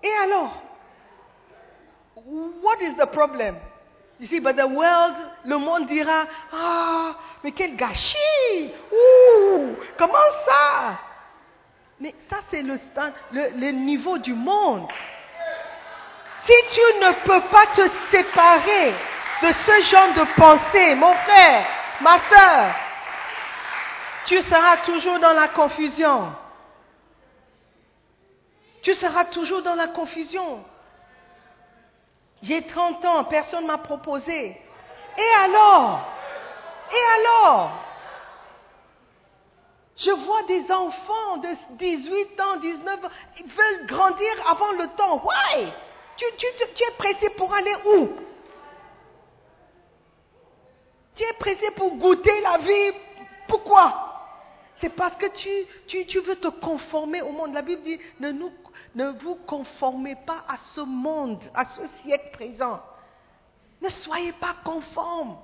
Et 0.04 0.14
alors? 0.24 0.62
What 2.16 2.82
is 2.82 2.96
the 2.96 3.08
problem? 3.08 3.56
You 4.20 4.28
see, 4.28 4.40
but 4.40 4.58
the 4.58 4.68
world, 4.68 5.16
le 5.46 5.58
monde 5.58 5.88
dira, 5.88 6.26
ah, 6.52 7.16
mais 7.44 7.54
quel 7.54 7.76
gâchis 7.76 8.74
Ouh, 8.92 9.76
Comment 9.98 10.18
ça? 10.46 11.00
Mais 12.02 12.14
ça, 12.30 12.38
c'est 12.52 12.62
le, 12.62 12.78
le, 13.32 13.50
le 13.58 13.72
niveau 13.72 14.18
du 14.18 14.34
monde. 14.34 14.88
Si 16.46 16.54
tu 16.72 16.82
ne 17.02 17.12
peux 17.26 17.42
pas 17.50 17.66
te 17.74 17.90
séparer 18.12 18.94
de 19.42 19.52
ce 19.52 19.82
genre 19.90 20.14
de 20.14 20.24
pensée, 20.36 20.96
mon 20.96 21.14
frère, 21.14 21.66
ma 22.02 22.20
soeur, 22.30 22.76
tu 24.26 24.42
seras 24.42 24.78
toujours 24.78 25.20
dans 25.20 25.34
la 25.34 25.48
confusion. 25.48 26.34
Tu 28.82 28.94
seras 28.94 29.26
toujours 29.26 29.62
dans 29.62 29.76
la 29.76 29.88
confusion. 29.88 30.64
J'ai 32.42 32.62
30 32.66 33.04
ans, 33.06 33.24
personne 33.26 33.64
ne 33.64 33.68
m'a 33.68 33.78
proposé. 33.78 34.58
Et 35.18 35.44
alors? 35.44 36.02
Et 36.92 37.22
alors? 37.22 37.72
Je 39.98 40.12
vois 40.12 40.44
des 40.44 40.72
enfants 40.72 41.38
de 41.38 41.50
18 41.72 42.42
ans, 42.42 42.56
19 42.62 43.06
ans, 43.06 43.10
ils 43.38 43.48
veulent 43.48 43.86
grandir 43.86 44.32
avant 44.50 44.72
le 44.72 44.88
temps. 44.96 45.22
Why? 45.26 45.74
Tu, 46.16 46.26
es 46.26 46.92
pressé 46.98 47.30
pour 47.32 47.54
aller 47.54 47.76
où? 47.86 48.10
Tu 51.16 51.24
es 51.24 51.34
pressé 51.34 51.72
pour 51.72 51.96
goûter 51.96 52.42
la 52.42 52.58
vie. 52.60 52.98
Pourquoi? 53.48 54.06
C'est 54.78 54.90
parce 54.90 55.16
que 55.18 55.28
tu, 55.36 55.50
tu, 55.88 56.06
tu 56.06 56.20
veux 56.22 56.38
te 56.38 56.48
conformer 56.48 57.22
au 57.22 57.32
monde. 57.32 57.54
La 57.54 57.62
Bible 57.62 57.82
dit, 57.82 58.00
ne, 58.20 58.32
nous, 58.32 58.52
ne 58.96 59.10
vous 59.10 59.36
conformez 59.36 60.16
pas 60.16 60.46
à 60.48 60.58
ce 60.74 60.82
monde, 60.82 61.42
à 61.54 61.66
ce 61.66 61.82
siècle 62.04 62.32
présent. 62.32 62.80
Ne 63.82 63.90
soyez 63.90 64.32
pas 64.34 64.56
conformes. 64.64 65.38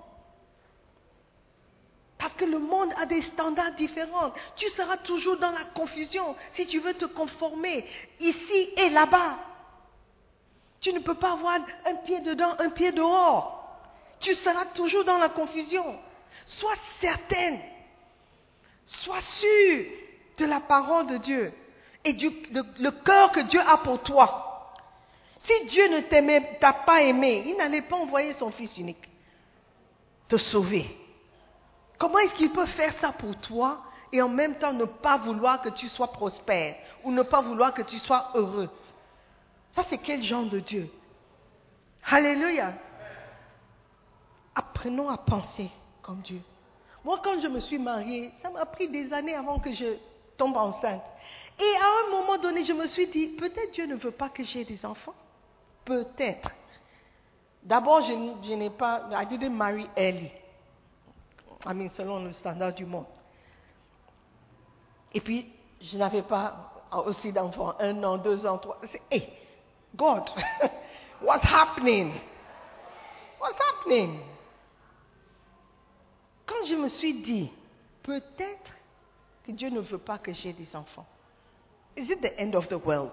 Parce 2.18 2.34
que 2.36 2.46
le 2.46 2.60
monde 2.60 2.94
a 2.98 3.06
des 3.06 3.22
standards 3.22 3.74
différents. 3.74 4.32
Tu 4.56 4.70
seras 4.70 4.98
toujours 4.98 5.38
dans 5.38 5.52
la 5.52 5.66
confusion 5.76 6.36
si 6.52 6.66
tu 6.66 6.80
veux 6.80 6.94
te 6.94 7.06
conformer 7.06 7.86
ici 8.20 8.70
et 8.78 8.90
là-bas. 8.90 9.38
Tu 10.80 10.94
ne 10.94 11.00
peux 11.00 11.16
pas 11.16 11.34
avoir 11.34 11.60
un 11.86 11.96
pied 11.96 12.22
dedans, 12.22 12.56
un 12.60 12.70
pied 12.70 12.92
dehors. 12.94 13.55
Tu 14.20 14.34
seras 14.34 14.66
toujours 14.74 15.04
dans 15.04 15.18
la 15.18 15.30
confusion. 15.30 16.00
Sois 16.46 16.76
certaine 17.02 17.60
Sois 18.86 19.22
sûr 19.22 19.86
de 20.38 20.46
la 20.46 20.60
parole 20.60 21.08
de 21.08 21.18
Dieu 21.18 21.54
et 22.04 22.14
du 22.14 22.30
le 22.52 22.92
cœur 22.92 23.32
que 23.32 23.40
Dieu 23.42 23.60
a 23.60 23.78
pour 23.78 24.02
toi. 24.04 24.74
Si 25.40 25.66
Dieu 25.66 25.88
ne 25.90 26.02
t'a 26.60 26.74
pas 26.74 27.02
aimé, 27.02 27.44
il 27.48 27.58
n'allait 27.58 27.82
pas 27.82 27.96
envoyer 27.96 28.34
son 28.34 28.52
Fils 28.52 28.78
unique 28.78 29.10
te 30.28 30.38
sauver. 30.38 30.86
Comment 31.98 32.20
est-ce 32.20 32.36
qu'il 32.36 32.52
peut 32.52 32.66
faire 32.66 32.94
ça 33.00 33.12
pour 33.12 33.36
toi 33.40 33.84
et 34.12 34.22
en 34.22 34.30
même 34.30 34.56
temps 34.56 34.74
ne 34.74 34.86
pas 34.86 35.18
vouloir 35.18 35.62
que 35.62 35.70
tu 35.70 35.88
sois 35.88 36.12
prospère 36.12 36.76
ou 37.04 37.12
ne 37.12 37.22
pas 37.22 37.42
vouloir 37.42 37.74
que 37.74 37.84
tu 37.84 37.98
sois 38.00 38.32
heureux? 38.34 38.70
Ça, 39.74 39.84
c'est 39.90 39.98
quel 39.98 40.24
genre 40.24 40.46
de 40.46 40.60
Dieu? 40.60 40.90
Alléluia. 42.06 42.74
Apprenons 44.56 45.10
à 45.10 45.18
penser 45.18 45.70
comme 46.02 46.22
Dieu. 46.22 46.42
Moi, 47.04 47.20
quand 47.24 47.40
je 47.42 47.48
me 47.48 47.60
suis 47.60 47.78
mariée, 47.78 48.32
ça 48.42 48.50
m'a 48.50 48.66
pris 48.66 48.88
des 48.88 49.12
années 49.14 49.36
avant 49.36 49.60
que 49.60 49.72
je 49.72 49.98
tombe 50.38 50.56
enceinte. 50.58 51.04
Et 51.60 51.76
à 51.78 52.08
un 52.08 52.12
moment 52.12 52.38
donné, 52.38 52.64
je 52.64 52.74
me 52.74 52.88
suis 52.88 53.08
dit, 53.08 53.28
peut-être 53.28 53.72
Dieu 53.74 53.86
ne 53.86 53.96
veut 53.96 54.12
pas 54.12 54.30
que 54.30 54.44
j'ai 54.44 54.66
des 54.66 54.86
enfants. 54.86 55.14
Peut-être. 55.84 56.50
D'abord, 57.62 58.02
je, 58.02 58.14
je 58.48 58.54
n'ai 58.54 58.70
pas, 58.70 59.08
I 59.12 59.26
didn't 59.26 59.56
marry 59.56 59.88
early. 59.96 60.32
I 61.66 61.74
mean, 61.74 61.90
selon 61.90 62.24
le 62.24 62.34
standard 62.34 62.74
du 62.74 62.86
monde. 62.86 63.06
Et 65.14 65.22
puis, 65.22 65.52
je 65.82 65.98
n'avais 65.98 66.24
pas 66.24 66.72
aussi 67.06 67.32
d'enfants, 67.32 67.74
un 67.80 68.04
an, 68.04 68.18
deux 68.18 68.46
ans, 68.46 68.58
trois. 68.58 68.80
Hey, 69.10 69.30
God, 69.96 70.30
what's 71.22 71.48
happening? 71.48 72.14
What's 73.40 73.58
happening? 73.58 74.20
Je 76.68 76.76
me 76.76 76.88
suis 76.88 77.14
dit, 77.14 77.50
peut-être 78.04 78.72
que 79.46 79.52
Dieu 79.52 79.70
ne 79.70 79.80
veut 79.80 80.00
pas 80.00 80.18
que 80.18 80.34
j'ai 80.34 80.54
des 80.54 80.76
enfants. 80.76 81.06
Is 81.96 82.12
it 82.12 82.22
the 82.22 82.34
end 82.40 82.56
of 82.56 82.68
the 82.68 82.84
world? 82.84 83.12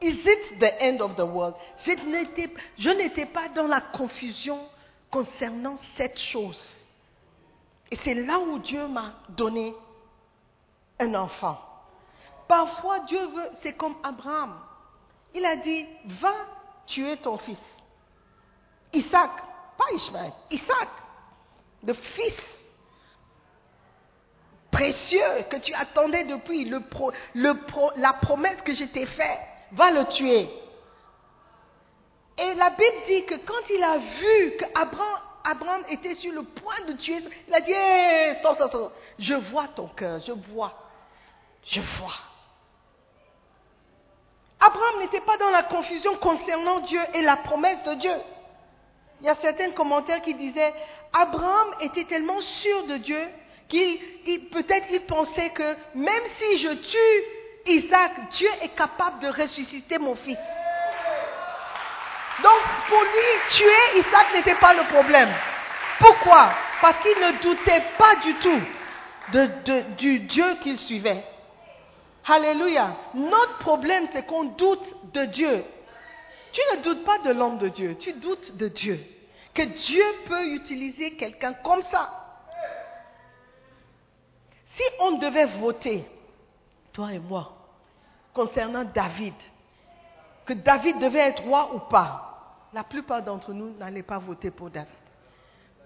Is 0.00 0.18
it 0.24 0.58
the 0.58 0.82
end 0.82 1.00
of 1.00 1.16
the 1.16 1.24
world? 1.24 1.54
Je 1.78 2.90
n'étais 2.90 3.26
pas 3.26 3.48
dans 3.48 3.66
la 3.66 3.80
confusion 3.80 4.68
concernant 5.10 5.76
cette 5.96 6.18
chose. 6.18 6.76
Et 7.90 7.96
c'est 8.04 8.14
là 8.14 8.38
où 8.38 8.58
Dieu 8.58 8.86
m'a 8.88 9.14
donné 9.30 9.74
un 10.98 11.14
enfant. 11.14 11.58
Parfois, 12.48 13.00
Dieu 13.00 13.24
veut, 13.26 13.50
c'est 13.62 13.74
comme 13.74 13.94
Abraham. 14.02 14.58
Il 15.34 15.44
a 15.44 15.56
dit, 15.56 15.86
va 16.20 16.34
tuer 16.86 17.16
ton 17.18 17.38
fils. 17.38 17.62
Isaac, 18.92 19.30
pas 19.78 19.92
Ishmael, 19.94 20.32
Isaac, 20.50 20.88
le 21.84 21.94
fils 21.94 22.34
précieux 24.76 25.44
que 25.48 25.56
tu 25.56 25.72
attendais 25.74 26.24
depuis, 26.24 26.70
la 27.34 28.12
promesse 28.12 28.60
que 28.62 28.74
je 28.74 28.84
t'ai 28.84 29.06
faite, 29.06 29.38
va 29.72 29.90
le 29.90 30.04
tuer. 30.06 30.48
Et 32.38 32.54
la 32.54 32.70
Bible 32.70 32.96
dit 33.06 33.24
que 33.24 33.36
quand 33.36 33.74
il 33.74 33.82
a 33.82 33.96
vu 33.96 34.56
qu'Abraham 34.58 35.20
Abraham 35.48 35.82
était 35.88 36.16
sur 36.16 36.32
le 36.32 36.42
point 36.42 36.80
de 36.88 36.94
tuer, 36.94 37.18
il 37.46 37.54
a 37.54 37.60
dit, 37.60 38.38
stop. 38.40 38.92
je 39.16 39.34
vois 39.34 39.68
ton 39.68 39.86
cœur, 39.86 40.18
je 40.26 40.32
vois, 40.32 40.72
je 41.64 41.80
vois. 41.80 42.18
Abraham 44.58 44.98
n'était 44.98 45.20
pas 45.20 45.36
dans 45.36 45.50
la 45.50 45.62
confusion 45.62 46.16
concernant 46.16 46.80
Dieu 46.80 47.00
et 47.14 47.22
la 47.22 47.36
promesse 47.36 47.82
de 47.84 47.94
Dieu. 47.94 48.16
Il 49.20 49.26
y 49.26 49.30
a 49.30 49.36
certains 49.36 49.70
commentaires 49.70 50.20
qui 50.20 50.34
disaient, 50.34 50.74
Abraham 51.12 51.68
était 51.80 52.04
tellement 52.04 52.40
sûr 52.40 52.86
de 52.88 52.96
Dieu 52.96 53.20
qu'il 53.68 53.98
il- 54.26 54.48
peut-être 54.50 54.86
il 54.90 55.00
pensait 55.02 55.50
que 55.50 55.76
même 55.94 56.22
si 56.38 56.58
je 56.58 56.68
tue 56.68 57.72
Isaac, 57.72 58.12
Dieu 58.32 58.48
est 58.62 58.74
capable 58.76 59.20
de 59.20 59.28
ressusciter 59.28 59.98
mon 59.98 60.14
fils. 60.14 60.38
Donc, 62.42 62.60
pour 62.88 63.02
lui, 63.02 63.56
tuer 63.56 63.98
Isaac 64.00 64.32
n'était 64.34 64.54
pas 64.56 64.74
le 64.74 64.84
problème. 64.92 65.32
Pourquoi? 65.98 66.50
Parce 66.80 67.02
qu'il 67.02 67.18
ne 67.18 67.42
doutait 67.42 67.82
pas 67.98 68.16
du 68.16 68.34
tout 68.34 68.60
du 69.98 70.18
Dieu 70.20 70.44
qu'il 70.62 70.78
suivait. 70.78 71.24
Alléluia. 72.28 72.96
Notre 73.14 73.58
problème, 73.58 74.06
c'est 74.12 74.26
qu'on 74.26 74.44
doute 74.44 75.12
de 75.12 75.24
Dieu. 75.24 75.64
Tu 76.52 76.60
ne 76.76 76.82
doutes 76.82 77.04
pas 77.04 77.18
de 77.18 77.32
l'homme 77.32 77.58
de 77.58 77.68
Dieu, 77.68 77.96
tu 77.98 78.12
doutes 78.12 78.56
de 78.56 78.68
Dieu. 78.68 79.00
Que 79.54 79.62
Dieu 79.62 80.04
peut 80.26 80.44
utiliser 80.48 81.16
quelqu'un 81.16 81.54
comme 81.54 81.82
ça. 81.90 82.25
Si 84.76 84.82
on 85.00 85.12
devait 85.12 85.46
voter, 85.46 86.04
toi 86.92 87.12
et 87.12 87.18
moi, 87.18 87.52
concernant 88.34 88.84
David, 88.84 89.34
que 90.44 90.52
David 90.52 90.98
devait 90.98 91.30
être 91.30 91.42
roi 91.42 91.74
ou 91.74 91.78
pas, 91.78 92.66
la 92.72 92.84
plupart 92.84 93.22
d'entre 93.22 93.52
nous 93.52 93.70
n'allaient 93.78 94.02
pas 94.02 94.18
voter 94.18 94.50
pour 94.50 94.68
David. 94.68 94.92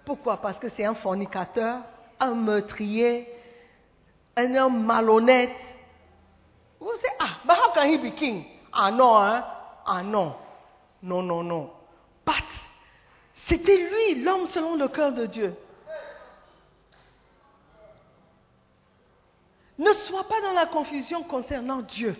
Pourquoi? 0.05 0.37
Parce 0.37 0.59
que 0.59 0.67
c'est 0.75 0.83
un 0.83 0.95
fornicateur, 0.95 1.79
un 2.19 2.35
meurtrier, 2.35 3.27
un 4.35 4.55
homme 4.55 4.83
malhonnête. 4.83 5.55
Vous 6.79 6.93
savez, 6.95 7.15
ah, 7.19 7.37
but 7.45 7.55
how 7.55 7.73
can 7.73 7.87
he 7.87 7.97
be 7.97 8.13
king? 8.13 8.43
Ah 8.73 8.91
non, 8.91 9.17
hein? 9.17 9.45
Ah 9.85 10.03
non. 10.03 10.35
Non, 11.03 11.23
non, 11.23 11.43
non. 11.43 11.71
Pat, 12.25 12.43
c'était 13.47 13.77
lui, 13.77 14.23
l'homme 14.23 14.47
selon 14.47 14.75
le 14.75 14.87
cœur 14.87 15.13
de 15.13 15.25
Dieu. 15.25 15.55
Ne 19.81 19.93
sois 19.93 20.27
pas 20.27 20.39
dans 20.41 20.53
la 20.53 20.67
confusion 20.67 21.23
concernant 21.23 21.81
Dieu. 21.81 22.15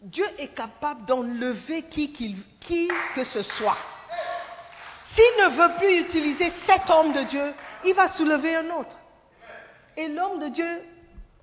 Dieu 0.00 0.24
est 0.38 0.54
capable 0.54 1.06
d'enlever 1.06 1.82
qui, 1.82 2.12
que 3.16 3.24
ce 3.24 3.42
soit. 3.42 3.76
S'il 5.16 5.44
ne 5.44 5.48
veut 5.56 5.76
plus 5.78 6.02
utiliser 6.02 6.52
cet 6.68 6.88
homme 6.88 7.12
de 7.12 7.24
Dieu, 7.24 7.52
il 7.84 7.94
va 7.94 8.06
soulever 8.06 8.54
un 8.54 8.70
autre. 8.70 8.96
Et 9.96 10.06
l'homme 10.06 10.38
de 10.38 10.50
Dieu, 10.50 10.84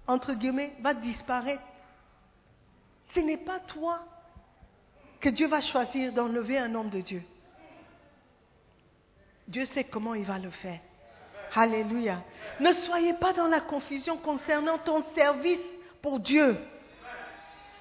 entre 0.07 0.35
guillemets, 0.35 0.73
va 0.79 0.93
disparaître. 0.93 1.63
Ce 3.13 3.19
n'est 3.19 3.43
pas 3.43 3.59
toi 3.59 3.99
que 5.19 5.27
Dieu 5.27 5.49
va 5.49 5.59
choisir 5.59 6.13
d'enlever 6.13 6.59
un 6.59 6.73
homme 6.75 6.89
de 6.89 7.01
Dieu. 7.01 7.23
Dieu 9.49 9.65
sait 9.65 9.83
comment 9.83 10.13
il 10.13 10.25
va 10.25 10.39
le 10.39 10.51
faire. 10.51 10.79
Alléluia. 11.55 12.21
Ne 12.59 12.73
soyez 12.73 13.13
pas 13.13 13.31
dans 13.31 13.47
la 13.47 13.61
confusion 13.61 14.17
concernant 14.17 14.77
ton 14.77 15.03
service 15.15 15.65
pour 16.01 16.19
Dieu. 16.19 16.57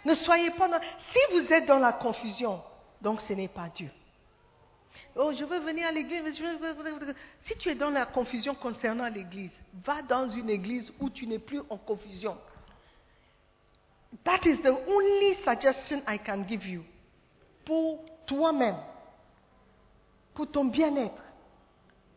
Ne 0.04 0.14
soyez 0.14 0.50
pas 0.50 0.68
dans... 0.68 0.80
Si 1.12 1.18
vous 1.32 1.52
êtes 1.52 1.66
dans 1.66 1.78
la 1.78 1.92
confusion, 1.92 2.62
donc 3.00 3.20
ce 3.20 3.32
n'est 3.32 3.48
pas 3.48 3.68
Dieu. 3.74 3.90
Oh, 5.16 5.32
je 5.36 5.44
veux 5.44 5.58
venir 5.58 5.88
à 5.88 5.92
l'église. 5.92 6.40
Si 7.42 7.56
tu 7.58 7.68
es 7.68 7.74
dans 7.74 7.90
la 7.90 8.06
confusion 8.06 8.54
concernant 8.54 9.08
l'église, 9.08 9.52
va 9.84 10.02
dans 10.02 10.28
une 10.28 10.50
église 10.50 10.92
où 11.00 11.10
tu 11.10 11.26
n'es 11.26 11.40
plus 11.40 11.60
en 11.68 11.76
confusion. 11.76 12.36
That 14.22 14.46
is 14.46 14.58
the 14.58 14.74
only 14.86 15.34
suggestion 15.44 16.00
I 16.06 16.18
can 16.18 16.44
give 16.46 16.64
you. 16.66 16.84
Pour 17.64 18.04
toi-même, 18.26 18.76
pour 20.32 20.48
ton 20.50 20.66
bien-être, 20.66 21.22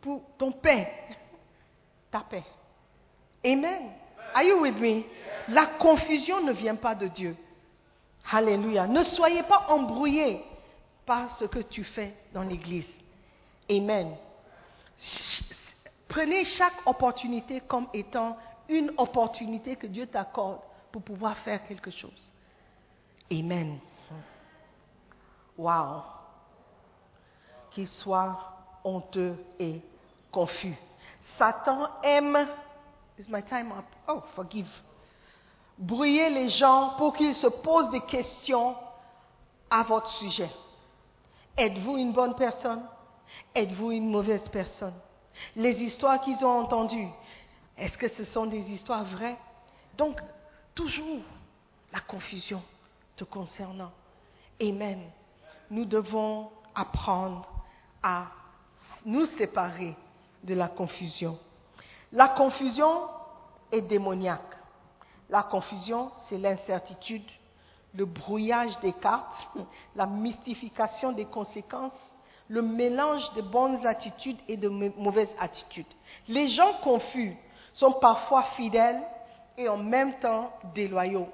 pour 0.01 0.23
ton 0.37 0.51
paix, 0.51 0.93
ta 2.11 2.21
paix. 2.21 2.43
Amen. 3.45 3.91
Are 4.33 4.43
you 4.43 4.61
with 4.61 4.77
me? 4.77 5.05
La 5.49 5.65
confusion 5.65 6.41
ne 6.41 6.51
vient 6.51 6.75
pas 6.75 6.95
de 6.95 7.07
Dieu. 7.07 7.35
Alléluia. 8.31 8.87
Ne 8.87 9.03
soyez 9.03 9.43
pas 9.43 9.67
embrouillés 9.69 10.43
par 11.05 11.31
ce 11.37 11.45
que 11.45 11.59
tu 11.59 11.83
fais 11.83 12.13
dans 12.33 12.43
l'église. 12.43 12.87
Amen. 13.69 14.15
Prenez 16.07 16.45
chaque 16.45 16.85
opportunité 16.85 17.61
comme 17.61 17.87
étant 17.93 18.37
une 18.69 18.91
opportunité 18.97 19.75
que 19.75 19.87
Dieu 19.87 20.07
t'accorde 20.07 20.59
pour 20.91 21.01
pouvoir 21.01 21.37
faire 21.39 21.65
quelque 21.65 21.91
chose. 21.91 22.31
Amen. 23.31 23.79
Wow. 25.57 26.03
Qu'il 27.71 27.87
soit 27.87 28.37
honteux 28.83 29.37
et 29.59 29.81
confus. 30.31 30.75
Satan 31.37 31.87
aime. 32.03 32.47
Is 33.17 33.27
my 33.27 33.41
time 33.41 33.71
up? 33.71 33.85
Oh, 34.07 34.21
forgive. 34.35 34.69
Brouiller 35.77 36.29
les 36.29 36.49
gens 36.49 36.95
pour 36.97 37.13
qu'ils 37.13 37.35
se 37.35 37.47
posent 37.47 37.89
des 37.89 38.01
questions 38.01 38.75
à 39.69 39.83
votre 39.83 40.09
sujet. 40.09 40.49
Êtes-vous 41.57 41.97
une 41.97 42.13
bonne 42.13 42.35
personne? 42.35 42.83
Êtes-vous 43.53 43.91
une 43.91 44.09
mauvaise 44.09 44.47
personne? 44.49 44.93
Les 45.55 45.73
histoires 45.81 46.21
qu'ils 46.21 46.43
ont 46.45 46.61
entendues, 46.61 47.09
est-ce 47.77 47.97
que 47.97 48.07
ce 48.09 48.25
sont 48.25 48.45
des 48.45 48.61
histoires 48.71 49.03
vraies? 49.03 49.37
Donc, 49.97 50.19
toujours 50.73 51.21
la 51.91 51.99
confusion 51.99 52.61
te 53.15 53.23
concernant. 53.23 53.91
Amen. 54.61 55.01
Nous 55.69 55.85
devons 55.85 56.51
apprendre 56.73 57.47
à 58.01 58.27
nous 59.05 59.25
séparer 59.25 59.95
de 60.43 60.53
la 60.53 60.67
confusion. 60.67 61.37
La 62.11 62.27
confusion 62.29 63.03
est 63.71 63.81
démoniaque. 63.81 64.57
La 65.29 65.43
confusion, 65.43 66.11
c'est 66.19 66.37
l'incertitude, 66.37 67.25
le 67.93 68.05
brouillage 68.05 68.79
des 68.79 68.93
cartes, 68.93 69.49
la 69.95 70.05
mystification 70.07 71.11
des 71.11 71.25
conséquences, 71.25 71.91
le 72.47 72.61
mélange 72.61 73.33
de 73.33 73.41
bonnes 73.41 73.85
attitudes 73.85 74.37
et 74.47 74.55
de 74.55 74.69
mau- 74.69 74.93
mauvaises 74.97 75.33
attitudes. 75.39 75.85
Les 76.29 76.47
gens 76.47 76.73
confus 76.81 77.35
sont 77.73 77.91
parfois 77.93 78.43
fidèles 78.55 79.01
et 79.57 79.67
en 79.67 79.77
même 79.77 80.17
temps 80.19 80.51
déloyaux. 80.73 81.27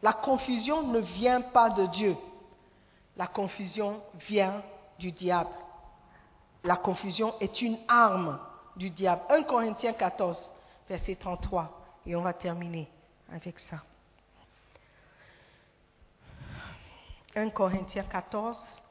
La 0.00 0.12
confusion 0.14 0.82
ne 0.82 1.00
vient 1.00 1.42
pas 1.42 1.68
de 1.70 1.84
Dieu. 1.86 2.16
La 3.16 3.26
confusion 3.26 4.00
vient 4.28 4.62
du 4.98 5.12
diable. 5.12 5.50
La 6.68 6.76
confusion 6.76 7.32
est 7.40 7.62
une 7.62 7.78
arme 7.88 8.38
du 8.76 8.90
diable. 8.90 9.22
1 9.30 9.44
Corinthiens 9.44 9.94
14, 9.94 10.52
verset 10.86 11.14
33. 11.14 12.02
Et 12.04 12.14
on 12.14 12.20
va 12.20 12.34
terminer 12.34 12.86
avec 13.32 13.58
ça. 13.58 13.82
1 17.34 17.48
Corinthiens 17.48 18.02
14, 18.02 18.82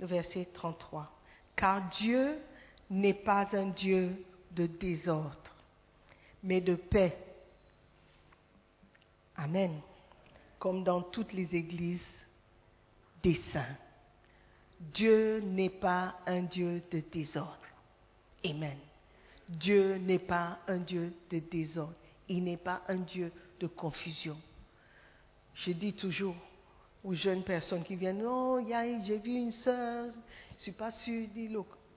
le 0.00 0.06
verset 0.06 0.48
33. 0.54 1.12
Car 1.54 1.82
Dieu 1.90 2.38
n'est 2.88 3.12
pas 3.12 3.46
un 3.52 3.66
Dieu 3.66 4.24
de 4.52 4.66
désordre, 4.66 5.36
mais 6.42 6.62
de 6.62 6.74
paix. 6.74 7.18
Amen. 9.36 9.78
Comme 10.58 10.82
dans 10.82 11.02
toutes 11.02 11.34
les 11.34 11.54
églises 11.54 12.00
des 13.22 13.34
saints. 13.52 13.76
Dieu 14.80 15.40
n'est 15.40 15.70
pas 15.70 16.16
un 16.26 16.42
Dieu 16.42 16.82
de 16.90 17.00
désordre. 17.12 17.56
Amen. 18.44 18.76
Dieu 19.48 19.96
n'est 19.96 20.18
pas 20.18 20.58
un 20.68 20.78
Dieu 20.78 21.12
de 21.30 21.38
désordre. 21.38 21.94
Il 22.28 22.44
n'est 22.44 22.56
pas 22.56 22.82
un 22.88 22.96
Dieu 22.96 23.32
de 23.60 23.66
confusion. 23.66 24.36
Je 25.54 25.72
dis 25.72 25.94
toujours 25.94 26.34
aux 27.04 27.14
jeunes 27.14 27.42
personnes 27.42 27.84
qui 27.84 27.96
viennent, 27.96 28.24
oh, 28.26 28.60
j'ai 28.66 29.18
vu 29.18 29.32
une 29.32 29.52
sœur, 29.52 30.10
je 30.50 30.54
ne 30.54 30.58
suis 30.58 30.72
pas 30.72 30.90
sûre. 30.90 31.28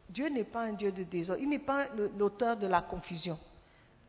Dieu 0.09 0.29
n'est 0.29 0.43
pas 0.43 0.61
un 0.61 0.73
Dieu 0.73 0.91
de 0.91 1.03
désordre. 1.03 1.41
Il 1.41 1.49
n'est 1.49 1.59
pas 1.59 1.87
l'auteur 2.17 2.57
de 2.57 2.67
la 2.67 2.81
confusion. 2.81 3.37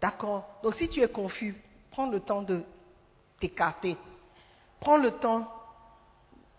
D'accord? 0.00 0.60
Donc 0.62 0.74
si 0.74 0.88
tu 0.88 1.00
es 1.00 1.08
confus, 1.08 1.54
prends 1.90 2.10
le 2.10 2.20
temps 2.20 2.42
de 2.42 2.62
t'écarter. 3.40 3.96
Prends 4.78 4.96
le 4.96 5.10
temps 5.12 5.50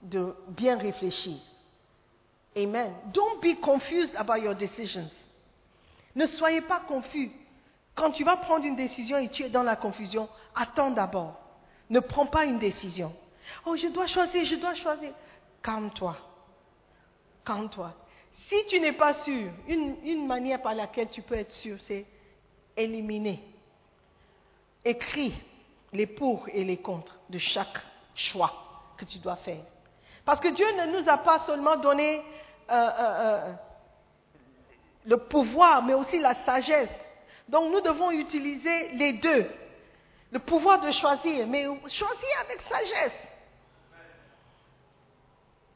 de 0.02 0.36
bien 0.50 0.78
réfléchir. 0.78 1.38
Amen. 2.58 2.94
Don't 3.14 3.42
be 3.42 3.56
confused 3.56 4.14
about 4.16 4.42
your 4.42 4.56
decisions. 4.56 5.10
Ne 6.16 6.26
soyez 6.26 6.62
pas 6.62 6.82
confus. 6.82 7.32
Quand 7.96 8.12
tu 8.12 8.24
vas 8.24 8.38
prendre 8.38 8.66
une 8.66 8.76
décision 8.76 9.18
et 9.18 9.30
tu 9.30 9.44
es 9.44 9.50
dans 9.50 9.64
la 9.64 9.76
confusion, 9.76 10.28
attends 10.56 10.92
d'abord. 10.92 11.40
Ne 11.90 12.00
prends 12.00 12.26
pas 12.26 12.46
une 12.46 12.60
décision. 12.60 13.14
Oh, 13.66 13.76
je 13.76 13.88
dois 13.88 14.08
choisir, 14.08 14.46
je 14.46 14.56
dois 14.56 14.76
choisir. 14.76 15.12
Calme-toi. 15.62 16.18
Calme-toi. 17.46 17.94
Si 18.50 18.66
tu 18.68 18.80
n'es 18.80 18.94
pas 18.94 19.14
sûr, 19.14 19.52
une, 19.68 19.98
une 20.04 20.28
manière 20.28 20.62
par 20.62 20.76
laquelle 20.76 21.10
tu 21.10 21.22
peux 21.22 21.36
être 21.36 21.52
sûr, 21.52 21.78
c'est 21.82 22.06
éliminer. 22.76 23.42
Écris 24.84 25.34
les 25.94 26.08
pour 26.08 26.48
et 26.50 26.64
les 26.64 26.78
contre 26.78 27.18
de 27.30 27.38
chaque 27.38 27.80
choix 28.16 28.94
que 28.98 29.06
tu 29.06 29.20
dois 29.20 29.36
faire. 29.38 29.64
Parce 30.26 30.40
que 30.40 30.50
Dieu 30.50 30.68
ne 30.78 30.98
nous 30.98 31.10
a 31.10 31.18
pas 31.18 31.40
seulement 31.40 31.78
donné 31.78 32.24
euh, 32.70 32.74
euh, 32.74 32.92
euh, 33.00 33.54
le 35.06 35.18
pouvoir, 35.18 35.84
mais 35.84 35.94
aussi 35.94 36.20
la 36.20 36.36
sagesse. 36.46 36.90
Donc 37.50 37.72
nous 37.72 37.82
devons 37.82 38.12
utiliser 38.12 38.90
les 38.94 39.14
deux. 39.14 39.50
Le 40.32 40.40
pouvoir 40.40 40.80
de 40.80 40.92
choisir, 40.92 41.48
mais 41.48 41.66
choisir 41.88 42.30
avec 42.46 42.62
sagesse. 42.62 43.28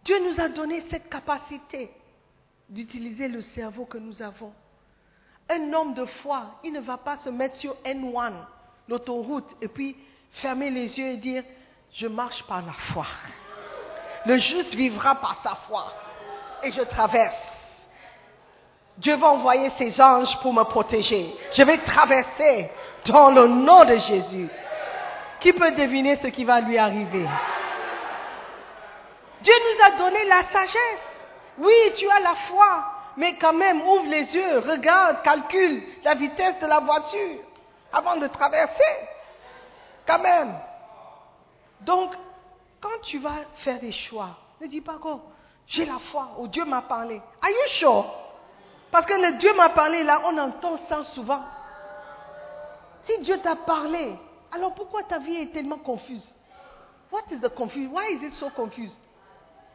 Dieu 0.06 0.20
nous 0.24 0.40
a 0.40 0.48
donné 0.50 0.82
cette 0.90 1.10
capacité 1.10 1.92
d'utiliser 2.70 3.28
le 3.28 3.42
cerveau 3.42 3.86
que 3.86 3.98
nous 3.98 4.22
avons. 4.22 4.54
Un 5.50 5.74
homme 5.74 5.94
de 5.94 6.06
foi, 6.06 6.60
il 6.64 6.74
ne 6.74 6.80
va 6.80 6.98
pas 6.98 7.18
se 7.18 7.30
mettre 7.30 7.56
sur 7.56 7.76
N1, 7.84 8.34
l'autoroute, 8.88 9.56
et 9.62 9.68
puis 9.68 9.98
fermer 10.32 10.70
les 10.70 10.98
yeux 10.98 11.08
et 11.08 11.18
dire, 11.18 11.44
je 11.92 12.08
marche 12.08 12.44
par 12.44 12.66
la 12.66 12.72
foi. 12.72 13.06
Le 14.26 14.38
juste 14.38 14.74
vivra 14.74 15.16
par 15.16 15.38
sa 15.44 15.56
foi. 15.68 15.86
Et 16.64 16.72
je 16.72 16.82
traverse. 16.82 17.36
Dieu 18.98 19.16
va 19.18 19.28
envoyer 19.28 19.70
ses 19.78 20.02
anges 20.02 20.40
pour 20.40 20.54
me 20.54 20.64
protéger. 20.64 21.36
Je 21.52 21.64
vais 21.64 21.78
traverser 21.78 22.72
dans 23.06 23.30
le 23.30 23.48
nom 23.48 23.84
de 23.84 23.98
Jésus. 23.98 24.50
Qui 25.40 25.54
peut 25.54 25.72
deviner 25.72 26.16
ce 26.18 26.28
qui 26.28 26.44
va 26.44 26.62
lui 26.62 26.78
arriver? 26.78 27.28
Dieu 29.42 29.54
nous 29.54 29.86
a 29.86 29.98
donné 29.98 30.26
la 30.26 30.44
sagesse. 30.52 31.02
Oui, 31.58 31.74
tu 31.96 32.10
as 32.10 32.20
la 32.20 32.36
foi, 32.36 32.84
mais 33.18 33.36
quand 33.36 33.54
même, 33.54 33.82
ouvre 33.82 34.08
les 34.08 34.36
yeux, 34.36 34.60
regarde, 34.60 35.22
calcule 35.22 35.84
la 36.04 36.16
vitesse 36.16 36.60
de 36.60 36.68
la 36.68 36.80
voiture 36.80 37.40
avant 37.94 38.18
de 38.18 38.28
traverser. 38.28 39.08
Quand 40.08 40.20
même. 40.20 40.54
Donc, 41.82 42.14
quand 42.86 43.02
tu 43.02 43.18
vas 43.18 43.46
faire 43.56 43.80
des 43.80 43.92
choix, 43.92 44.38
ne 44.62 44.68
dis 44.68 44.82
pas 44.82 45.00
que 45.00 45.10
j'ai 45.66 45.86
la 45.86 45.98
foi, 45.98 46.36
ou 46.38 46.48
Dieu 46.48 46.66
m'a 46.66 46.84
parlé. 46.84 47.20
Are 47.42 47.50
you 47.50 47.68
sure? 47.70 48.06
Parce 48.92 49.08
que 49.08 49.14
le 49.14 49.40
Dieu 49.40 49.56
m'a 49.56 49.70
parlé, 49.70 50.04
là, 50.04 50.22
on 50.26 50.38
entend 50.38 50.78
ça 50.88 51.02
souvent. 51.02 51.42
Si 53.02 53.22
Dieu 53.24 53.40
t'a 53.40 53.56
parlé, 53.56 54.16
alors 54.52 54.76
pourquoi 54.76 55.02
ta 55.02 55.18
vie 55.18 55.36
est 55.36 55.52
tellement 55.52 55.80
confuse? 55.80 56.32
What 57.12 57.24
is 57.32 57.40
the 57.40 57.50
confusion? 57.50 57.92
Why 57.92 58.14
is 58.14 58.24
it 58.24 58.34
so 58.34 58.52
confused? 58.52 59.00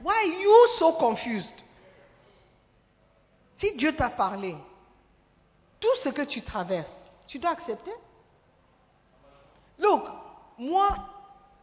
Why 0.01 0.15
are 0.15 0.41
you 0.41 0.55
so 0.79 0.93
confused? 0.93 1.57
Si 3.59 3.75
Dieu 3.75 3.95
t'a 3.97 4.11
parlé, 4.11 4.57
tout 5.81 5.97
ce 6.05 6.11
que 6.11 6.23
tu 6.23 6.43
traverses, 6.43 6.97
tu 7.27 7.41
dois 7.41 7.51
accepter. 7.51 7.93
Look, 9.81 10.05
moi, 10.59 10.97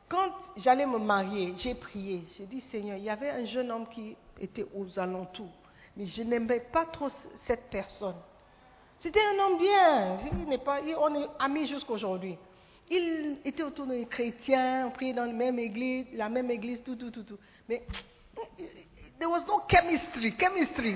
quand 0.10 0.32
j'allais 0.56 0.86
me 0.86 1.00
marier, 1.00 1.54
j'ai 1.58 1.76
prié. 1.76 2.24
J'ai 2.38 2.46
dit, 2.46 2.62
Seigneur, 2.72 2.98
il 2.98 3.04
y 3.04 3.10
avait 3.10 3.30
un 3.30 3.46
jeune 3.46 3.72
homme 3.72 3.88
qui 3.90 4.16
était 4.40 4.66
aux 4.76 4.98
alentours, 5.00 5.52
mais 5.96 6.06
je 6.06 6.24
n'aimais 6.24 6.62
pas 6.62 6.86
trop 6.86 7.10
cette 7.46 7.70
personne. 7.70 8.16
C'était 9.00 9.22
un 9.22 9.46
homme 9.46 9.58
bien, 9.58 10.18
il 10.32 10.48
n'est 10.48 10.58
pas, 10.58 10.80
on 10.98 11.14
est 11.14 11.28
amis 11.40 11.68
jusqu'aujourd'hui. 11.68 12.38
Il 12.90 13.38
était 13.44 13.64
autour 13.64 13.86
des 13.86 14.06
chrétiens, 14.06 14.88
on 14.88 14.92
priait 14.92 15.14
dans 15.14 15.26
la 15.26 15.34
même 15.34 15.60
église, 15.60 16.06
la 16.14 16.30
même 16.30 16.50
église, 16.50 16.82
tout, 16.84 16.96
tout, 16.96 17.12
tout, 17.12 17.24
tout. 17.24 17.38
Mais 17.68 17.86
there 19.20 19.30
was 19.30 19.42
no 19.46 19.62
chemistry, 19.70 20.36
chemistry. 20.40 20.96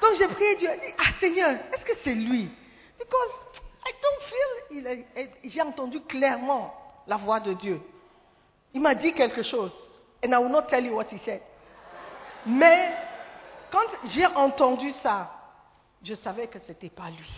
Donc 0.00 0.12
j'ai 0.16 0.28
prié 0.28 0.56
Dieu, 0.56 0.70
dit, 0.80 0.94
ah 0.98 1.12
Seigneur, 1.18 1.50
est-ce 1.50 1.84
que 1.84 1.98
c'est 2.04 2.14
lui? 2.14 2.48
Because 2.98 3.30
I 3.84 3.92
don't 4.00 4.22
feel, 4.70 5.04
j'ai 5.42 5.62
entendu 5.62 6.00
clairement 6.02 6.72
la 7.06 7.16
voix 7.16 7.40
de 7.40 7.52
Dieu. 7.54 7.80
Il 8.72 8.80
m'a 8.80 8.94
dit 8.94 9.12
quelque 9.12 9.42
chose. 9.42 9.74
And 10.24 10.32
I 10.32 10.38
will 10.38 10.50
not 10.50 10.68
tell 10.68 10.84
you 10.84 10.94
what 10.94 11.06
he 11.10 11.18
said. 11.18 11.42
Mais 12.46 12.92
quand 13.70 14.08
j'ai 14.08 14.26
entendu 14.26 14.90
ça, 14.92 15.30
je 16.02 16.14
savais 16.14 16.46
que 16.46 16.58
ce 16.58 16.68
n'était 16.68 16.90
pas 16.90 17.10
lui. 17.10 17.30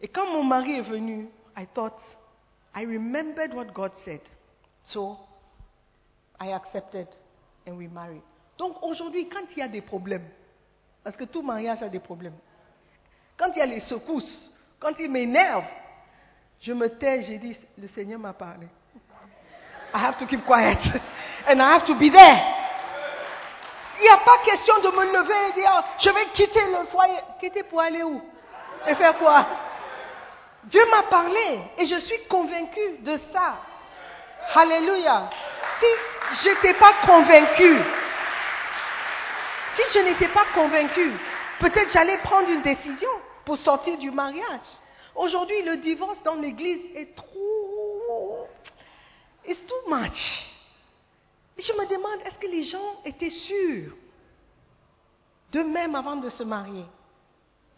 Et 0.00 0.08
quand 0.08 0.26
mon 0.32 0.44
mari 0.44 0.76
est 0.76 0.82
venu, 0.82 1.28
I 1.56 1.66
thought, 1.66 1.98
I 2.74 2.84
remembered 2.84 3.54
what 3.54 3.66
God 3.72 3.92
said. 4.04 4.20
So, 4.82 5.18
I 6.40 6.52
accepted 6.52 7.08
and 7.66 7.76
we 7.76 7.88
married. 7.88 8.22
Donc 8.56 8.82
aujourd'hui, 8.82 9.28
quand 9.28 9.44
il 9.52 9.58
y 9.58 9.62
a 9.62 9.68
des 9.68 9.82
problèmes, 9.82 10.28
parce 11.02 11.16
que 11.16 11.24
tout 11.24 11.42
mariage 11.42 11.82
a 11.82 11.88
des 11.88 11.98
problèmes, 11.98 12.36
quand 13.36 13.48
il 13.54 13.58
y 13.58 13.62
a 13.62 13.66
les 13.66 13.80
secousses, 13.80 14.50
quand 14.78 14.98
il 14.98 15.10
m'énerve, 15.10 15.64
je 16.60 16.72
me 16.72 16.88
tais, 16.88 17.22
j'ai 17.22 17.38
dit, 17.38 17.58
le 17.78 17.88
Seigneur 17.88 18.18
m'a 18.18 18.32
parlé. 18.32 18.66
I 19.94 19.98
have 19.98 20.18
to 20.18 20.26
keep 20.26 20.44
quiet. 20.44 20.78
And 21.48 21.60
I 21.60 21.74
have 21.74 21.84
to 21.86 21.94
be 21.94 22.10
there. 22.10 22.40
Il 23.98 24.02
n'y 24.02 24.08
a 24.08 24.18
pas 24.18 24.38
question 24.44 24.78
de 24.80 24.88
me 24.88 25.12
lever 25.12 25.48
et 25.48 25.52
dire, 25.52 25.84
je 25.98 26.10
vais 26.10 26.26
quitter 26.34 26.60
le 26.70 26.86
foyer. 26.86 27.18
Quitter 27.40 27.62
pour 27.64 27.80
aller 27.80 28.02
où? 28.02 28.20
Et 28.86 28.94
faire 28.94 29.18
quoi? 29.18 29.46
Dieu 30.64 30.82
m'a 30.90 31.02
parlé 31.04 31.60
et 31.78 31.86
je 31.86 31.98
suis 31.98 32.26
convaincue 32.28 32.98
de 33.00 33.18
ça. 33.32 33.56
Alléluia. 34.54 35.30
Si 35.80 36.44
je 36.44 36.48
n'étais 36.50 36.74
pas 36.74 36.92
convaincue, 37.06 37.78
si 39.74 39.82
je 39.94 39.98
n'étais 40.00 40.28
pas 40.28 40.44
convaincue, 40.54 41.12
peut-être 41.58 41.90
j'allais 41.92 42.18
prendre 42.18 42.50
une 42.50 42.62
décision 42.62 43.10
pour 43.44 43.56
sortir 43.56 43.96
du 43.98 44.10
mariage. 44.10 44.60
Aujourd'hui, 45.14 45.62
le 45.62 45.76
divorce 45.78 46.22
dans 46.22 46.36
l'église 46.36 46.80
est 46.94 47.14
trop. 47.14 48.48
It's 49.46 49.60
too 49.66 49.88
much. 49.88 50.44
Et 51.56 51.62
je 51.62 51.72
me 51.72 51.86
demande, 51.86 52.20
est-ce 52.24 52.38
que 52.38 52.46
les 52.46 52.62
gens 52.62 53.00
étaient 53.04 53.30
sûrs 53.30 53.92
d'eux-mêmes 55.52 55.94
avant 55.94 56.16
de 56.16 56.28
se 56.28 56.42
marier? 56.42 56.86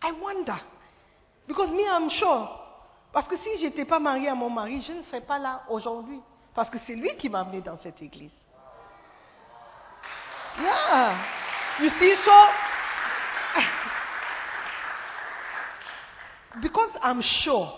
I 0.02 0.12
wonder. 0.20 0.56
Because 1.46 1.70
me, 1.70 1.82
I'm 1.82 2.10
sure. 2.10 2.58
Parce 3.12 3.28
que 3.28 3.36
si 3.38 3.58
je 3.58 3.66
n'étais 3.66 3.84
pas 3.84 3.98
mariée 3.98 4.28
à 4.28 4.34
mon 4.34 4.50
mari, 4.50 4.82
je 4.86 4.92
ne 4.92 5.02
serais 5.02 5.20
pas 5.20 5.38
là 5.38 5.62
aujourd'hui. 5.68 6.20
Parce 6.54 6.70
que 6.70 6.78
c'est 6.86 6.94
lui 6.94 7.14
qui 7.16 7.28
m'a 7.28 7.40
amené 7.40 7.60
dans 7.60 7.78
cette 7.78 8.00
église. 8.02 8.32
Yeah. 10.60 11.16
You 11.80 11.88
see, 11.88 12.14
so. 12.16 12.30
Because 16.60 16.90
I'm 17.02 17.22
sure 17.22 17.72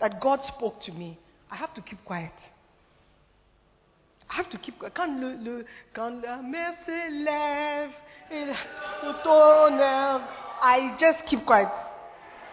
that 0.00 0.20
God 0.20 0.42
spoke 0.42 0.80
to 0.82 0.92
me, 0.92 1.18
I 1.50 1.56
have 1.56 1.72
to 1.74 1.82
keep 1.82 2.04
quiet. 2.04 2.32
I 4.30 4.34
have 4.34 4.50
to 4.50 4.58
keep 4.58 4.78
quiet. 4.78 4.94
Quand, 4.94 5.20
le, 5.20 5.36
le, 5.36 5.66
quand 5.94 6.22
la 6.22 6.36
mer 6.38 6.74
et 6.86 8.44
le 8.44 8.52
I 10.60 10.94
just 10.98 11.24
keep 11.26 11.46
quiet. 11.46 11.68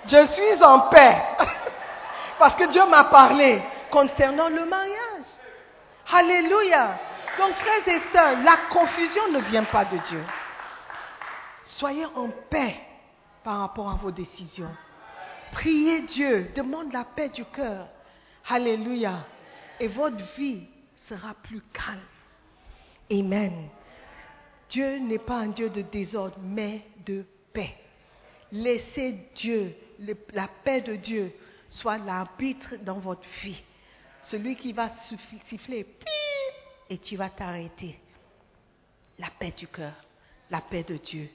Je 0.08 0.28
suis 0.28 0.64
en 0.64 0.82
paix. 0.90 1.22
Parce 2.40 2.56
que 2.56 2.66
Dieu 2.66 2.86
m'a 2.88 3.06
parlé 3.06 3.62
concernant 3.92 4.50
le 4.50 4.66
mariage. 4.66 5.26
Alléluia. 6.12 7.00
Donc, 7.38 7.54
frères 7.56 7.88
et 7.88 8.02
sœurs, 8.14 8.40
la 8.44 8.58
confusion 8.70 9.32
ne 9.32 9.40
vient 9.40 9.64
pas 9.64 9.86
de 9.86 9.98
Dieu. 10.10 10.24
Soyez 11.64 12.06
en 12.16 12.30
paix 12.50 12.76
par 13.44 13.60
rapport 13.60 13.90
à 13.90 13.96
vos 13.96 14.12
décisions. 14.12 14.70
Priez 15.52 16.02
Dieu, 16.02 16.52
demande 16.56 16.92
la 16.92 17.04
paix 17.04 17.30
du 17.30 17.46
cœur. 17.46 17.88
Alléluia. 18.48 19.26
Et 19.80 19.88
votre 19.88 20.24
vie 20.38 20.68
sera 21.08 21.34
plus 21.34 21.62
calme. 21.74 22.00
Amen. 23.12 23.70
Dieu 24.70 24.98
n'est 25.00 25.20
pas 25.20 25.38
un 25.38 25.48
Dieu 25.48 25.70
de 25.70 25.82
désordre, 25.82 26.38
mais 26.42 26.82
de 27.06 27.26
paix. 27.54 27.76
Laissez 28.52 29.30
Dieu, 29.36 29.76
la 30.34 30.48
paix 30.48 30.82
de 30.82 30.96
Dieu, 30.96 31.34
soit 31.70 31.98
l'arbitre 31.98 32.76
dans 32.82 33.00
votre 33.00 33.28
vie. 33.42 33.62
Celui 34.22 34.56
qui 34.56 34.74
va 34.74 34.90
siffler, 35.48 35.86
et 36.90 36.98
tu 36.98 37.16
vas 37.16 37.30
t'arrêter. 37.30 38.00
La 39.20 39.30
paix 39.30 39.54
du 39.56 39.68
cœur, 39.68 39.94
la 40.50 40.62
paix 40.62 40.84
de 40.84 40.98
Dieu. 40.98 41.30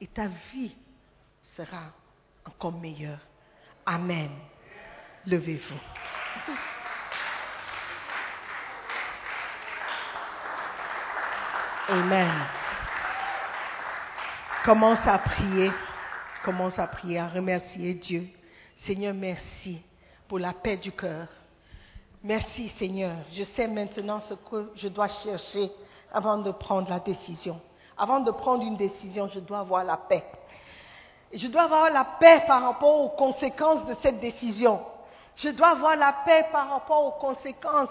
Et 0.00 0.06
ta 0.06 0.28
vie 0.52 0.74
sera 1.42 1.92
encore 2.44 2.72
meilleure. 2.72 3.20
Amen. 3.86 4.30
Levez-vous. 5.24 5.78
Amen. 11.88 12.32
Commence 14.64 15.06
à 15.06 15.18
prier. 15.18 15.70
Commence 16.44 16.78
à 16.80 16.88
prier, 16.88 17.20
à 17.20 17.28
remercier 17.28 17.94
Dieu. 17.94 18.26
Seigneur, 18.78 19.14
merci 19.14 19.80
pour 20.26 20.40
la 20.40 20.52
paix 20.52 20.76
du 20.76 20.90
cœur. 20.90 21.28
Merci 22.24 22.68
Seigneur. 22.70 23.16
Je 23.32 23.44
sais 23.44 23.68
maintenant 23.68 24.18
ce 24.18 24.34
que 24.34 24.72
je 24.74 24.88
dois 24.88 25.08
chercher 25.22 25.70
avant 26.12 26.38
de 26.38 26.50
prendre 26.50 26.90
la 26.90 26.98
décision. 26.98 27.60
Avant 27.96 28.18
de 28.18 28.32
prendre 28.32 28.64
une 28.64 28.76
décision, 28.76 29.28
je 29.32 29.38
dois 29.38 29.60
avoir 29.60 29.84
la 29.84 29.96
paix. 29.96 30.24
Je 31.32 31.48
dois 31.48 31.62
avoir 31.64 31.90
la 31.90 32.04
paix 32.04 32.44
par 32.46 32.62
rapport 32.62 33.00
aux 33.00 33.10
conséquences 33.10 33.86
de 33.86 33.94
cette 34.02 34.20
décision. 34.20 34.80
Je 35.36 35.48
dois 35.50 35.70
avoir 35.70 35.96
la 35.96 36.12
paix 36.24 36.46
par 36.50 36.70
rapport 36.70 37.04
aux 37.04 37.20
conséquences 37.20 37.88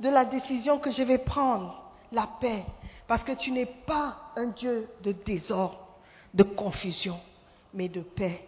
de 0.00 0.08
la 0.08 0.24
décision 0.24 0.78
que 0.78 0.90
je 0.90 1.02
vais 1.02 1.18
prendre. 1.18 1.80
La 2.12 2.28
paix. 2.40 2.64
Parce 3.06 3.24
que 3.24 3.32
tu 3.32 3.50
n'es 3.50 3.66
pas 3.66 4.16
un 4.36 4.46
Dieu 4.46 4.88
de 5.02 5.12
désordre, 5.12 5.80
de 6.32 6.42
confusion, 6.42 7.18
mais 7.72 7.88
de 7.88 8.00
paix. 8.00 8.46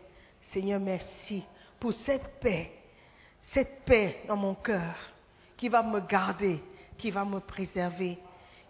Seigneur, 0.52 0.80
merci 0.80 1.44
pour 1.80 1.92
cette 1.92 2.40
paix. 2.40 2.72
Cette 3.52 3.84
paix 3.84 4.22
dans 4.28 4.36
mon 4.36 4.54
cœur 4.54 4.94
qui 5.56 5.68
va 5.68 5.82
me 5.82 6.00
garder, 6.00 6.62
qui 6.96 7.10
va 7.10 7.24
me 7.24 7.40
préserver, 7.40 8.18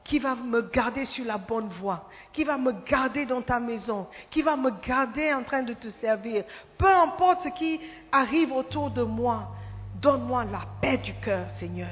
qui 0.06 0.20
va 0.20 0.36
me 0.36 0.62
garder 0.62 1.04
sur 1.04 1.24
la 1.24 1.36
bonne 1.36 1.68
voie, 1.68 2.08
qui 2.32 2.44
va 2.44 2.56
me 2.56 2.72
garder 2.88 3.26
dans 3.26 3.42
ta 3.42 3.58
maison, 3.58 4.06
qui 4.30 4.40
va 4.40 4.56
me 4.56 4.70
garder 4.86 5.34
en 5.34 5.42
train 5.42 5.64
de 5.64 5.72
te 5.72 5.88
servir. 5.88 6.44
Peu 6.78 6.88
importe 6.88 7.42
ce 7.42 7.48
qui 7.48 7.80
arrive 8.12 8.52
autour 8.52 8.90
de 8.90 9.02
moi, 9.02 9.52
donne-moi 10.00 10.44
la 10.44 10.62
paix 10.80 10.98
du 10.98 11.12
cœur, 11.14 11.50
Seigneur. 11.58 11.90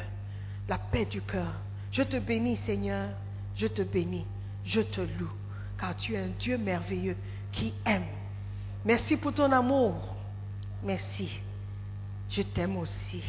La 0.69 0.79
paix 0.79 1.05
du 1.05 1.23
cœur. 1.23 1.53
Je 1.91 2.03
te 2.03 2.17
bénis, 2.17 2.57
Seigneur. 2.59 3.11
Je 3.57 3.67
te 3.67 3.83
bénis. 3.83 4.27
Je 4.65 4.81
te 4.81 5.01
loue. 5.01 5.33
Car 5.77 5.97
tu 5.97 6.15
es 6.15 6.19
un 6.19 6.29
Dieu 6.39 6.57
merveilleux 6.57 7.17
qui 7.51 7.75
aime. 7.85 8.07
Merci 8.85 9.17
pour 9.17 9.33
ton 9.33 9.51
amour. 9.51 9.95
Merci. 10.85 11.31
Je 12.31 12.43
t'aime 12.43 12.77
aussi. 12.77 13.25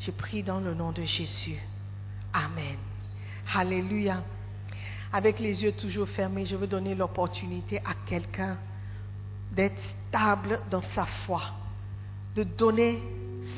Je 0.00 0.10
prie 0.10 0.42
dans 0.42 0.60
le 0.60 0.74
nom 0.74 0.90
de 0.90 1.02
Jésus. 1.02 1.58
Amen. 2.32 2.93
Alléluia. 3.52 4.22
Avec 5.12 5.38
les 5.38 5.62
yeux 5.62 5.72
toujours 5.72 6.08
fermés, 6.08 6.46
je 6.46 6.56
veux 6.56 6.66
donner 6.66 6.94
l'opportunité 6.94 7.78
à 7.78 7.94
quelqu'un 8.06 8.56
d'être 9.52 9.80
stable 10.08 10.60
dans 10.70 10.82
sa 10.82 11.06
foi, 11.06 11.42
de 12.34 12.42
donner 12.42 13.00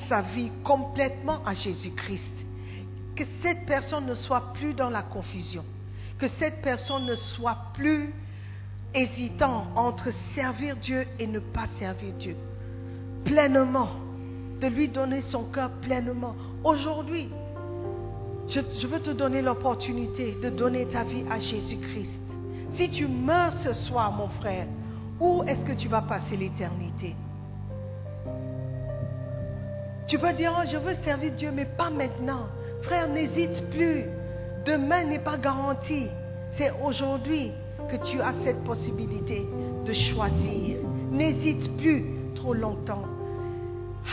sa 0.08 0.20
vie 0.22 0.52
complètement 0.62 1.42
à 1.44 1.54
Jésus-Christ. 1.54 2.32
Que 3.14 3.24
cette 3.42 3.64
personne 3.64 4.06
ne 4.06 4.14
soit 4.14 4.52
plus 4.52 4.74
dans 4.74 4.90
la 4.90 5.02
confusion, 5.02 5.64
que 6.18 6.28
cette 6.28 6.60
personne 6.60 7.06
ne 7.06 7.14
soit 7.14 7.56
plus 7.72 8.12
hésitant 8.92 9.68
entre 9.74 10.08
servir 10.34 10.76
Dieu 10.76 11.06
et 11.18 11.26
ne 11.26 11.38
pas 11.38 11.66
servir 11.78 12.12
Dieu. 12.14 12.36
Pleinement, 13.24 13.90
de 14.60 14.66
lui 14.66 14.88
donner 14.88 15.22
son 15.22 15.44
cœur 15.44 15.70
pleinement. 15.80 16.34
Aujourd'hui, 16.64 17.30
je, 18.48 18.86
veux 18.86 19.00
te 19.00 19.10
donner 19.10 19.42
l'opportunité 19.42 20.36
de 20.42 20.50
donner 20.50 20.86
ta 20.86 21.04
vie 21.04 21.24
à 21.30 21.38
Jésus-Christ. 21.38 22.20
Si 22.74 22.90
tu 22.90 23.06
meurs 23.08 23.52
ce 23.52 23.72
soir, 23.72 24.12
mon 24.12 24.28
frère, 24.28 24.66
où 25.18 25.42
est-ce 25.46 25.64
que 25.64 25.72
tu 25.72 25.88
vas 25.88 26.02
passer 26.02 26.36
l'éternité? 26.36 27.16
Tu 30.06 30.18
peux 30.18 30.32
dire, 30.34 30.54
oh, 30.56 30.68
je 30.70 30.76
veux 30.76 30.94
servir 31.04 31.32
Dieu, 31.32 31.50
mais 31.52 31.64
pas 31.64 31.90
maintenant. 31.90 32.46
Frère, 32.82 33.08
n'hésite 33.08 33.68
plus. 33.70 34.04
Demain 34.64 35.04
n'est 35.04 35.18
pas 35.18 35.38
garanti. 35.38 36.06
C'est 36.56 36.70
aujourd'hui 36.84 37.50
que 37.90 37.96
tu 37.96 38.20
as 38.20 38.34
cette 38.44 38.62
possibilité 38.62 39.46
de 39.84 39.92
choisir. 39.92 40.78
N'hésite 41.10 41.76
plus 41.78 42.04
trop 42.34 42.54
longtemps. 42.54 43.04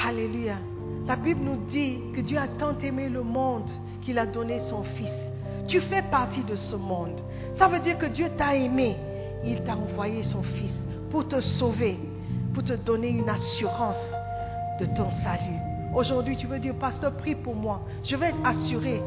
Alléluia. 0.03 0.57
La 1.05 1.15
Bible 1.15 1.41
nous 1.43 1.57
dit 1.69 1.99
que 2.15 2.21
Dieu 2.21 2.38
a 2.38 2.47
tant 2.47 2.77
aimé 2.79 3.09
le 3.09 3.23
monde 3.23 3.69
qu'il 4.03 4.19
a 4.19 4.25
donné 4.25 4.59
son 4.59 4.83
Fils. 4.83 5.13
Tu 5.67 5.81
fais 5.81 6.01
partie 6.03 6.43
de 6.43 6.55
ce 6.55 6.75
monde. 6.75 7.21
Ça 7.55 7.67
veut 7.67 7.79
dire 7.79 7.97
que 7.97 8.05
Dieu 8.05 8.29
t'a 8.37 8.55
aimé. 8.55 8.97
Il 9.45 9.63
t'a 9.63 9.75
envoyé 9.75 10.23
son 10.23 10.43
Fils 10.43 10.77
pour 11.09 11.27
te 11.27 11.39
sauver, 11.41 11.99
pour 12.53 12.63
te 12.63 12.73
donner 12.73 13.09
une 13.09 13.29
assurance 13.29 14.03
de 14.79 14.85
ton 14.85 15.09
salut. 15.11 15.59
Aujourd'hui, 15.93 16.37
tu 16.37 16.47
veux 16.47 16.59
dire, 16.59 16.73
pasteur, 16.75 17.15
prie 17.15 17.35
pour 17.35 17.55
moi. 17.55 17.81
Je 18.03 18.15
vais 18.15 18.29
être 18.29 18.45
assuré 18.45 19.01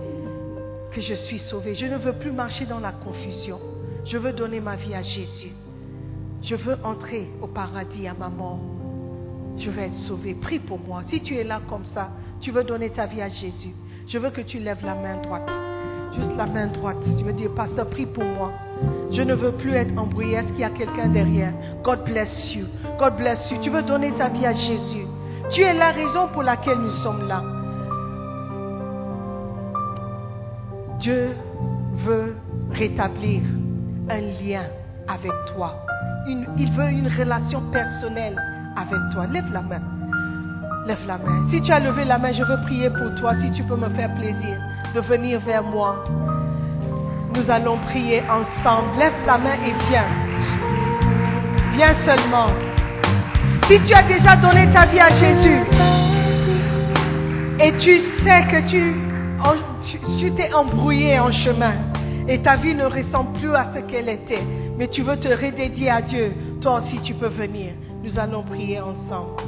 que 0.93 1.01
je 1.01 1.15
suis 1.15 1.39
sauvé. 1.39 1.75
Je 1.75 1.87
ne 1.87 1.97
veux 1.97 2.13
plus 2.13 2.33
marcher 2.33 2.65
dans 2.65 2.79
la 2.79 2.93
confusion. 2.93 3.59
Je 4.05 4.17
veux 4.19 4.33
donner 4.33 4.61
ma 4.61 4.77
vie 4.77 4.95
à 4.95 5.03
Jésus. 5.03 5.53
Je 6.43 6.55
veux 6.55 6.77
entrer 6.85 7.29
au 7.43 7.49
paradis 7.49 8.07
à 8.07 8.15
ma 8.15 8.29
mort. 8.29 8.61
Je 9.57 9.71
veux 9.71 9.83
être 9.83 9.97
sauvé. 9.97 10.35
Prie 10.35 10.61
pour 10.61 10.79
moi. 10.79 11.03
Si 11.09 11.21
tu 11.21 11.35
es 11.35 11.45
là 11.45 11.61
comme 11.69 11.85
ça, 11.87 12.11
tu 12.41 12.53
veux 12.53 12.63
donner 12.63 12.91
ta 12.91 13.07
vie 13.07 13.21
à 13.23 13.29
Jésus. 13.29 13.75
Je 14.09 14.19
veux 14.19 14.31
que 14.31 14.41
tu 14.41 14.61
lèves 14.61 14.85
la 14.85 14.95
main 14.95 15.21
droite. 15.21 15.51
Juste 16.15 16.31
la 16.37 16.47
main 16.47 16.69
droite. 16.69 16.97
Tu 17.19 17.25
veux 17.25 17.33
dire, 17.33 17.53
pasteur, 17.55 17.89
prie 17.89 18.07
pour 18.07 18.25
moi. 18.25 18.53
Je 19.11 19.23
ne 19.23 19.35
veux 19.35 19.53
plus 19.53 19.73
être 19.73 19.99
embrouillé. 19.99 20.37
Est-ce 20.37 20.53
qu'il 20.53 20.61
y 20.61 20.65
a 20.65 20.71
quelqu'un 20.71 21.09
derrière? 21.09 21.53
God 21.83 22.05
bless 22.05 22.55
you. 22.55 22.67
God 23.01 23.17
bless 23.17 23.51
you. 23.51 23.59
Tu 23.61 23.71
veux 23.71 23.83
donner 23.83 24.13
ta 24.13 24.29
vie 24.29 24.47
à 24.47 24.53
Jésus. 24.53 25.07
Tu 25.51 25.63
es 25.63 25.75
la 25.75 25.91
raison 25.91 26.29
pour 26.33 26.45
laquelle 26.45 26.79
nous 26.79 26.91
sommes 26.91 27.27
là. 27.27 27.43
Dieu 31.01 31.35
veut 32.05 32.37
rétablir 32.71 33.43
un 34.09 34.21
lien 34.21 34.67
avec 35.09 35.33
toi. 35.55 35.85
Il 36.29 36.73
veut 36.73 36.91
une 36.91 37.09
relation 37.09 37.61
personnelle 37.73 38.37
avec 38.77 38.99
toi. 39.13 39.27
Lève 39.27 39.53
la 39.53 39.63
main. 39.63 39.96
Lève 40.87 41.05
la 41.07 41.19
main. 41.19 41.49
Si 41.51 41.61
tu 41.61 41.73
as 41.73 41.81
levé 41.81 42.05
la 42.05 42.19
main, 42.19 42.33
je 42.33 42.45
veux 42.45 42.61
prier 42.63 42.91
pour 42.91 43.15
toi. 43.21 43.35
Si 43.37 43.51
tu 43.51 43.63
peux 43.65 43.77
me 43.77 43.89
faire 43.91 44.15
plaisir 44.15 44.57
de 44.95 45.01
venir 45.01 45.41
vers 45.41 45.63
moi. 45.63 46.05
Nous 47.35 47.51
allons 47.51 47.77
prier 47.89 48.23
ensemble. 48.23 48.97
Lève 48.99 49.13
la 49.27 49.37
main 49.37 49.55
et 49.67 49.73
viens. 49.91 50.07
Viens 51.73 51.95
seulement. 52.05 52.47
Si 53.69 53.81
tu 53.81 53.95
as 53.95 54.05
déjà 54.05 54.37
donné 54.37 54.73
ta 54.73 54.87
vie 54.87 55.01
à 55.01 55.11
Jésus 55.11 55.61
et 57.59 57.73
tu 57.79 57.99
sais 58.23 58.47
que 58.49 58.69
tu 58.69 60.33
t'es 60.33 60.53
embrouillé 60.55 61.19
en 61.19 61.33
chemin 61.33 61.73
et 62.29 62.39
ta 62.41 62.57
vie 62.57 62.75
ne 62.75 62.85
ressemble 62.85 63.39
plus 63.41 63.55
à 63.55 63.67
ce 63.75 63.81
qu'elle 63.81 64.09
était, 64.09 64.43
mais 64.79 64.87
tu 64.87 65.03
veux 65.03 65.17
te 65.17 65.29
redédier 65.29 65.91
à 65.91 66.01
Dieu, 66.01 66.33
toi 66.61 66.79
aussi 66.79 67.01
tu 67.01 67.15
peux 67.15 67.29
venir. 67.29 67.73
Nous 68.05 68.19
allons 68.19 68.45
prier 68.45 68.81
ensemble. 68.81 69.43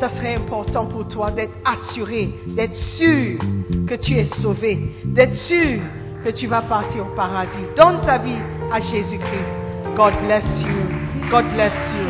Ça 0.00 0.08
serait 0.16 0.36
important 0.36 0.86
pour 0.86 1.06
toi 1.08 1.30
d'être 1.30 1.52
assuré, 1.64 2.30
d'être 2.46 2.74
sûr 2.74 3.38
que 3.86 3.94
tu 3.94 4.14
es 4.14 4.24
sauvé, 4.24 4.78
d'être 5.04 5.34
sûr 5.34 5.78
que 6.24 6.30
tu 6.30 6.46
vas 6.46 6.62
partir 6.62 7.02
au 7.02 7.14
paradis. 7.14 7.50
Donne 7.76 8.00
ta 8.06 8.16
vie 8.18 8.40
à 8.72 8.80
Jésus-Christ. 8.80 9.52
God 9.96 10.14
bless 10.24 10.62
you. 10.62 11.28
God 11.30 11.44
bless 11.52 11.72
you. 11.92 12.08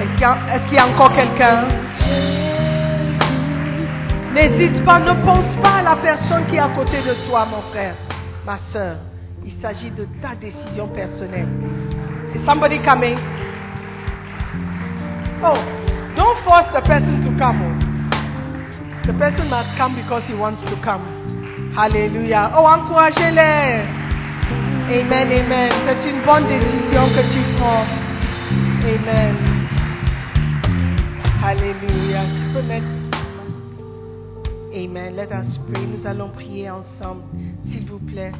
Est-ce 0.00 0.64
qu'il 0.66 0.74
y 0.74 0.78
a- 0.78 0.86
encore 0.86 1.10
quelqu'un? 1.12 1.66
N'hésite 4.34 4.84
pas, 4.84 5.00
ne 5.00 5.14
pense 5.24 5.56
pas 5.56 5.78
à 5.80 5.82
la 5.82 5.96
personne 5.96 6.46
qui 6.46 6.56
est 6.56 6.60
à 6.60 6.68
côté 6.68 6.98
de 6.98 7.28
toi, 7.28 7.44
mon 7.50 7.60
frère, 7.72 7.94
ma 8.46 8.58
soeur. 8.72 8.98
Il 9.44 9.52
s'agit 9.60 9.90
de 9.90 10.06
ta 10.22 10.36
décision 10.40 10.86
personnelle. 10.86 11.48
Is 12.36 12.44
somebody 12.46 12.78
coming? 12.80 13.16
Oh, 15.42 15.56
don't 16.18 16.36
force 16.44 16.66
the 16.74 16.82
person 16.82 17.22
to 17.22 17.30
come. 17.38 17.62
oh. 17.62 17.74
The 19.06 19.14
person 19.14 19.48
must 19.48 19.70
come 19.78 19.94
because 19.94 20.24
he 20.24 20.34
wants 20.34 20.60
to 20.62 20.76
come. 20.82 21.00
Hallelujah. 21.74 22.50
Oh, 22.54 22.66
encouragez-les. 22.66 23.86
Amen, 24.90 25.28
amen. 25.32 25.70
C'est 25.86 26.10
une 26.10 26.22
bonne 26.24 26.46
décision 26.48 27.04
que 27.14 27.22
tu 27.32 27.40
prends. 27.56 27.86
Amen. 28.84 29.36
Hallelujah. 31.40 32.26
Amen. 34.74 35.16
Let 35.16 35.32
us 35.32 35.58
pray. 35.70 35.86
Nous 35.86 36.06
allons 36.06 36.30
prier 36.30 36.68
ensemble, 36.70 37.22
s'il 37.68 37.86
vous 37.86 38.00
plaît. 38.00 38.32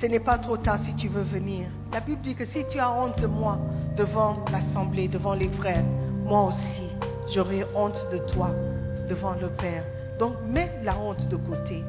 Ce 0.00 0.06
n'est 0.06 0.20
pas 0.20 0.38
trop 0.38 0.58
tard 0.58 0.78
si 0.82 0.94
tu 0.94 1.08
veux 1.08 1.22
venir. 1.22 1.68
La 1.90 2.00
Bible 2.00 2.20
dit 2.20 2.34
que 2.34 2.44
si 2.44 2.64
tu 2.66 2.78
as 2.78 2.90
honte 2.92 3.18
de 3.20 3.26
moi 3.26 3.58
devant 3.96 4.44
l'assemblée, 4.52 5.08
devant 5.08 5.34
les 5.34 5.48
frères, 5.48 5.84
moi 6.24 6.48
aussi, 6.48 6.82
j'aurai 7.32 7.64
honte 7.74 8.06
de 8.12 8.18
toi 8.32 8.50
devant 9.08 9.34
le 9.40 9.48
Père. 9.48 9.84
Donc 10.18 10.34
mets 10.46 10.70
la 10.82 10.98
honte 10.98 11.28
de 11.28 11.36
côté 11.36 11.82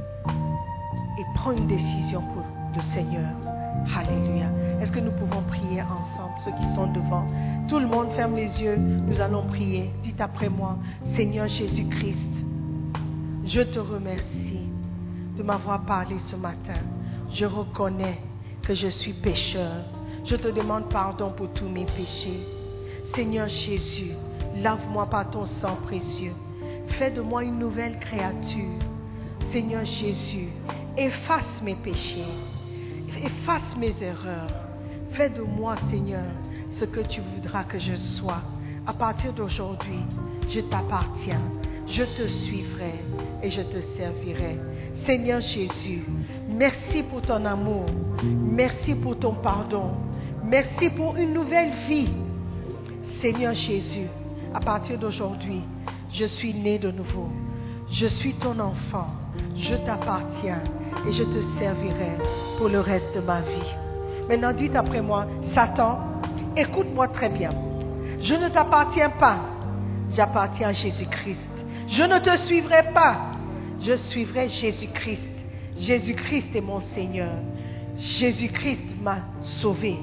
et 1.17 1.23
prends 1.35 1.51
une 1.51 1.67
décision 1.67 2.21
pour 2.21 2.43
le 2.75 2.81
Seigneur. 2.81 3.29
Alléluia. 3.95 4.47
Est-ce 4.81 4.91
que 4.91 4.99
nous 4.99 5.11
pouvons 5.11 5.41
prier 5.43 5.81
ensemble, 5.81 6.33
ceux 6.39 6.51
qui 6.51 6.73
sont 6.73 6.91
devant? 6.91 7.25
Tout 7.67 7.79
le 7.79 7.87
monde 7.87 8.11
ferme 8.15 8.35
les 8.35 8.61
yeux. 8.61 8.77
Nous 8.77 9.19
allons 9.21 9.43
prier. 9.43 9.91
Dites 10.03 10.19
après 10.21 10.49
moi, 10.49 10.77
Seigneur 11.15 11.47
Jésus-Christ, 11.47 12.19
je 13.45 13.61
te 13.61 13.79
remercie 13.79 14.67
de 15.37 15.43
m'avoir 15.43 15.85
parlé 15.85 16.17
ce 16.25 16.35
matin. 16.35 16.81
Je 17.31 17.45
reconnais 17.45 18.19
que 18.63 18.73
je 18.73 18.87
suis 18.87 19.13
pécheur. 19.13 19.83
Je 20.23 20.35
te 20.35 20.47
demande 20.47 20.89
pardon 20.89 21.31
pour 21.31 21.49
tous 21.53 21.67
mes 21.69 21.85
péchés. 21.85 22.47
Seigneur 23.13 23.47
Jésus, 23.47 24.13
lave-moi 24.55 25.05
par 25.09 25.29
ton 25.29 25.45
sang 25.45 25.77
précieux. 25.83 26.33
Fais 26.87 27.11
de 27.11 27.21
moi 27.21 27.43
une 27.43 27.59
nouvelle 27.59 27.99
créature. 27.99 28.79
Seigneur 29.51 29.85
Jésus, 29.85 30.49
efface 30.97 31.61
mes 31.63 31.75
péchés. 31.75 32.23
Efface 33.17 33.75
mes 33.77 33.93
erreurs. 34.01 34.51
Fais 35.11 35.29
de 35.29 35.41
moi, 35.41 35.75
Seigneur, 35.89 36.25
ce 36.71 36.85
que 36.85 36.99
tu 37.01 37.21
voudras 37.21 37.63
que 37.63 37.79
je 37.79 37.95
sois. 37.95 38.41
À 38.85 38.93
partir 38.93 39.33
d'aujourd'hui, 39.33 40.03
je 40.47 40.61
t'appartiens. 40.61 41.41
Je 41.87 42.03
te 42.03 42.27
suivrai 42.27 42.99
et 43.43 43.49
je 43.49 43.61
te 43.61 43.79
servirai. 43.97 44.59
Seigneur 45.05 45.39
Jésus, 45.39 46.03
merci 46.49 47.03
pour 47.03 47.21
ton 47.21 47.45
amour. 47.45 47.85
Merci 48.23 48.95
pour 48.95 49.19
ton 49.19 49.35
pardon. 49.35 49.91
Merci 50.43 50.89
pour 50.89 51.15
une 51.15 51.33
nouvelle 51.33 51.71
vie. 51.87 52.09
Seigneur 53.21 53.53
Jésus, 53.53 54.07
à 54.55 54.61
partir 54.61 54.97
d'aujourd'hui, 54.97 55.61
je 56.13 56.23
suis 56.23 56.53
né 56.53 56.79
de 56.79 56.89
nouveau. 56.89 57.27
Je 57.91 58.07
suis 58.07 58.33
ton 58.35 58.57
enfant. 58.59 59.07
Je 59.57 59.75
t'appartiens 59.75 60.63
et 61.05 61.11
je 61.11 61.23
te 61.23 61.41
servirai 61.59 62.17
pour 62.57 62.69
le 62.69 62.79
reste 62.79 63.13
de 63.13 63.19
ma 63.19 63.41
vie. 63.41 63.75
Maintenant, 64.29 64.53
dites 64.53 64.75
après 64.75 65.01
moi, 65.01 65.27
Satan, 65.53 65.99
écoute-moi 66.55 67.09
très 67.09 67.27
bien. 67.27 67.51
Je 68.21 68.33
ne 68.33 68.47
t'appartiens 68.47 69.09
pas, 69.09 69.39
j'appartiens 70.11 70.69
à 70.69 70.73
Jésus-Christ. 70.73 71.41
Je 71.89 72.03
ne 72.03 72.17
te 72.19 72.37
suivrai 72.37 72.93
pas, 72.93 73.31
je 73.81 73.97
suivrai 73.97 74.47
Jésus-Christ. 74.47 75.21
Jésus-Christ 75.77 76.55
est 76.55 76.61
mon 76.61 76.79
Seigneur. 76.79 77.33
Jésus-Christ 77.97 79.01
m'a 79.03 79.17
sauvé. 79.41 79.97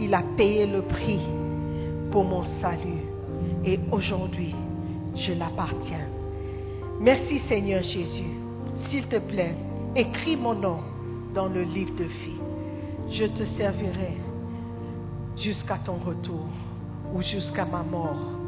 Il 0.00 0.12
a 0.14 0.22
payé 0.36 0.66
le 0.66 0.82
prix 0.82 1.20
pour 2.10 2.24
mon 2.24 2.42
salut. 2.60 3.03
Et 3.66 3.80
aujourd'hui, 3.90 4.54
je 5.16 5.32
l'appartiens. 5.32 6.08
Merci 7.00 7.38
Seigneur 7.48 7.82
Jésus. 7.82 8.38
S'il 8.88 9.06
te 9.06 9.18
plaît, 9.18 9.56
écris 9.96 10.36
mon 10.36 10.54
nom 10.54 10.78
dans 11.34 11.48
le 11.48 11.62
livre 11.62 11.94
de 11.96 12.04
vie. 12.04 12.40
Je 13.10 13.24
te 13.24 13.44
servirai 13.56 14.18
jusqu'à 15.36 15.78
ton 15.78 15.94
retour 15.94 16.46
ou 17.14 17.22
jusqu'à 17.22 17.64
ma 17.64 17.82
mort. 17.82 18.38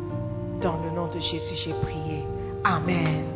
Dans 0.60 0.82
le 0.82 0.90
nom 0.90 1.08
de 1.08 1.20
Jésus, 1.20 1.54
j'ai 1.54 1.74
prié. 1.74 2.22
Amen. 2.64 3.35